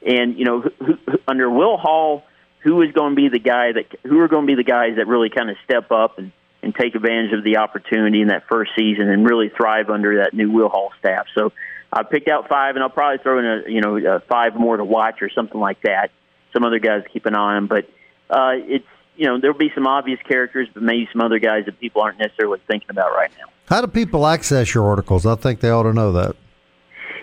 and 0.06 0.38
you 0.38 0.46
know 0.46 0.62
who, 0.62 0.72
who, 1.06 1.20
under 1.28 1.50
Will 1.50 1.78
Hall, 1.78 2.24
who 2.64 2.82
is 2.82 2.92
going 2.94 3.12
to 3.12 3.16
be 3.16 3.30
the 3.30 3.40
guy 3.40 3.72
that 3.74 3.86
who 4.04 4.20
are 4.20 4.28
going 4.28 4.48
to 4.48 4.48
be 4.48 4.56
the 4.56 4.64
guys 4.64 4.96
that 4.96 5.08
really 5.08 5.30
kind 5.30 5.50
of 5.50 5.58
step 5.66 5.92
up 5.92 6.18
and 6.18 6.32
and 6.64 6.74
take 6.74 6.96
advantage 6.96 7.34
of 7.34 7.44
the 7.44 7.58
opportunity 7.58 8.22
in 8.22 8.30
that 8.30 8.48
first 8.48 8.72
season 8.78 9.10
and 9.10 9.26
really 9.26 9.50
thrive 9.50 9.90
under 9.90 10.24
that 10.24 10.34
new 10.34 10.50
Will 10.50 10.70
Hall 10.70 10.94
staff. 10.98 11.26
So 11.36 11.52
I 11.92 12.04
picked 12.04 12.30
out 12.30 12.48
five, 12.48 12.76
and 12.76 12.84
I'll 12.84 12.90
probably 12.90 13.22
throw 13.22 13.40
in 13.40 13.46
a 13.46 13.70
you 13.70 13.82
know 13.82 13.98
uh, 13.98 14.20
five 14.28 14.56
more 14.56 14.78
to 14.78 14.86
watch 14.86 15.22
or 15.22 15.30
something 15.30 15.60
like 15.60 15.82
that. 15.82 16.12
Some 16.54 16.64
other 16.64 16.80
guys 16.80 17.04
keep 17.12 17.26
an 17.26 17.36
eye 17.36 17.58
on, 17.58 17.68
but 17.68 17.90
uh, 18.30 18.54
it's 18.56 18.88
you 19.16 19.28
know 19.28 19.40
there'll 19.40 19.58
be 19.58 19.72
some 19.76 19.86
obvious 19.86 20.20
characters, 20.28 20.70
but 20.74 20.82
maybe 20.82 21.08
some 21.12 21.22
other 21.22 21.40
guys 21.40 21.66
that 21.66 21.80
people 21.80 22.02
aren't 22.02 22.18
necessarily 22.18 22.60
thinking 22.66 22.90
about 22.90 23.12
right 23.12 23.32
now. 23.38 23.46
How 23.68 23.82
do 23.82 23.88
people 23.88 24.26
access 24.26 24.74
your 24.74 24.88
articles? 24.88 25.26
I 25.26 25.36
think 25.36 25.60
they 25.60 25.70
ought 25.70 25.84
to 25.84 25.94
know 25.94 26.12
that. 26.14 26.36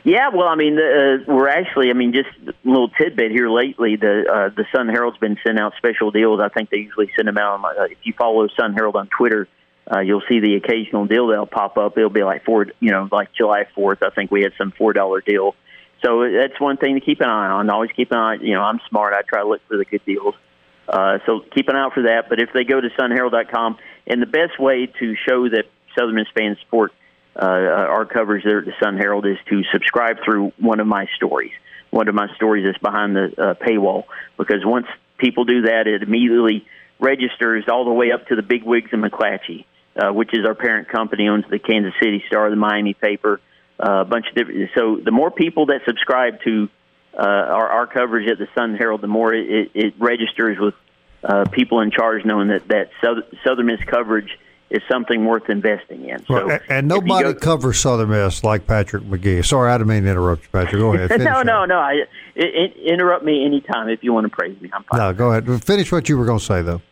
Yeah, 0.03 0.31
well, 0.31 0.49
I 0.49 0.55
mean, 0.55 0.79
uh, 0.79 1.25
we're 1.29 1.49
actually, 1.49 1.91
I 1.91 1.93
mean, 1.93 2.15
just 2.15 2.29
a 2.49 2.55
little 2.65 2.89
tidbit 2.89 3.31
here 3.31 3.51
lately. 3.51 3.97
The 3.97 4.25
uh, 4.33 4.49
the 4.55 4.65
Sun 4.75 4.89
Herald's 4.89 5.19
been 5.19 5.37
sending 5.45 5.63
out 5.63 5.75
special 5.77 6.11
deals. 6.11 6.41
I 6.41 6.49
think 6.49 6.71
they 6.71 6.79
usually 6.79 7.11
send 7.17 7.29
them 7.29 7.37
out. 7.37 7.61
On, 7.61 7.65
uh, 7.65 7.85
if 7.85 7.99
you 8.05 8.15
follow 8.17 8.49
Sun 8.49 8.73
Herald 8.73 8.97
on 8.97 9.09
Twitter, 9.09 9.47
uh, 9.95 10.01
you'll 10.01 10.23
see 10.29 10.41
the 10.41 10.55
occasional 10.55 11.05
deal 11.07 11.27
that'll 11.29 11.47
pop 11.47 11.77
up. 11.77 11.99
It'll 11.99 12.09
be 12.09 12.23
like 12.23 12.45
four, 12.45 12.67
you 12.81 12.91
know, 12.91 13.09
like 13.13 13.33
July 13.35 13.67
Fourth. 13.75 14.03
I 14.03 14.09
think 14.11 14.31
we 14.31 14.43
had 14.43 14.53
some 14.57 14.73
four 14.73 14.95
dollar 14.95 15.21
deal. 15.21 15.55
So 16.03 16.25
that's 16.31 16.59
one 16.59 16.79
thing 16.79 16.95
to 16.95 17.01
keep 17.01 17.21
an 17.21 17.29
eye 17.29 17.51
on. 17.51 17.69
Always 17.69 17.91
keep 17.95 18.11
an 18.11 18.19
eye. 18.19 18.37
You 18.41 18.55
know, 18.55 18.63
I'm 18.63 18.81
smart. 18.89 19.13
I 19.13 19.21
try 19.21 19.43
to 19.43 19.49
look 19.49 19.61
for 19.69 19.77
the 19.77 19.85
good 19.85 20.05
deals. 20.07 20.35
Uh, 20.89 21.19
so 21.27 21.41
keep 21.55 21.69
an 21.69 21.77
eye 21.77 21.85
out 21.85 21.93
for 21.93 22.05
that. 22.05 22.31
But 22.31 22.41
if 22.41 22.51
they 22.55 22.65
go 22.65 22.81
to 22.81 22.89
sunherald.com, 22.89 23.77
and 24.07 24.23
the 24.23 24.27
best 24.27 24.59
way 24.59 24.87
to 24.87 25.15
show 25.29 25.49
that 25.51 25.65
Southern 25.97 26.25
fans 26.35 26.59
support 26.61 26.93
uh, 27.37 27.41
our 27.45 28.05
coverage 28.05 28.45
there 28.45 28.59
at 28.59 28.65
the 28.65 28.75
Sun 28.83 28.97
Herald 28.97 29.27
is 29.27 29.39
to 29.49 29.63
subscribe 29.73 30.19
through 30.25 30.53
one 30.59 30.81
of 30.81 30.87
my 30.87 31.07
stories. 31.17 31.53
One 31.91 32.09
of 32.09 32.15
my 32.15 32.33
stories 32.37 32.67
is 32.67 32.77
behind 32.79 33.17
the 33.17 33.25
uh, 33.37 33.55
paywall 33.55 34.05
because 34.37 34.65
once 34.65 34.87
people 35.19 35.45
do 35.45 35.63
that, 35.63 35.87
it 35.87 36.03
immediately 36.03 36.67
registers 36.99 37.65
all 37.69 37.85
the 37.85 37.93
way 37.93 38.13
up 38.13 38.27
to 38.29 38.37
the 38.37 38.43
big 38.43 38.63
wigs 38.63 38.91
in 38.93 39.01
McClatchy 39.01 39.65
uh, 39.97 40.13
which 40.13 40.31
is 40.33 40.47
our 40.47 40.55
parent 40.55 40.89
company, 40.89 41.29
owns 41.29 41.45
the 41.51 41.59
Kansas 41.59 41.93
City 42.01 42.23
Star, 42.27 42.51
the 42.51 42.57
Miami 42.57 42.95
paper, 42.95 43.41
uh, 43.79 44.01
a 44.01 44.05
bunch 44.05 44.27
of 44.29 44.35
different. 44.35 44.71
So 44.75 44.97
the 44.97 45.11
more 45.11 45.31
people 45.31 45.67
that 45.67 45.81
subscribe 45.87 46.43
to 46.43 46.69
uh, 47.15 47.23
our, 47.23 47.69
our 47.69 47.87
coverage 47.87 48.31
at 48.31 48.39
the 48.39 48.49
Sun 48.55 48.77
Herald, 48.77 49.01
the 49.01 49.09
more 49.09 49.35
it, 49.35 49.71
it 49.75 49.95
registers 49.99 50.59
with 50.59 50.75
uh, 51.25 51.45
people 51.51 51.81
in 51.81 51.91
charge, 51.91 52.25
knowing 52.25 52.49
that 52.49 52.69
that 52.69 52.91
Southern 53.45 53.67
Miss 53.67 53.81
coverage 53.85 54.39
is 54.71 54.83
something 54.91 55.27
worth 55.27 55.51
investing 55.51 56.09
in. 56.09 56.25
So 56.27 56.47
well, 56.47 56.59
and 56.69 56.87
nobody 56.87 57.25
go, 57.25 57.35
covers 57.35 57.81
Southern 57.81 58.11
Miss 58.11 58.45
like 58.45 58.67
Patrick 58.67 59.03
McGee. 59.05 59.45
Sorry, 59.45 59.71
I 59.71 59.77
didn't 59.77 59.89
mean 59.89 60.05
to 60.05 60.11
interrupt 60.11 60.45
you, 60.45 60.49
Patrick. 60.53 60.81
Go 60.81 60.95
ahead. 60.95 61.11
no, 61.21 61.43
no, 61.43 61.65
no. 61.65 61.79
I, 61.79 62.05
it, 62.37 62.75
it, 62.77 62.77
interrupt 62.93 63.25
me 63.25 63.45
anytime 63.45 63.89
if 63.89 64.05
you 64.05 64.13
want 64.13 64.27
to 64.27 64.31
praise 64.31 64.61
me. 64.61 64.71
I'm 64.73 64.85
fine. 64.85 65.01
No, 65.01 65.13
go 65.13 65.33
ahead. 65.33 65.65
Finish 65.65 65.91
what 65.91 66.09
you 66.09 66.17
were 66.17 66.25
going 66.25 66.39
to 66.39 66.45
say, 66.45 66.63
though. 66.63 66.81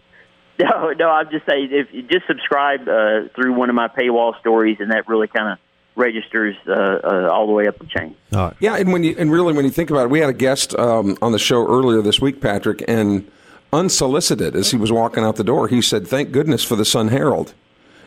No, 0.60 0.90
no. 0.90 1.08
I'm 1.08 1.30
just 1.30 1.46
saying 1.46 1.68
if 1.70 1.86
you 1.94 2.02
just 2.02 2.26
subscribe 2.26 2.80
uh, 2.88 3.28
through 3.36 3.52
one 3.52 3.68
of 3.68 3.76
my 3.76 3.86
paywall 3.86 4.36
stories, 4.40 4.78
and 4.80 4.90
that 4.90 5.06
really 5.06 5.28
kind 5.28 5.52
of 5.52 5.58
registers 5.94 6.56
uh, 6.66 6.72
uh, 6.72 7.28
all 7.32 7.46
the 7.46 7.52
way 7.52 7.68
up 7.68 7.78
the 7.78 7.86
chain. 7.86 8.16
Yeah, 8.58 8.74
and 8.74 8.92
when 8.92 9.04
you 9.04 9.14
and 9.16 9.30
really 9.30 9.52
when 9.52 9.64
you 9.64 9.70
think 9.70 9.90
about 9.90 10.06
it, 10.06 10.10
we 10.10 10.18
had 10.18 10.30
a 10.30 10.32
guest 10.32 10.74
um, 10.74 11.16
on 11.22 11.30
the 11.30 11.38
show 11.38 11.64
earlier 11.64 12.02
this 12.02 12.20
week, 12.20 12.40
Patrick, 12.40 12.82
and 12.88 13.30
unsolicited 13.72 14.56
as 14.56 14.72
he 14.72 14.76
was 14.76 14.90
walking 14.90 15.22
out 15.22 15.36
the 15.36 15.44
door, 15.44 15.68
he 15.68 15.80
said, 15.80 16.08
"Thank 16.08 16.32
goodness 16.32 16.64
for 16.64 16.74
the 16.74 16.84
Sun 16.84 17.08
Herald." 17.08 17.54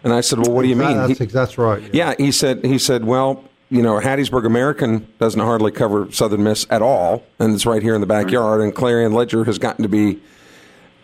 And 0.04 0.14
I 0.14 0.22
said, 0.22 0.40
"Well, 0.40 0.52
what 0.52 0.64
do 0.64 0.68
you 0.68 0.76
mean?" 0.76 0.98
That's, 0.98 1.20
he, 1.20 1.26
that's 1.26 1.58
right. 1.58 1.82
Yeah. 1.82 1.90
yeah, 1.94 2.16
he 2.18 2.32
said. 2.32 2.66
He 2.66 2.78
said, 2.78 3.06
"Well, 3.06 3.44
you 3.70 3.82
know, 3.82 4.00
Hattiesburg 4.00 4.46
American 4.46 5.08
doesn't 5.20 5.40
hardly 5.40 5.72
cover 5.72 6.12
Southern 6.12 6.44
Miss 6.44 6.66
at 6.70 6.82
all, 6.82 7.24
and 7.40 7.54
it's 7.54 7.66
right 7.66 7.82
here 7.82 7.96
in 7.96 8.02
the 8.02 8.08
backyard. 8.08 8.62
And 8.62 8.74
Clarion 8.76 9.14
Ledger 9.14 9.44
has 9.46 9.58
gotten 9.60 9.84
to 9.84 9.90
be, 9.90 10.20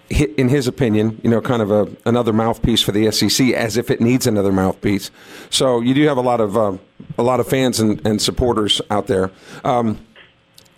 in 0.09 0.49
his 0.49 0.67
opinion, 0.67 1.21
you 1.23 1.29
know, 1.29 1.41
kind 1.41 1.61
of 1.61 1.71
a 1.71 1.87
another 2.05 2.33
mouthpiece 2.33 2.81
for 2.81 2.91
the 2.91 3.11
SEC, 3.11 3.49
as 3.51 3.77
if 3.77 3.91
it 3.91 4.01
needs 4.01 4.25
another 4.27 4.51
mouthpiece. 4.51 5.11
So 5.49 5.79
you 5.79 5.93
do 5.93 6.07
have 6.07 6.17
a 6.17 6.21
lot 6.21 6.41
of 6.41 6.57
uh, 6.57 6.77
a 7.17 7.23
lot 7.23 7.39
of 7.39 7.47
fans 7.47 7.79
and, 7.79 8.05
and 8.05 8.21
supporters 8.21 8.81
out 8.89 9.07
there." 9.07 9.31
Um, 9.63 9.99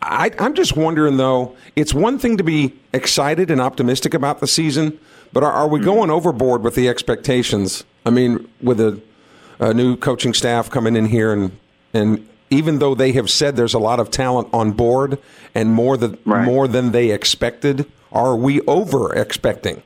I, 0.02 0.32
I'm 0.40 0.54
just 0.54 0.78
wondering, 0.78 1.18
though, 1.18 1.56
it's 1.76 1.94
one 1.94 2.20
thing 2.20 2.38
to 2.38 2.44
be 2.44 2.74
excited 2.94 3.52
and 3.52 3.60
optimistic 3.60 4.14
about 4.14 4.40
the 4.40 4.48
season, 4.48 4.98
but 5.34 5.44
are, 5.44 5.52
are 5.52 5.68
we 5.68 5.80
going 5.80 6.10
overboard 6.10 6.64
with 6.64 6.76
the 6.76 6.88
expectations? 6.88 7.84
I 8.06 8.10
mean, 8.10 8.50
with 8.62 8.80
a, 8.80 9.02
a 9.60 9.74
new 9.74 9.96
coaching 9.96 10.34
staff 10.34 10.70
coming 10.70 10.96
in 10.96 11.06
here, 11.06 11.32
and 11.32 11.58
and 11.94 12.28
even 12.50 12.80
though 12.80 12.96
they 12.96 13.12
have 13.14 13.30
said 13.30 13.56
there's 13.56 13.74
a 13.74 13.80
lot 13.80 14.00
of 14.00 14.10
talent 14.10 14.50
on 14.54 14.72
board 14.72 15.20
and 15.54 15.70
more 15.70 15.98
than 15.98 16.18
right. 16.26 16.46
more 16.46 16.68
than 16.68 16.92
they 16.92 17.12
expected, 17.12 17.90
are 18.12 18.36
we 18.36 18.62
over 18.62 19.14
expecting? 19.16 19.84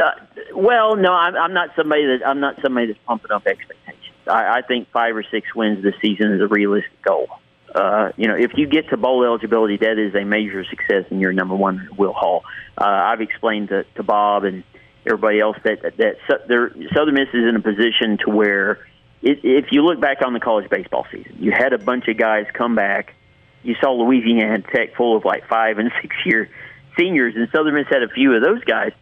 Uh, 0.00 0.10
well, 0.54 0.96
no, 0.96 1.12
I'm, 1.12 1.36
I'm 1.36 1.52
not 1.52 1.70
somebody 1.76 2.06
that 2.06 2.26
I'm 2.26 2.40
not 2.40 2.60
somebody 2.62 2.88
that's 2.88 2.98
pumping 3.06 3.30
up 3.30 3.46
expectations. 3.46 4.14
I, 4.26 4.58
I 4.58 4.62
think 4.62 4.88
five 4.90 5.16
or 5.16 5.22
six 5.22 5.54
wins 5.54 5.82
this 5.82 5.94
season 6.00 6.32
is 6.32 6.40
a 6.40 6.46
realistic 6.46 7.02
goal. 7.02 7.28
Uh, 7.74 8.10
you 8.16 8.26
know, 8.26 8.34
if 8.34 8.52
you 8.56 8.66
get 8.66 8.88
to 8.90 8.96
bowl 8.96 9.24
eligibility, 9.24 9.76
that 9.76 9.98
is 9.98 10.14
a 10.14 10.24
major 10.24 10.64
success, 10.64 11.04
and 11.10 11.20
you're 11.20 11.32
number 11.32 11.54
one, 11.54 11.88
Will 11.96 12.12
Hall. 12.12 12.44
Uh, 12.76 12.84
I've 12.84 13.20
explained 13.20 13.68
to, 13.68 13.84
to 13.94 14.02
Bob 14.02 14.44
and 14.44 14.64
everybody 15.06 15.40
else 15.40 15.56
that 15.64 15.82
that, 15.82 15.96
that 15.96 16.48
there, 16.48 16.70
Southern 16.94 17.14
Miss 17.14 17.28
is 17.28 17.48
in 17.48 17.56
a 17.56 17.60
position 17.60 18.18
to 18.24 18.30
where, 18.30 18.86
it, 19.22 19.40
if 19.44 19.66
you 19.70 19.84
look 19.84 20.00
back 20.00 20.18
on 20.24 20.32
the 20.32 20.40
college 20.40 20.68
baseball 20.68 21.06
season, 21.12 21.36
you 21.38 21.52
had 21.52 21.72
a 21.72 21.78
bunch 21.78 22.08
of 22.08 22.16
guys 22.16 22.46
come 22.52 22.74
back. 22.74 23.14
You 23.62 23.76
saw 23.80 23.92
Louisiana 23.92 24.62
Tech 24.62 24.96
full 24.96 25.16
of 25.16 25.24
like 25.24 25.46
five 25.48 25.78
and 25.78 25.92
six 26.02 26.16
year 26.24 26.50
seniors, 26.98 27.36
and 27.36 27.48
Southern 27.52 27.74
Miss 27.74 27.86
had 27.88 28.02
a 28.02 28.08
few 28.08 28.34
of 28.34 28.42
those 28.42 28.64
guys. 28.64 28.92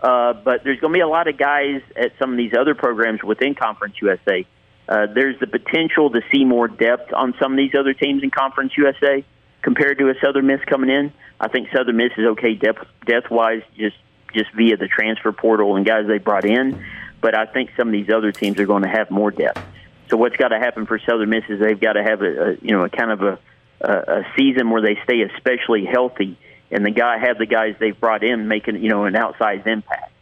Uh, 0.00 0.32
but 0.32 0.62
there's 0.62 0.78
going 0.80 0.92
to 0.92 0.96
be 0.96 1.00
a 1.00 1.08
lot 1.08 1.26
of 1.26 1.36
guys 1.38 1.80
at 1.96 2.12
some 2.20 2.30
of 2.30 2.36
these 2.36 2.52
other 2.58 2.74
programs 2.74 3.22
within 3.22 3.54
Conference 3.54 3.94
USA 4.00 4.46
uh, 4.88 5.06
there's 5.06 5.38
the 5.38 5.46
potential 5.46 6.10
to 6.10 6.22
see 6.32 6.44
more 6.44 6.66
depth 6.66 7.12
on 7.12 7.34
some 7.40 7.52
of 7.52 7.58
these 7.58 7.74
other 7.78 7.92
teams 7.92 8.22
in 8.22 8.30
Conference 8.30 8.72
USA 8.76 9.24
compared 9.60 9.98
to 9.98 10.08
a 10.08 10.14
Southern 10.24 10.46
Miss 10.46 10.60
coming 10.64 10.88
in. 10.88 11.12
I 11.38 11.48
think 11.48 11.68
Southern 11.76 11.96
Miss 11.96 12.12
is 12.16 12.26
okay 12.26 12.54
depth 12.54 12.86
depth 13.04 13.30
wise, 13.30 13.62
just 13.76 13.96
just 14.34 14.50
via 14.52 14.76
the 14.76 14.88
transfer 14.88 15.32
portal 15.32 15.76
and 15.76 15.84
guys 15.84 16.06
they 16.06 16.18
brought 16.18 16.44
in. 16.44 16.84
But 17.20 17.36
I 17.36 17.46
think 17.46 17.70
some 17.76 17.88
of 17.88 17.92
these 17.92 18.10
other 18.10 18.32
teams 18.32 18.58
are 18.60 18.66
going 18.66 18.82
to 18.82 18.88
have 18.88 19.10
more 19.10 19.30
depth. 19.30 19.60
So 20.08 20.16
what's 20.16 20.36
got 20.36 20.48
to 20.48 20.58
happen 20.58 20.86
for 20.86 20.98
Southern 20.98 21.28
Miss 21.28 21.44
is 21.48 21.60
they've 21.60 21.78
got 21.78 21.94
to 21.94 22.02
have 22.02 22.22
a, 22.22 22.50
a 22.50 22.54
you 22.62 22.72
know 22.72 22.84
a 22.84 22.88
kind 22.88 23.10
of 23.10 23.22
a, 23.22 23.38
a 23.82 23.92
a 23.92 24.26
season 24.38 24.70
where 24.70 24.80
they 24.80 24.98
stay 25.04 25.20
especially 25.20 25.84
healthy, 25.84 26.38
and 26.70 26.84
the 26.84 26.90
guy 26.90 27.18
have 27.18 27.36
the 27.36 27.46
guys 27.46 27.76
they've 27.78 27.98
brought 27.98 28.24
in 28.24 28.48
making 28.48 28.82
you 28.82 28.88
know 28.88 29.04
an 29.04 29.12
outsized 29.12 29.66
impact. 29.66 30.12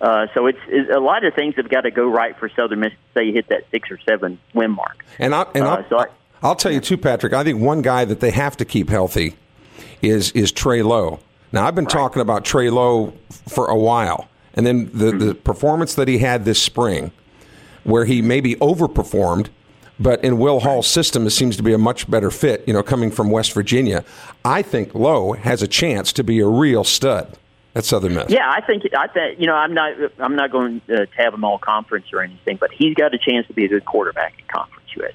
Uh, 0.00 0.26
so 0.34 0.46
it's, 0.46 0.58
it's, 0.68 0.90
a 0.90 1.00
lot 1.00 1.24
of 1.24 1.34
things 1.34 1.54
have 1.56 1.68
got 1.68 1.82
to 1.82 1.90
go 1.90 2.08
right 2.08 2.36
for 2.38 2.48
Southern 2.48 2.80
Miss 2.80 2.92
to 2.92 2.98
say 3.14 3.24
you 3.24 3.32
hit 3.32 3.48
that 3.48 3.64
six 3.70 3.90
or 3.90 3.98
seven 4.00 4.38
win 4.52 4.72
mark. 4.72 5.04
And, 5.18 5.34
I, 5.34 5.46
and 5.54 5.64
uh, 5.64 5.88
so 5.88 5.98
I, 5.98 6.06
I'll 6.42 6.56
tell 6.56 6.72
you 6.72 6.80
too, 6.80 6.98
Patrick. 6.98 7.32
I 7.32 7.42
think 7.42 7.60
one 7.60 7.80
guy 7.80 8.04
that 8.04 8.20
they 8.20 8.30
have 8.30 8.56
to 8.58 8.64
keep 8.64 8.90
healthy 8.90 9.36
is 10.02 10.30
is 10.32 10.52
Trey 10.52 10.82
Lowe. 10.82 11.20
Now 11.52 11.66
I've 11.66 11.74
been 11.74 11.86
right. 11.86 11.92
talking 11.92 12.20
about 12.20 12.44
Trey 12.44 12.68
Lowe 12.68 13.14
for 13.48 13.68
a 13.68 13.76
while, 13.76 14.28
and 14.52 14.66
then 14.66 14.90
the 14.92 15.06
mm-hmm. 15.06 15.18
the 15.18 15.34
performance 15.34 15.94
that 15.94 16.06
he 16.06 16.18
had 16.18 16.44
this 16.44 16.60
spring, 16.60 17.12
where 17.84 18.04
he 18.04 18.20
maybe 18.20 18.56
overperformed, 18.56 19.48
but 19.98 20.22
in 20.22 20.38
Will 20.38 20.60
Hall's 20.60 20.86
system, 20.86 21.26
it 21.26 21.30
seems 21.30 21.56
to 21.56 21.62
be 21.62 21.72
a 21.72 21.78
much 21.78 22.10
better 22.10 22.30
fit. 22.30 22.62
You 22.66 22.74
know, 22.74 22.82
coming 22.82 23.10
from 23.10 23.30
West 23.30 23.52
Virginia, 23.52 24.04
I 24.44 24.60
think 24.60 24.94
Lowe 24.94 25.32
has 25.32 25.62
a 25.62 25.68
chance 25.68 26.12
to 26.12 26.22
be 26.22 26.40
a 26.40 26.46
real 26.48 26.84
stud 26.84 27.38
at 27.74 27.84
Southern 27.84 28.14
Miss. 28.14 28.26
Yeah, 28.28 28.48
I 28.48 28.60
think 28.60 28.84
I 28.96 29.08
think 29.08 29.40
you 29.40 29.46
know 29.46 29.54
I'm 29.54 29.74
not 29.74 29.92
I'm 30.18 30.36
not 30.36 30.50
going 30.50 30.80
to 30.88 31.06
have 31.16 31.34
him 31.34 31.44
all 31.44 31.58
conference 31.58 32.06
or 32.12 32.22
anything, 32.22 32.56
but 32.58 32.70
he's 32.72 32.94
got 32.94 33.14
a 33.14 33.18
chance 33.18 33.46
to 33.48 33.54
be 33.54 33.64
a 33.64 33.68
good 33.68 33.84
quarterback 33.84 34.34
in 34.38 34.44
Conference 34.46 34.88
USA. 34.96 35.14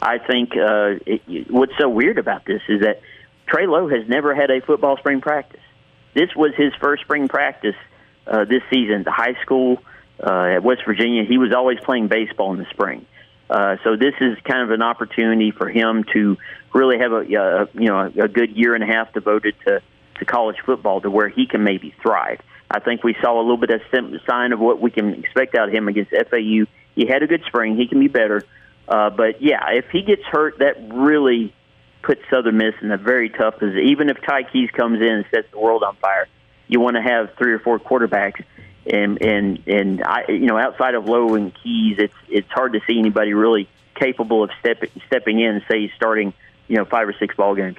I 0.00 0.18
think 0.18 0.52
uh, 0.56 0.98
it, 1.06 1.50
what's 1.50 1.72
so 1.78 1.88
weird 1.88 2.18
about 2.18 2.44
this 2.44 2.60
is 2.68 2.80
that 2.80 3.00
Trey 3.46 3.66
Lowe 3.66 3.88
has 3.88 4.08
never 4.08 4.34
had 4.34 4.50
a 4.50 4.60
football 4.60 4.96
spring 4.96 5.20
practice. 5.20 5.60
This 6.14 6.34
was 6.34 6.52
his 6.56 6.72
first 6.80 7.04
spring 7.04 7.28
practice 7.28 7.76
uh, 8.26 8.44
this 8.44 8.62
season. 8.72 9.04
The 9.04 9.12
high 9.12 9.40
school 9.42 9.78
uh, 10.20 10.56
at 10.56 10.62
West 10.62 10.82
Virginia, 10.84 11.24
he 11.24 11.38
was 11.38 11.52
always 11.54 11.78
playing 11.80 12.08
baseball 12.08 12.52
in 12.52 12.58
the 12.58 12.66
spring. 12.70 13.06
Uh, 13.48 13.76
so 13.84 13.96
this 13.96 14.14
is 14.20 14.36
kind 14.44 14.62
of 14.62 14.70
an 14.70 14.82
opportunity 14.82 15.50
for 15.50 15.68
him 15.68 16.04
to 16.12 16.36
really 16.72 16.98
have 16.98 17.12
a 17.12 17.18
uh, 17.18 17.66
you 17.74 17.86
know 17.88 18.00
a 18.00 18.28
good 18.28 18.56
year 18.56 18.74
and 18.74 18.82
a 18.82 18.86
half 18.86 19.12
devoted 19.12 19.54
to 19.66 19.82
to 20.18 20.24
college 20.24 20.56
football 20.64 21.00
to 21.00 21.10
where 21.10 21.28
he 21.28 21.46
can 21.46 21.64
maybe 21.64 21.94
thrive. 22.02 22.40
I 22.70 22.80
think 22.80 23.04
we 23.04 23.14
saw 23.20 23.38
a 23.38 23.42
little 23.42 23.58
bit 23.58 23.70
of 23.70 23.82
sign 24.26 24.52
of 24.52 24.60
what 24.60 24.80
we 24.80 24.90
can 24.90 25.14
expect 25.14 25.54
out 25.54 25.68
of 25.68 25.74
him 25.74 25.88
against 25.88 26.10
FAU. 26.10 26.66
He 26.94 27.06
had 27.06 27.22
a 27.22 27.26
good 27.26 27.42
spring. 27.46 27.76
He 27.76 27.86
can 27.86 28.00
be 28.00 28.08
better. 28.08 28.42
Uh, 28.88 29.10
but 29.10 29.42
yeah, 29.42 29.70
if 29.72 29.86
he 29.90 30.02
gets 30.02 30.22
hurt, 30.24 30.58
that 30.58 30.76
really 30.92 31.54
puts 32.02 32.22
Southern 32.30 32.56
Miss 32.56 32.74
in 32.80 32.90
a 32.90 32.96
very 32.96 33.28
tough 33.28 33.58
position. 33.58 33.88
Even 33.88 34.08
if 34.08 34.20
Ty 34.22 34.44
Keyes 34.44 34.70
comes 34.70 35.00
in 35.00 35.08
and 35.08 35.24
sets 35.30 35.50
the 35.50 35.58
world 35.58 35.82
on 35.82 35.96
fire, 35.96 36.26
you 36.66 36.80
want 36.80 36.96
to 36.96 37.02
have 37.02 37.34
three 37.36 37.52
or 37.52 37.58
four 37.58 37.78
quarterbacks. 37.78 38.42
And 38.84 39.22
and 39.22 39.62
and 39.68 40.02
I, 40.02 40.24
you 40.28 40.46
know, 40.46 40.58
outside 40.58 40.94
of 40.94 41.06
Lowe 41.06 41.34
and 41.34 41.52
Keyes, 41.62 41.98
it's 41.98 42.14
it's 42.28 42.50
hard 42.50 42.72
to 42.72 42.80
see 42.86 42.98
anybody 42.98 43.32
really 43.32 43.68
capable 43.94 44.42
of 44.42 44.50
stepping 44.58 44.90
stepping 45.06 45.40
in, 45.40 45.62
say, 45.70 45.92
starting 45.94 46.34
you 46.66 46.76
know 46.76 46.84
five 46.84 47.06
or 47.06 47.12
six 47.12 47.36
ball 47.36 47.54
games. 47.54 47.76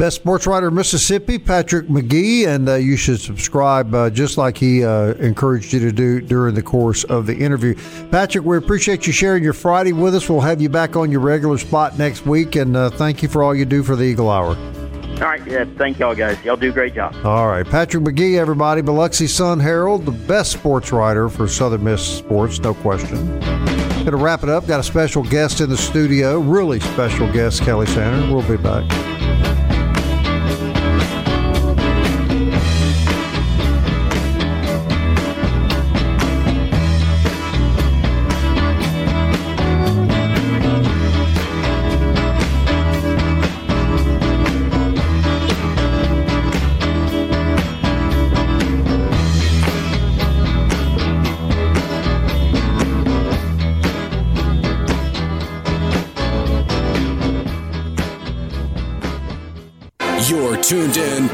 Best 0.00 0.16
sports 0.16 0.46
writer 0.46 0.68
in 0.68 0.74
Mississippi, 0.74 1.38
Patrick 1.38 1.90
Magee, 1.90 2.46
and 2.46 2.66
uh, 2.70 2.76
you 2.76 2.96
should 2.96 3.20
subscribe 3.20 3.94
uh, 3.94 4.08
just 4.08 4.38
like 4.38 4.56
he 4.56 4.82
uh, 4.82 5.08
encouraged 5.16 5.74
you 5.74 5.80
to 5.80 5.92
do 5.92 6.22
during 6.22 6.54
the 6.54 6.62
course 6.62 7.04
of 7.04 7.26
the 7.26 7.36
interview. 7.36 7.74
Patrick, 8.10 8.42
we 8.46 8.56
appreciate 8.56 9.06
you 9.06 9.12
sharing 9.12 9.44
your 9.44 9.52
Friday 9.52 9.92
with 9.92 10.14
us. 10.14 10.26
We'll 10.26 10.40
have 10.40 10.62
you 10.62 10.70
back 10.70 10.96
on 10.96 11.10
your 11.10 11.20
regular 11.20 11.58
spot 11.58 11.98
next 11.98 12.24
week, 12.24 12.56
and 12.56 12.74
uh, 12.78 12.88
thank 12.88 13.22
you 13.22 13.28
for 13.28 13.42
all 13.42 13.54
you 13.54 13.66
do 13.66 13.82
for 13.82 13.94
the 13.94 14.04
Eagle 14.04 14.30
Hour. 14.30 14.56
All 14.56 15.18
right, 15.18 15.46
yeah, 15.46 15.66
thank 15.76 15.98
y'all 15.98 16.14
guys. 16.14 16.42
Y'all 16.46 16.56
do 16.56 16.70
a 16.70 16.72
great 16.72 16.94
job. 16.94 17.14
All 17.22 17.48
right, 17.48 17.66
Patrick 17.66 18.02
Magee, 18.02 18.38
everybody, 18.38 18.80
Biloxi 18.80 19.26
Sun 19.26 19.60
Herald, 19.60 20.06
the 20.06 20.12
best 20.12 20.52
sports 20.52 20.92
writer 20.92 21.28
for 21.28 21.46
Southern 21.46 21.84
Miss 21.84 22.02
sports, 22.02 22.58
no 22.58 22.72
question. 22.72 23.38
Going 23.38 24.12
to 24.12 24.16
wrap 24.16 24.44
it 24.44 24.48
up. 24.48 24.66
Got 24.66 24.80
a 24.80 24.82
special 24.82 25.22
guest 25.24 25.60
in 25.60 25.68
the 25.68 25.76
studio, 25.76 26.40
really 26.40 26.80
special 26.80 27.30
guest, 27.30 27.60
Kelly 27.64 27.84
Sander. 27.84 28.34
We'll 28.34 28.48
be 28.48 28.56
back. 28.56 29.09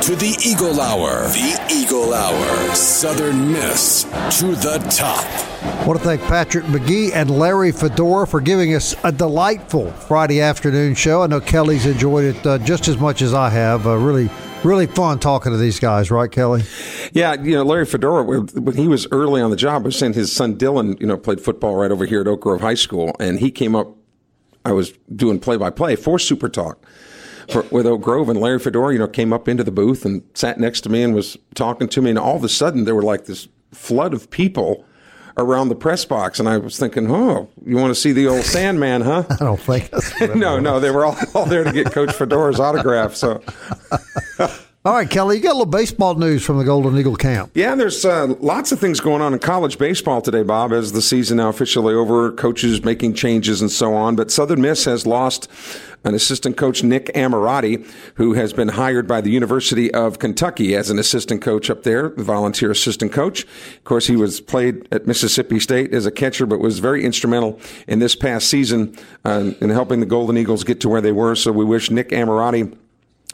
To 0.06 0.14
the 0.14 0.38
Eagle 0.40 0.80
Hour. 0.80 1.24
The 1.30 1.66
Eagle 1.68 2.14
Hour. 2.14 2.74
Southern 2.76 3.50
Miss 3.50 4.04
to 4.38 4.54
the 4.54 4.78
top. 4.88 5.24
I 5.64 5.84
want 5.84 5.98
to 5.98 6.04
thank 6.04 6.22
Patrick 6.22 6.68
Magee 6.68 7.12
and 7.12 7.28
Larry 7.28 7.72
Fedora 7.72 8.24
for 8.24 8.40
giving 8.40 8.76
us 8.76 8.94
a 9.02 9.10
delightful 9.10 9.90
Friday 9.90 10.40
afternoon 10.40 10.94
show. 10.94 11.22
I 11.22 11.26
know 11.26 11.40
Kelly's 11.40 11.86
enjoyed 11.86 12.36
it 12.36 12.46
uh, 12.46 12.58
just 12.58 12.86
as 12.86 12.98
much 12.98 13.20
as 13.20 13.34
I 13.34 13.50
have. 13.50 13.88
Uh, 13.88 13.96
really, 13.96 14.30
really 14.62 14.86
fun 14.86 15.18
talking 15.18 15.50
to 15.50 15.58
these 15.58 15.80
guys, 15.80 16.08
right, 16.08 16.30
Kelly? 16.30 16.62
Yeah, 17.12 17.34
you 17.42 17.56
know, 17.56 17.64
Larry 17.64 17.86
Fedora, 17.86 18.22
when 18.22 18.76
he 18.76 18.86
was 18.86 19.08
early 19.10 19.42
on 19.42 19.50
the 19.50 19.56
job, 19.56 19.82
I 19.82 19.86
was 19.86 19.98
saying 19.98 20.12
his 20.12 20.32
son 20.32 20.56
Dylan, 20.56 21.00
you 21.00 21.08
know, 21.08 21.16
played 21.16 21.40
football 21.40 21.74
right 21.74 21.90
over 21.90 22.06
here 22.06 22.20
at 22.20 22.28
Oak 22.28 22.42
Grove 22.42 22.60
High 22.60 22.74
School, 22.74 23.12
and 23.18 23.40
he 23.40 23.50
came 23.50 23.74
up. 23.74 23.88
I 24.64 24.70
was 24.70 24.92
doing 25.16 25.40
play 25.40 25.56
by 25.56 25.70
play 25.70 25.96
for 25.96 26.20
Super 26.20 26.48
Talk 26.48 26.86
for, 27.50 27.62
with 27.70 27.86
Oak 27.86 28.02
Grove, 28.02 28.28
and 28.28 28.40
Larry 28.40 28.58
Fedora, 28.58 28.92
you 28.92 28.98
know, 28.98 29.08
came 29.08 29.32
up 29.32 29.48
into 29.48 29.64
the 29.64 29.70
booth 29.70 30.04
and 30.04 30.22
sat 30.34 30.58
next 30.58 30.82
to 30.82 30.88
me 30.88 31.02
and 31.02 31.14
was 31.14 31.36
talking 31.54 31.88
to 31.88 32.02
me, 32.02 32.10
and 32.10 32.18
all 32.18 32.36
of 32.36 32.44
a 32.44 32.48
sudden 32.48 32.84
there 32.84 32.94
were 32.94 33.02
like 33.02 33.26
this 33.26 33.48
flood 33.72 34.14
of 34.14 34.30
people 34.30 34.84
around 35.38 35.68
the 35.68 35.74
press 35.74 36.04
box, 36.04 36.40
and 36.40 36.48
I 36.48 36.56
was 36.58 36.78
thinking, 36.78 37.10
oh, 37.10 37.48
you 37.64 37.76
want 37.76 37.90
to 37.90 37.94
see 37.94 38.12
the 38.12 38.26
old 38.26 38.44
Sandman, 38.44 39.02
huh? 39.02 39.24
I 39.28 39.36
don't 39.36 39.60
think. 39.60 39.94
So. 39.94 40.26
No, 40.36 40.58
no, 40.58 40.80
they 40.80 40.90
were 40.90 41.04
all, 41.04 41.16
all 41.34 41.46
there 41.46 41.64
to 41.64 41.72
get 41.72 41.92
Coach 41.92 42.10
Fedora's 42.10 42.60
autograph. 42.60 43.14
So, 43.14 43.42
all 44.84 44.94
right, 44.94 45.08
Kelly, 45.08 45.36
you 45.36 45.42
got 45.42 45.50
a 45.50 45.58
little 45.58 45.66
baseball 45.66 46.14
news 46.14 46.44
from 46.44 46.58
the 46.58 46.64
Golden 46.64 46.96
Eagle 46.96 47.16
camp. 47.16 47.50
Yeah, 47.54 47.74
there's 47.74 48.04
uh, 48.04 48.34
lots 48.40 48.72
of 48.72 48.78
things 48.78 49.00
going 49.00 49.22
on 49.22 49.32
in 49.32 49.38
college 49.38 49.78
baseball 49.78 50.20
today, 50.20 50.42
Bob, 50.42 50.72
as 50.72 50.92
the 50.92 51.02
season 51.02 51.38
now 51.38 51.48
officially 51.48 51.94
over, 51.94 52.32
coaches 52.32 52.84
making 52.84 53.14
changes 53.14 53.60
and 53.60 53.70
so 53.70 53.94
on. 53.94 54.16
But 54.16 54.30
Southern 54.30 54.60
Miss 54.60 54.84
has 54.84 55.06
lost 55.06 55.50
an 56.06 56.14
assistant 56.14 56.56
coach, 56.56 56.82
Nick 56.84 57.06
Ammirati, 57.14 57.84
who 58.14 58.34
has 58.34 58.52
been 58.52 58.68
hired 58.68 59.08
by 59.08 59.20
the 59.20 59.30
University 59.30 59.92
of 59.92 60.20
Kentucky 60.20 60.76
as 60.76 60.88
an 60.88 60.98
assistant 60.98 61.42
coach 61.42 61.68
up 61.68 61.82
there, 61.82 62.10
the 62.10 62.22
volunteer 62.22 62.70
assistant 62.70 63.12
coach. 63.12 63.42
Of 63.42 63.84
course, 63.84 64.06
he 64.06 64.14
was 64.14 64.40
played 64.40 64.86
at 64.92 65.06
Mississippi 65.06 65.58
State 65.58 65.92
as 65.92 66.06
a 66.06 66.12
catcher, 66.12 66.46
but 66.46 66.60
was 66.60 66.78
very 66.78 67.04
instrumental 67.04 67.60
in 67.88 67.98
this 67.98 68.14
past 68.14 68.48
season 68.48 68.96
uh, 69.24 69.50
in 69.60 69.70
helping 69.70 69.98
the 69.98 70.06
Golden 70.06 70.38
Eagles 70.38 70.62
get 70.62 70.80
to 70.80 70.88
where 70.88 71.00
they 71.00 71.12
were. 71.12 71.34
So 71.34 71.50
we 71.50 71.64
wish 71.64 71.90
Nick 71.90 72.10
Ammirati 72.10 72.76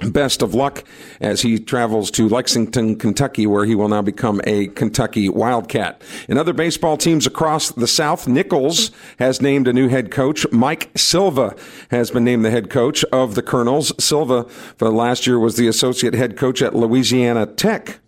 best 0.01 0.43
of 0.43 0.55
luck 0.55 0.85
as 1.21 1.43
he 1.43 1.59
travels 1.59 2.11
to 2.13 2.29
Lexington, 2.29 2.97
Kentucky, 2.97 3.47
where 3.47 3.65
he 3.65 3.75
will 3.75 3.89
now 3.89 4.03
become 4.03 4.41
a 4.45 4.69
Kentucky 4.69 5.29
Wildcat. 5.29 6.03
In 6.29 6.39
other 6.39 6.53
baseball 6.53 6.97
teams 6.97 7.27
across 7.27 7.71
the 7.71 7.87
South, 7.87 8.27
Nicholls 8.27 8.91
has 9.19 9.41
named 9.41 9.69
a 9.69 9.73
new 9.73 9.89
head 9.89 10.11
coach. 10.11 10.47
Mike 10.51 10.91
Silva 10.97 11.55
has 11.91 12.11
been 12.11 12.25
named 12.25 12.45
the 12.45 12.51
head 12.51 12.71
coach 12.71 13.05
of 13.13 13.35
the 13.35 13.43
Colonels. 13.43 13.93
Silva, 14.03 14.45
for 14.77 14.89
last 14.89 15.27
year, 15.27 15.39
was 15.39 15.57
the 15.57 15.69
associate 15.69 16.15
head 16.15 16.37
coach 16.37 16.63
at 16.63 16.75
Louisiana 16.75 17.47
Tech 17.47 18.01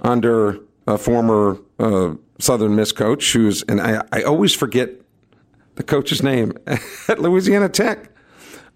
under 0.00 0.60
a 0.86 0.98
former 0.98 1.58
uh, 1.78 2.14
Southern 2.38 2.76
Miss 2.76 2.92
coach, 2.92 3.32
who's, 3.32 3.62
and 3.62 3.80
I, 3.80 4.04
I 4.12 4.22
always 4.22 4.54
forget 4.54 4.90
the 5.76 5.82
coach's 5.82 6.22
name 6.22 6.52
at 7.08 7.20
Louisiana 7.20 7.68
Tech. 7.68 8.10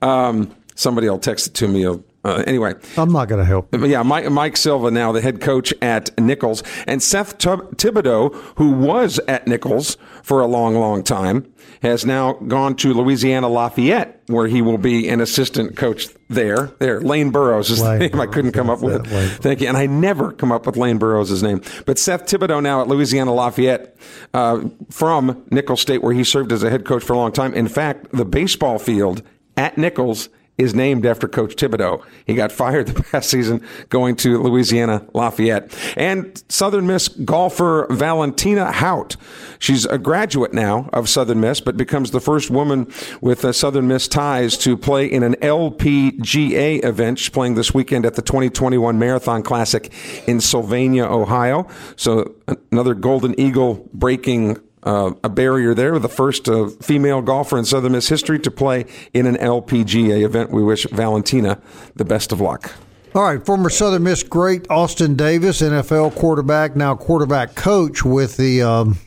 Um, 0.01 0.55
somebody 0.75 1.09
will 1.09 1.19
text 1.19 1.49
it 1.49 1.55
to 1.55 1.69
me. 1.69 1.85
Uh, 2.25 2.43
anyway, 2.47 2.75
I'm 2.97 3.13
not 3.13 3.29
going 3.29 3.39
to 3.39 3.45
help. 3.45 3.75
Yeah, 3.75 4.03
Mike, 4.03 4.29
Mike, 4.31 4.57
Silva 4.57 4.91
now 4.91 5.13
the 5.13 5.21
head 5.21 5.41
coach 5.41 5.73
at 5.81 6.19
Nicholls, 6.19 6.65
and 6.87 7.03
Seth 7.03 7.39
Thibodeaux, 7.39 8.35
who 8.57 8.73
was 8.73 9.21
at 9.29 9.47
Nicholls 9.47 9.97
for 10.23 10.41
a 10.41 10.47
long, 10.47 10.75
long 10.75 11.05
time, 11.05 11.51
has 11.81 12.05
now 12.05 12.33
gone 12.33 12.75
to 12.77 12.93
Louisiana 12.93 13.49
Lafayette, 13.49 14.21
where 14.27 14.49
he 14.49 14.61
will 14.63 14.79
be 14.79 15.09
an 15.09 15.21
assistant 15.21 15.77
coach 15.77 16.09
there. 16.29 16.73
There, 16.81 17.01
Lane 17.01 17.31
Burroughs 17.31 17.71
is 17.71 17.81
Lane 17.81 17.99
the 17.99 18.09
name 18.09 18.11
Burroughs, 18.11 18.29
I 18.29 18.33
couldn't 18.33 18.53
come 18.53 18.69
up 18.69 18.83
with. 18.83 19.07
It. 19.07 19.29
Thank 19.41 19.61
you, 19.61 19.69
and 19.69 19.77
I 19.77 19.87
never 19.87 20.33
come 20.33 20.51
up 20.51 20.67
with 20.67 20.77
Lane 20.77 20.99
Burroughs' 20.99 21.43
name. 21.43 21.63
But 21.87 22.01
Seth 22.01 22.27
Thibodeaux 22.27 22.63
now 22.63 22.81
at 22.81 22.89
Louisiana 22.89 23.33
Lafayette 23.33 23.97
uh, 24.35 24.65
from 24.91 25.45
Nicholls 25.51 25.81
State, 25.81 26.03
where 26.03 26.15
he 26.15 26.25
served 26.25 26.53
as 26.53 26.65
a 26.65 26.71
head 26.71 26.85
coach 26.85 27.05
for 27.05 27.13
a 27.13 27.17
long 27.17 27.31
time. 27.31 27.55
In 27.55 27.69
fact, 27.69 28.11
the 28.13 28.25
baseball 28.25 28.81
field 28.81 29.23
at 29.57 29.79
Nicholls 29.79 30.29
is 30.59 30.75
named 30.75 31.07
after 31.07 31.29
Coach 31.29 31.55
Thibodeaux. 31.55 32.05
He 32.27 32.35
got 32.35 32.51
fired 32.53 32.89
the 32.89 33.03
past 33.03 33.31
season 33.31 33.65
going 33.89 34.17
to 34.17 34.43
Louisiana 34.43 35.07
Lafayette. 35.15 35.75
And 35.97 36.43
Southern 36.49 36.87
Miss 36.87 37.09
golfer 37.09 37.87
Valentina 37.91 38.73
Haut. 38.73 39.17
She's 39.61 39.87
a 39.87 39.99
graduate 39.99 40.53
now 40.53 40.91
of 40.93 41.09
Southern 41.09 41.41
Miss, 41.41 41.61
but 41.61 41.77
becomes 41.77 42.11
the 42.11 42.21
first 42.21 42.51
woman 42.51 42.93
with 43.21 43.45
uh, 43.45 43.53
Southern 43.53 43.89
Miss 43.89 44.09
ties 44.09 44.59
to 44.59 44.77
play 44.77 45.07
in 45.07 45.23
an 45.23 45.35
LPGA 45.37 46.85
event. 46.85 47.21
She's 47.21 47.29
playing 47.29 47.55
this 47.55 47.73
weekend 47.73 48.05
at 48.05 48.15
the 48.15 48.23
2021 48.23 48.99
Marathon 48.99 49.43
Classic 49.43 49.93
in 50.27 50.41
Sylvania, 50.41 51.05
Ohio. 51.05 51.69
So 51.97 52.35
another 52.73 52.95
Golden 52.95 53.39
Eagle 53.39 53.89
breaking 53.93 54.59
uh, 54.83 55.13
a 55.25 55.29
barrier 55.29 55.75
there. 55.75 55.99
The 55.99 56.09
first 56.09 56.49
uh, 56.49 56.69
female 56.69 57.23
golfer 57.23 57.59
in 57.59 57.65
Southern 57.65 57.93
Miss 57.93 58.09
history 58.09 58.39
to 58.41 58.51
play 58.51 58.87
in 59.13 59.27
an 59.27 59.37
LPGA 59.37 60.25
event. 60.25 60.51
We 60.51 60.63
wish 60.63 60.87
Valentina 60.91 61.61
the 61.97 62.05
best 62.05 62.33
of 62.33 62.41
luck. 62.41 62.73
All 63.15 63.23
right, 63.23 63.45
former 63.45 63.71
Southern 63.71 64.05
Miss 64.05 64.23
great 64.23 64.71
Austin 64.71 65.17
Davis, 65.17 65.63
NFL 65.63 66.15
quarterback, 66.15 66.77
now 66.77 66.95
quarterback 66.95 67.55
coach 67.55 68.05
with 68.05 68.37
the 68.37 68.63
um, 68.63 68.99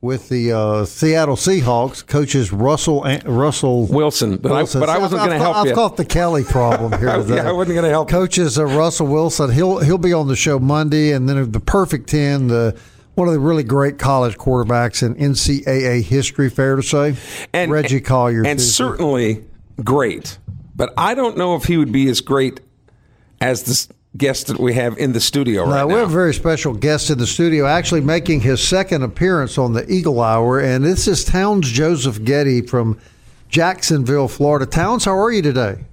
with 0.00 0.28
the 0.28 0.52
uh, 0.52 0.84
Seattle 0.84 1.36
Seahawks. 1.36 2.06
Coaches 2.06 2.52
Russell 2.52 3.02
Russell 3.26 3.86
Wilson, 3.86 4.36
but 4.36 4.52
Wilson. 4.52 4.82
I, 4.82 4.86
but 4.86 4.92
I 4.92 4.98
wasn't 4.98 5.20
going 5.20 5.32
to 5.32 5.38
help 5.38 5.56
I've 5.56 5.66
you. 5.66 5.74
Caught 5.74 5.96
the 5.96 6.04
Kelly 6.04 6.44
problem 6.44 6.98
here 6.98 7.16
today. 7.16 7.36
yeah, 7.36 7.48
I 7.48 7.52
wasn't 7.52 7.74
going 7.74 7.84
to 7.84 7.90
help. 7.90 8.08
Coaches 8.08 8.58
uh, 8.58 8.64
Russell 8.64 9.08
Wilson. 9.08 9.50
He'll 9.50 9.78
he'll 9.80 9.98
be 9.98 10.12
on 10.12 10.28
the 10.28 10.36
show 10.36 10.58
Monday, 10.58 11.12
and 11.12 11.28
then 11.28 11.50
the 11.50 11.60
perfect 11.60 12.08
ten. 12.08 12.46
The 12.46 12.78
one 13.14 13.28
of 13.28 13.34
the 13.34 13.40
really 13.40 13.62
great 13.62 13.98
college 13.98 14.36
quarterbacks 14.36 15.02
in 15.02 15.14
NCAA 15.14 16.02
history, 16.02 16.48
fair 16.48 16.76
to 16.76 16.82
say. 16.82 17.16
And 17.52 17.70
Reggie 17.70 18.00
Collier, 18.00 18.46
and 18.46 18.60
certainly 18.60 19.44
great. 19.82 20.38
But 20.74 20.92
I 20.96 21.14
don't 21.14 21.36
know 21.36 21.56
if 21.56 21.64
he 21.64 21.76
would 21.76 21.92
be 21.92 22.08
as 22.08 22.20
great 22.20 22.60
as 23.40 23.64
this 23.64 23.88
guest 24.16 24.48
that 24.48 24.58
we 24.58 24.74
have 24.74 24.98
in 24.98 25.12
the 25.12 25.20
studio 25.20 25.62
right 25.62 25.76
now. 25.76 25.86
We 25.86 25.94
have 25.94 26.08
a 26.08 26.12
very 26.12 26.34
special 26.34 26.74
guest 26.74 27.10
in 27.10 27.18
the 27.18 27.26
studio, 27.26 27.66
actually 27.66 28.00
making 28.00 28.40
his 28.40 28.66
second 28.66 29.02
appearance 29.02 29.58
on 29.58 29.72
the 29.72 29.90
Eagle 29.90 30.20
Hour, 30.20 30.60
and 30.60 30.84
this 30.84 31.06
is 31.06 31.24
Towns 31.24 31.70
Joseph 31.70 32.24
Getty 32.24 32.62
from 32.62 32.98
Jacksonville, 33.48 34.28
Florida. 34.28 34.66
Towns, 34.66 35.04
how 35.04 35.18
are 35.18 35.30
you 35.30 35.42
today? 35.42 35.84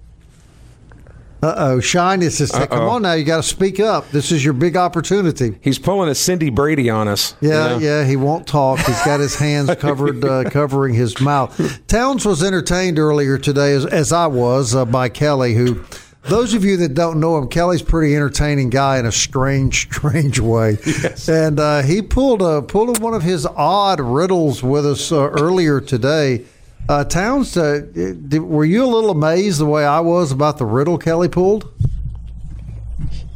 Uh 1.42 1.54
oh, 1.56 1.80
Shine 1.80 2.24
is 2.24 2.40
just 2.40 2.54
come 2.54 2.90
on 2.90 3.04
now, 3.04 3.14
you 3.14 3.24
got 3.24 3.38
to 3.38 3.44
speak 3.44 3.80
up. 3.80 4.10
This 4.10 4.32
is 4.32 4.44
your 4.44 4.54
big 4.54 4.76
opportunity. 4.76 5.60
He's 5.62 5.78
pulling 5.78 6.10
a 6.10 6.16
Cindy 6.16 6.50
Brady 6.50 6.90
on 6.90 7.08
us. 7.08 7.36
Yeah, 7.42 7.50
you 7.50 7.70
know? 7.70 7.78
yeah, 7.78 8.04
he 8.06 8.16
won't 8.16 8.48
talk. 8.48 8.80
He's 8.80 9.04
got 9.04 9.20
his 9.20 9.36
hands 9.36 9.74
covered, 9.80 10.26
uh, 10.26 10.50
covering 10.50 10.96
his 10.96 11.22
mouth. 11.22 11.86
Towns 11.88 12.26
was 12.26 12.44
entertained 12.44 12.98
earlier 12.98 13.38
today, 13.38 13.74
as, 13.74 13.86
as 13.86 14.12
I 14.12 14.26
was, 14.26 14.74
uh, 14.74 14.86
by 14.86 15.10
Kelly, 15.10 15.54
who. 15.54 15.84
Those 16.24 16.54
of 16.54 16.66
you 16.66 16.76
that 16.78 16.94
don't 16.94 17.22
know 17.22 17.38
him, 17.38 17.48
Kelly's 17.48 17.82
pretty 17.82 18.14
entertaining 18.14 18.70
guy 18.70 18.98
in 18.98 19.06
a 19.06 19.14
strange, 19.14 19.84
strange 19.94 20.40
way. 20.42 20.78
Yes. 20.86 21.30
And 21.30 21.58
uh, 21.58 21.84
he 21.84 22.02
pulled 22.02 22.42
a 22.42 22.62
pulled 22.62 23.00
one 23.00 23.14
of 23.14 23.24
his 23.24 23.46
odd 23.46 24.02
riddles 24.02 24.62
with 24.62 24.86
us 24.86 25.10
uh, 25.10 25.30
earlier 25.30 25.80
today 25.80 26.44
uh, 26.90 27.04
Towns, 27.04 27.56
uh, 27.58 27.82
did, 27.94 28.42
were 28.42 28.66
you 28.66 28.84
a 28.84 28.88
little 28.88 29.12
amazed 29.12 29.60
the 29.60 29.66
way 29.66 29.86
I 29.86 30.00
was 30.00 30.32
about 30.32 30.58
the 30.58 30.66
riddle 30.66 30.98
Kelly 30.98 31.30
pulled? 31.30 31.72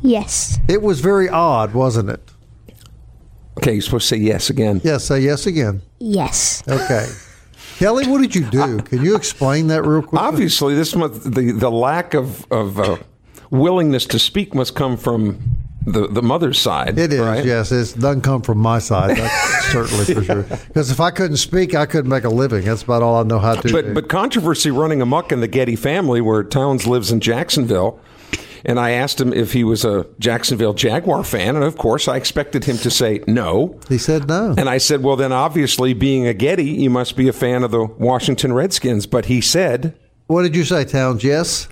Yes. 0.02 0.60
It 0.68 0.82
was 0.82 1.00
very 1.00 1.30
odd, 1.30 1.74
wasn't 1.74 2.10
it? 2.10 2.32
Okay, 3.58 3.74
you're 3.74 3.82
supposed 3.82 4.10
to 4.10 4.16
say 4.16 4.22
yes 4.22 4.50
again. 4.50 4.82
Yes, 4.84 5.06
say 5.06 5.20
yes 5.20 5.46
again. 5.46 5.82
Yes. 6.00 6.64
Okay. 6.68 7.08
Kelly, 7.78 8.08
what 8.08 8.22
did 8.22 8.34
you 8.34 8.50
do? 8.50 8.80
Can 8.86 9.04
you 9.04 9.16
explain 9.16 9.68
that 9.68 9.84
real 9.84 10.02
quick? 10.02 10.22
Obviously, 10.22 10.74
this 10.74 10.96
must, 10.96 11.32
the 11.32 11.52
the 11.52 11.70
lack 11.70 12.14
of 12.14 12.46
of 12.52 12.80
uh, 12.80 12.98
willingness 13.50 14.06
to 14.08 14.20
speak 14.20 14.56
must 14.56 14.76
come 14.76 14.98
from 14.98 15.40
the 15.86 16.08
the 16.08 16.22
mother's 16.22 16.60
side. 16.60 16.98
It 16.98 17.14
is, 17.14 17.20
right? 17.20 17.46
yes. 17.46 17.72
It 17.72 18.00
doesn't 18.00 18.22
come 18.22 18.42
from 18.42 18.60
my 18.60 18.80
side. 18.80 19.18
That's 19.74 19.90
certainly 19.90 20.14
for 20.14 20.24
sure. 20.24 20.58
Because 20.68 20.92
if 20.92 21.00
I 21.00 21.12
couldn't 21.12 21.38
speak, 21.38 21.76
I 21.76 21.86
couldn't 21.86 22.10
make 22.10 22.24
a 22.24 22.30
living. 22.30 22.66
That's 22.66 22.84
about 22.84 23.02
all 23.04 23.16
I 23.16 23.24
know 23.24 23.40
how 23.40 23.56
to. 23.56 23.72
But 23.72 23.86
do. 23.86 23.94
but 23.94 24.10
controversy 24.10 24.72
running 24.72 25.02
amok 25.02 25.32
in 25.32 25.42
the 25.42 25.48
Getty 25.48 25.76
family, 25.76 26.22
where 26.22 26.44
Towns 26.44 26.88
lives 26.88 27.12
in 27.12 27.20
Jacksonville. 27.20 28.00
And 28.64 28.80
I 28.80 28.92
asked 28.92 29.20
him 29.20 29.34
if 29.34 29.54
he 29.54 29.64
was 29.64 29.84
a 29.84 30.06
Jacksonville 30.20 30.76
Jaguar 30.76 31.24
fan, 31.24 31.56
and 31.56 31.66
of 31.66 31.78
course, 31.78 32.08
I 32.08 32.16
expected 32.18 32.66
him 32.66 32.78
to 32.78 32.92
say 32.92 33.24
no. 33.26 33.80
He 33.90 33.98
said 33.98 34.28
no. 34.28 34.54
And 34.56 34.70
I 34.70 34.78
said, 34.78 35.02
"Well, 35.02 35.16
then 35.16 35.32
obviously, 35.32 35.94
being 35.94 36.28
a 36.28 36.34
Getty, 36.34 36.66
you 36.66 36.92
must 36.92 37.16
be 37.16 37.28
a 37.28 37.34
fan 37.34 37.64
of 37.64 37.72
the 37.72 37.84
Washington 37.84 38.54
Redskins." 38.54 39.08
But 39.08 39.26
he 39.26 39.42
said, 39.42 39.98
"What 40.28 40.44
did 40.44 40.56
you 40.56 40.64
say, 40.64 40.86
Towns? 40.86 41.24
Yes." 41.24 41.68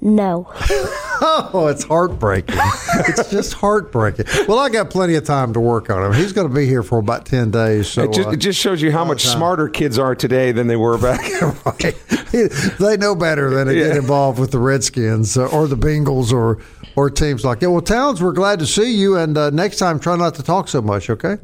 No. 0.00 0.52
oh, 1.24 1.66
it's 1.68 1.84
heartbreaking. 1.84 2.56
it's 3.08 3.30
just 3.30 3.54
heartbreaking. 3.54 4.26
Well, 4.46 4.58
I 4.58 4.68
got 4.68 4.90
plenty 4.90 5.14
of 5.14 5.24
time 5.24 5.52
to 5.54 5.60
work 5.60 5.90
on 5.90 6.04
him. 6.04 6.12
He's 6.12 6.32
going 6.32 6.48
to 6.48 6.54
be 6.54 6.66
here 6.66 6.82
for 6.82 6.98
about 6.98 7.26
10 7.26 7.50
days. 7.50 7.88
So, 7.88 8.04
it, 8.04 8.12
just, 8.12 8.28
uh, 8.28 8.32
it 8.32 8.36
just 8.36 8.60
shows 8.60 8.82
you 8.82 8.92
how 8.92 9.04
much 9.04 9.24
smarter 9.24 9.68
kids 9.68 9.98
are 9.98 10.14
today 10.14 10.52
than 10.52 10.66
they 10.66 10.76
were 10.76 10.98
back. 10.98 11.20
they 12.78 12.96
know 12.96 13.14
better 13.14 13.50
than 13.50 13.66
to 13.66 13.74
yeah. 13.74 13.88
get 13.88 13.96
involved 13.96 14.38
with 14.38 14.50
the 14.50 14.58
Redskins 14.58 15.36
uh, 15.36 15.46
or 15.46 15.66
the 15.66 15.76
Bengals 15.76 16.32
or 16.32 16.60
or 16.96 17.10
teams 17.10 17.44
like 17.44 17.60
that. 17.60 17.70
Well, 17.70 17.80
Towns, 17.80 18.22
we're 18.22 18.32
glad 18.32 18.60
to 18.60 18.66
see 18.66 18.94
you, 18.94 19.16
and 19.16 19.36
uh, 19.36 19.50
next 19.50 19.78
time 19.78 19.98
try 19.98 20.16
not 20.16 20.36
to 20.36 20.42
talk 20.42 20.68
so 20.68 20.80
much, 20.80 21.10
okay? 21.10 21.38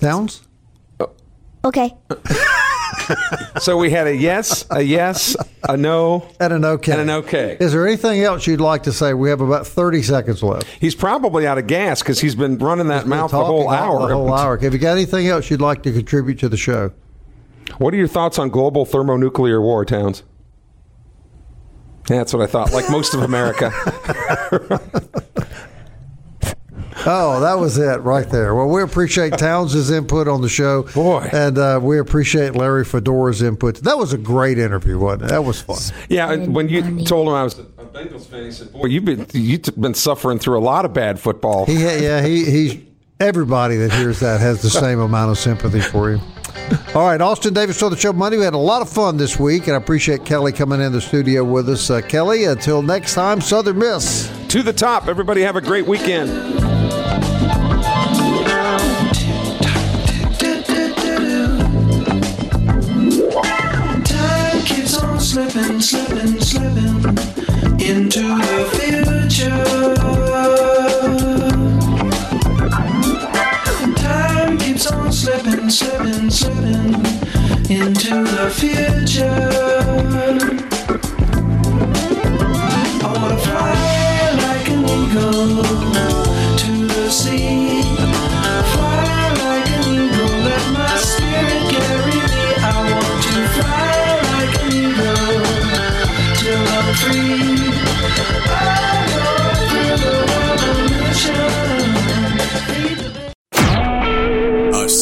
Towns. 0.00 0.46
Okay. 1.64 1.94
So 3.60 3.76
we 3.76 3.90
had 3.90 4.06
a 4.06 4.14
yes, 4.14 4.66
a 4.70 4.82
yes, 4.82 5.36
a 5.62 5.76
no, 5.76 6.28
and 6.40 6.52
an 6.52 6.64
okay. 6.64 6.92
And 6.92 7.00
an 7.02 7.10
okay. 7.10 7.56
Is 7.60 7.72
there 7.72 7.86
anything 7.86 8.22
else 8.22 8.46
you'd 8.46 8.60
like 8.60 8.82
to 8.84 8.92
say? 8.92 9.14
We 9.14 9.30
have 9.30 9.40
about 9.40 9.66
30 9.66 10.02
seconds 10.02 10.42
left. 10.42 10.66
He's 10.80 10.94
probably 10.94 11.46
out 11.46 11.58
of 11.58 11.66
gas 11.66 12.02
because 12.02 12.20
he's 12.20 12.34
been 12.34 12.58
running 12.58 12.88
that 12.88 13.06
mouth 13.06 13.30
the 13.30 13.44
whole 13.44 13.70
hour. 13.70 14.08
The 14.08 14.14
whole 14.14 14.34
hour. 14.34 14.56
Have 14.58 14.72
you 14.72 14.78
got 14.78 14.92
anything 14.92 15.28
else 15.28 15.50
you'd 15.50 15.60
like 15.60 15.82
to 15.84 15.92
contribute 15.92 16.38
to 16.40 16.48
the 16.48 16.56
show? 16.56 16.92
What 17.78 17.94
are 17.94 17.96
your 17.96 18.08
thoughts 18.08 18.38
on 18.38 18.50
global 18.50 18.84
thermonuclear 18.84 19.60
war, 19.60 19.84
Towns? 19.84 20.22
Yeah, 22.10 22.18
that's 22.18 22.34
what 22.34 22.42
I 22.42 22.46
thought. 22.46 22.72
Like 22.72 22.90
most 22.90 23.14
of 23.14 23.22
America. 23.22 23.72
Oh, 27.06 27.40
that 27.40 27.58
was 27.58 27.78
it 27.78 28.00
right 28.00 28.28
there. 28.28 28.54
Well, 28.54 28.68
we 28.68 28.82
appreciate 28.82 29.36
Towns' 29.36 29.90
input 29.90 30.28
on 30.28 30.40
the 30.40 30.48
show. 30.48 30.84
Boy. 30.94 31.28
And 31.32 31.58
uh, 31.58 31.80
we 31.82 31.98
appreciate 31.98 32.54
Larry 32.54 32.84
Fedora's 32.84 33.42
input. 33.42 33.76
That 33.76 33.98
was 33.98 34.12
a 34.12 34.18
great 34.18 34.58
interview, 34.58 34.98
wasn't 34.98 35.24
it? 35.24 35.28
That 35.28 35.44
was 35.44 35.60
fun. 35.60 35.78
Yeah, 36.08 36.34
when 36.34 36.68
you 36.68 37.04
told 37.04 37.28
him 37.28 37.34
I 37.34 37.44
was 37.44 37.58
a 37.58 37.64
Bengals 37.64 38.26
fan, 38.26 38.44
he 38.44 38.52
said, 38.52 38.72
"Boy, 38.72 38.86
you've 38.86 39.04
been 39.04 39.26
you've 39.32 39.62
been 39.80 39.94
suffering 39.94 40.38
through 40.38 40.58
a 40.58 40.64
lot 40.64 40.84
of 40.84 40.92
bad 40.92 41.20
football." 41.20 41.66
He, 41.66 41.82
yeah, 41.82 42.22
he, 42.22 42.44
he's 42.44 42.76
everybody 43.20 43.76
that 43.76 43.92
hears 43.92 44.20
that 44.20 44.40
has 44.40 44.62
the 44.62 44.70
same 44.70 44.98
amount 44.98 45.30
of 45.30 45.38
sympathy 45.38 45.80
for 45.80 46.10
you. 46.10 46.20
All 46.94 47.06
right, 47.06 47.20
Austin 47.20 47.52
Davis 47.52 47.82
on 47.82 47.90
the 47.90 47.96
show 47.96 48.12
Monday. 48.12 48.38
We 48.38 48.44
had 48.44 48.54
a 48.54 48.58
lot 48.58 48.82
of 48.82 48.88
fun 48.88 49.16
this 49.16 49.38
week, 49.38 49.66
and 49.66 49.74
I 49.74 49.76
appreciate 49.76 50.24
Kelly 50.24 50.52
coming 50.52 50.80
in 50.80 50.92
the 50.92 51.00
studio 51.00 51.44
with 51.44 51.68
us. 51.68 51.90
Uh, 51.90 52.00
Kelly, 52.00 52.44
until 52.44 52.82
next 52.82 53.14
time, 53.14 53.40
Southern 53.40 53.78
Miss. 53.78 54.30
To 54.48 54.62
the 54.62 54.72
top. 54.72 55.08
Everybody 55.08 55.42
have 55.42 55.56
a 55.56 55.60
great 55.60 55.86
weekend. 55.86 56.63
Slipping, 65.34 65.80
slipping, 65.80 66.40
slipping 66.40 67.04
into 67.80 68.22
the 68.22 68.62
future. 68.76 69.64
Time 73.96 74.56
keeps 74.58 74.86
on 74.92 75.12
slipping, 75.12 75.68
slipping, 75.70 76.30
slipping 76.30 76.94
into 77.68 78.22
the 78.22 78.48
future. 78.54 79.50
I 83.02 83.12
wanna 83.12 83.36
fly 83.38 84.30
like 84.44 84.68
an 84.70 84.84
eagle 84.84 85.64
to 86.58 86.86
the 86.86 87.10
sea. 87.10 87.93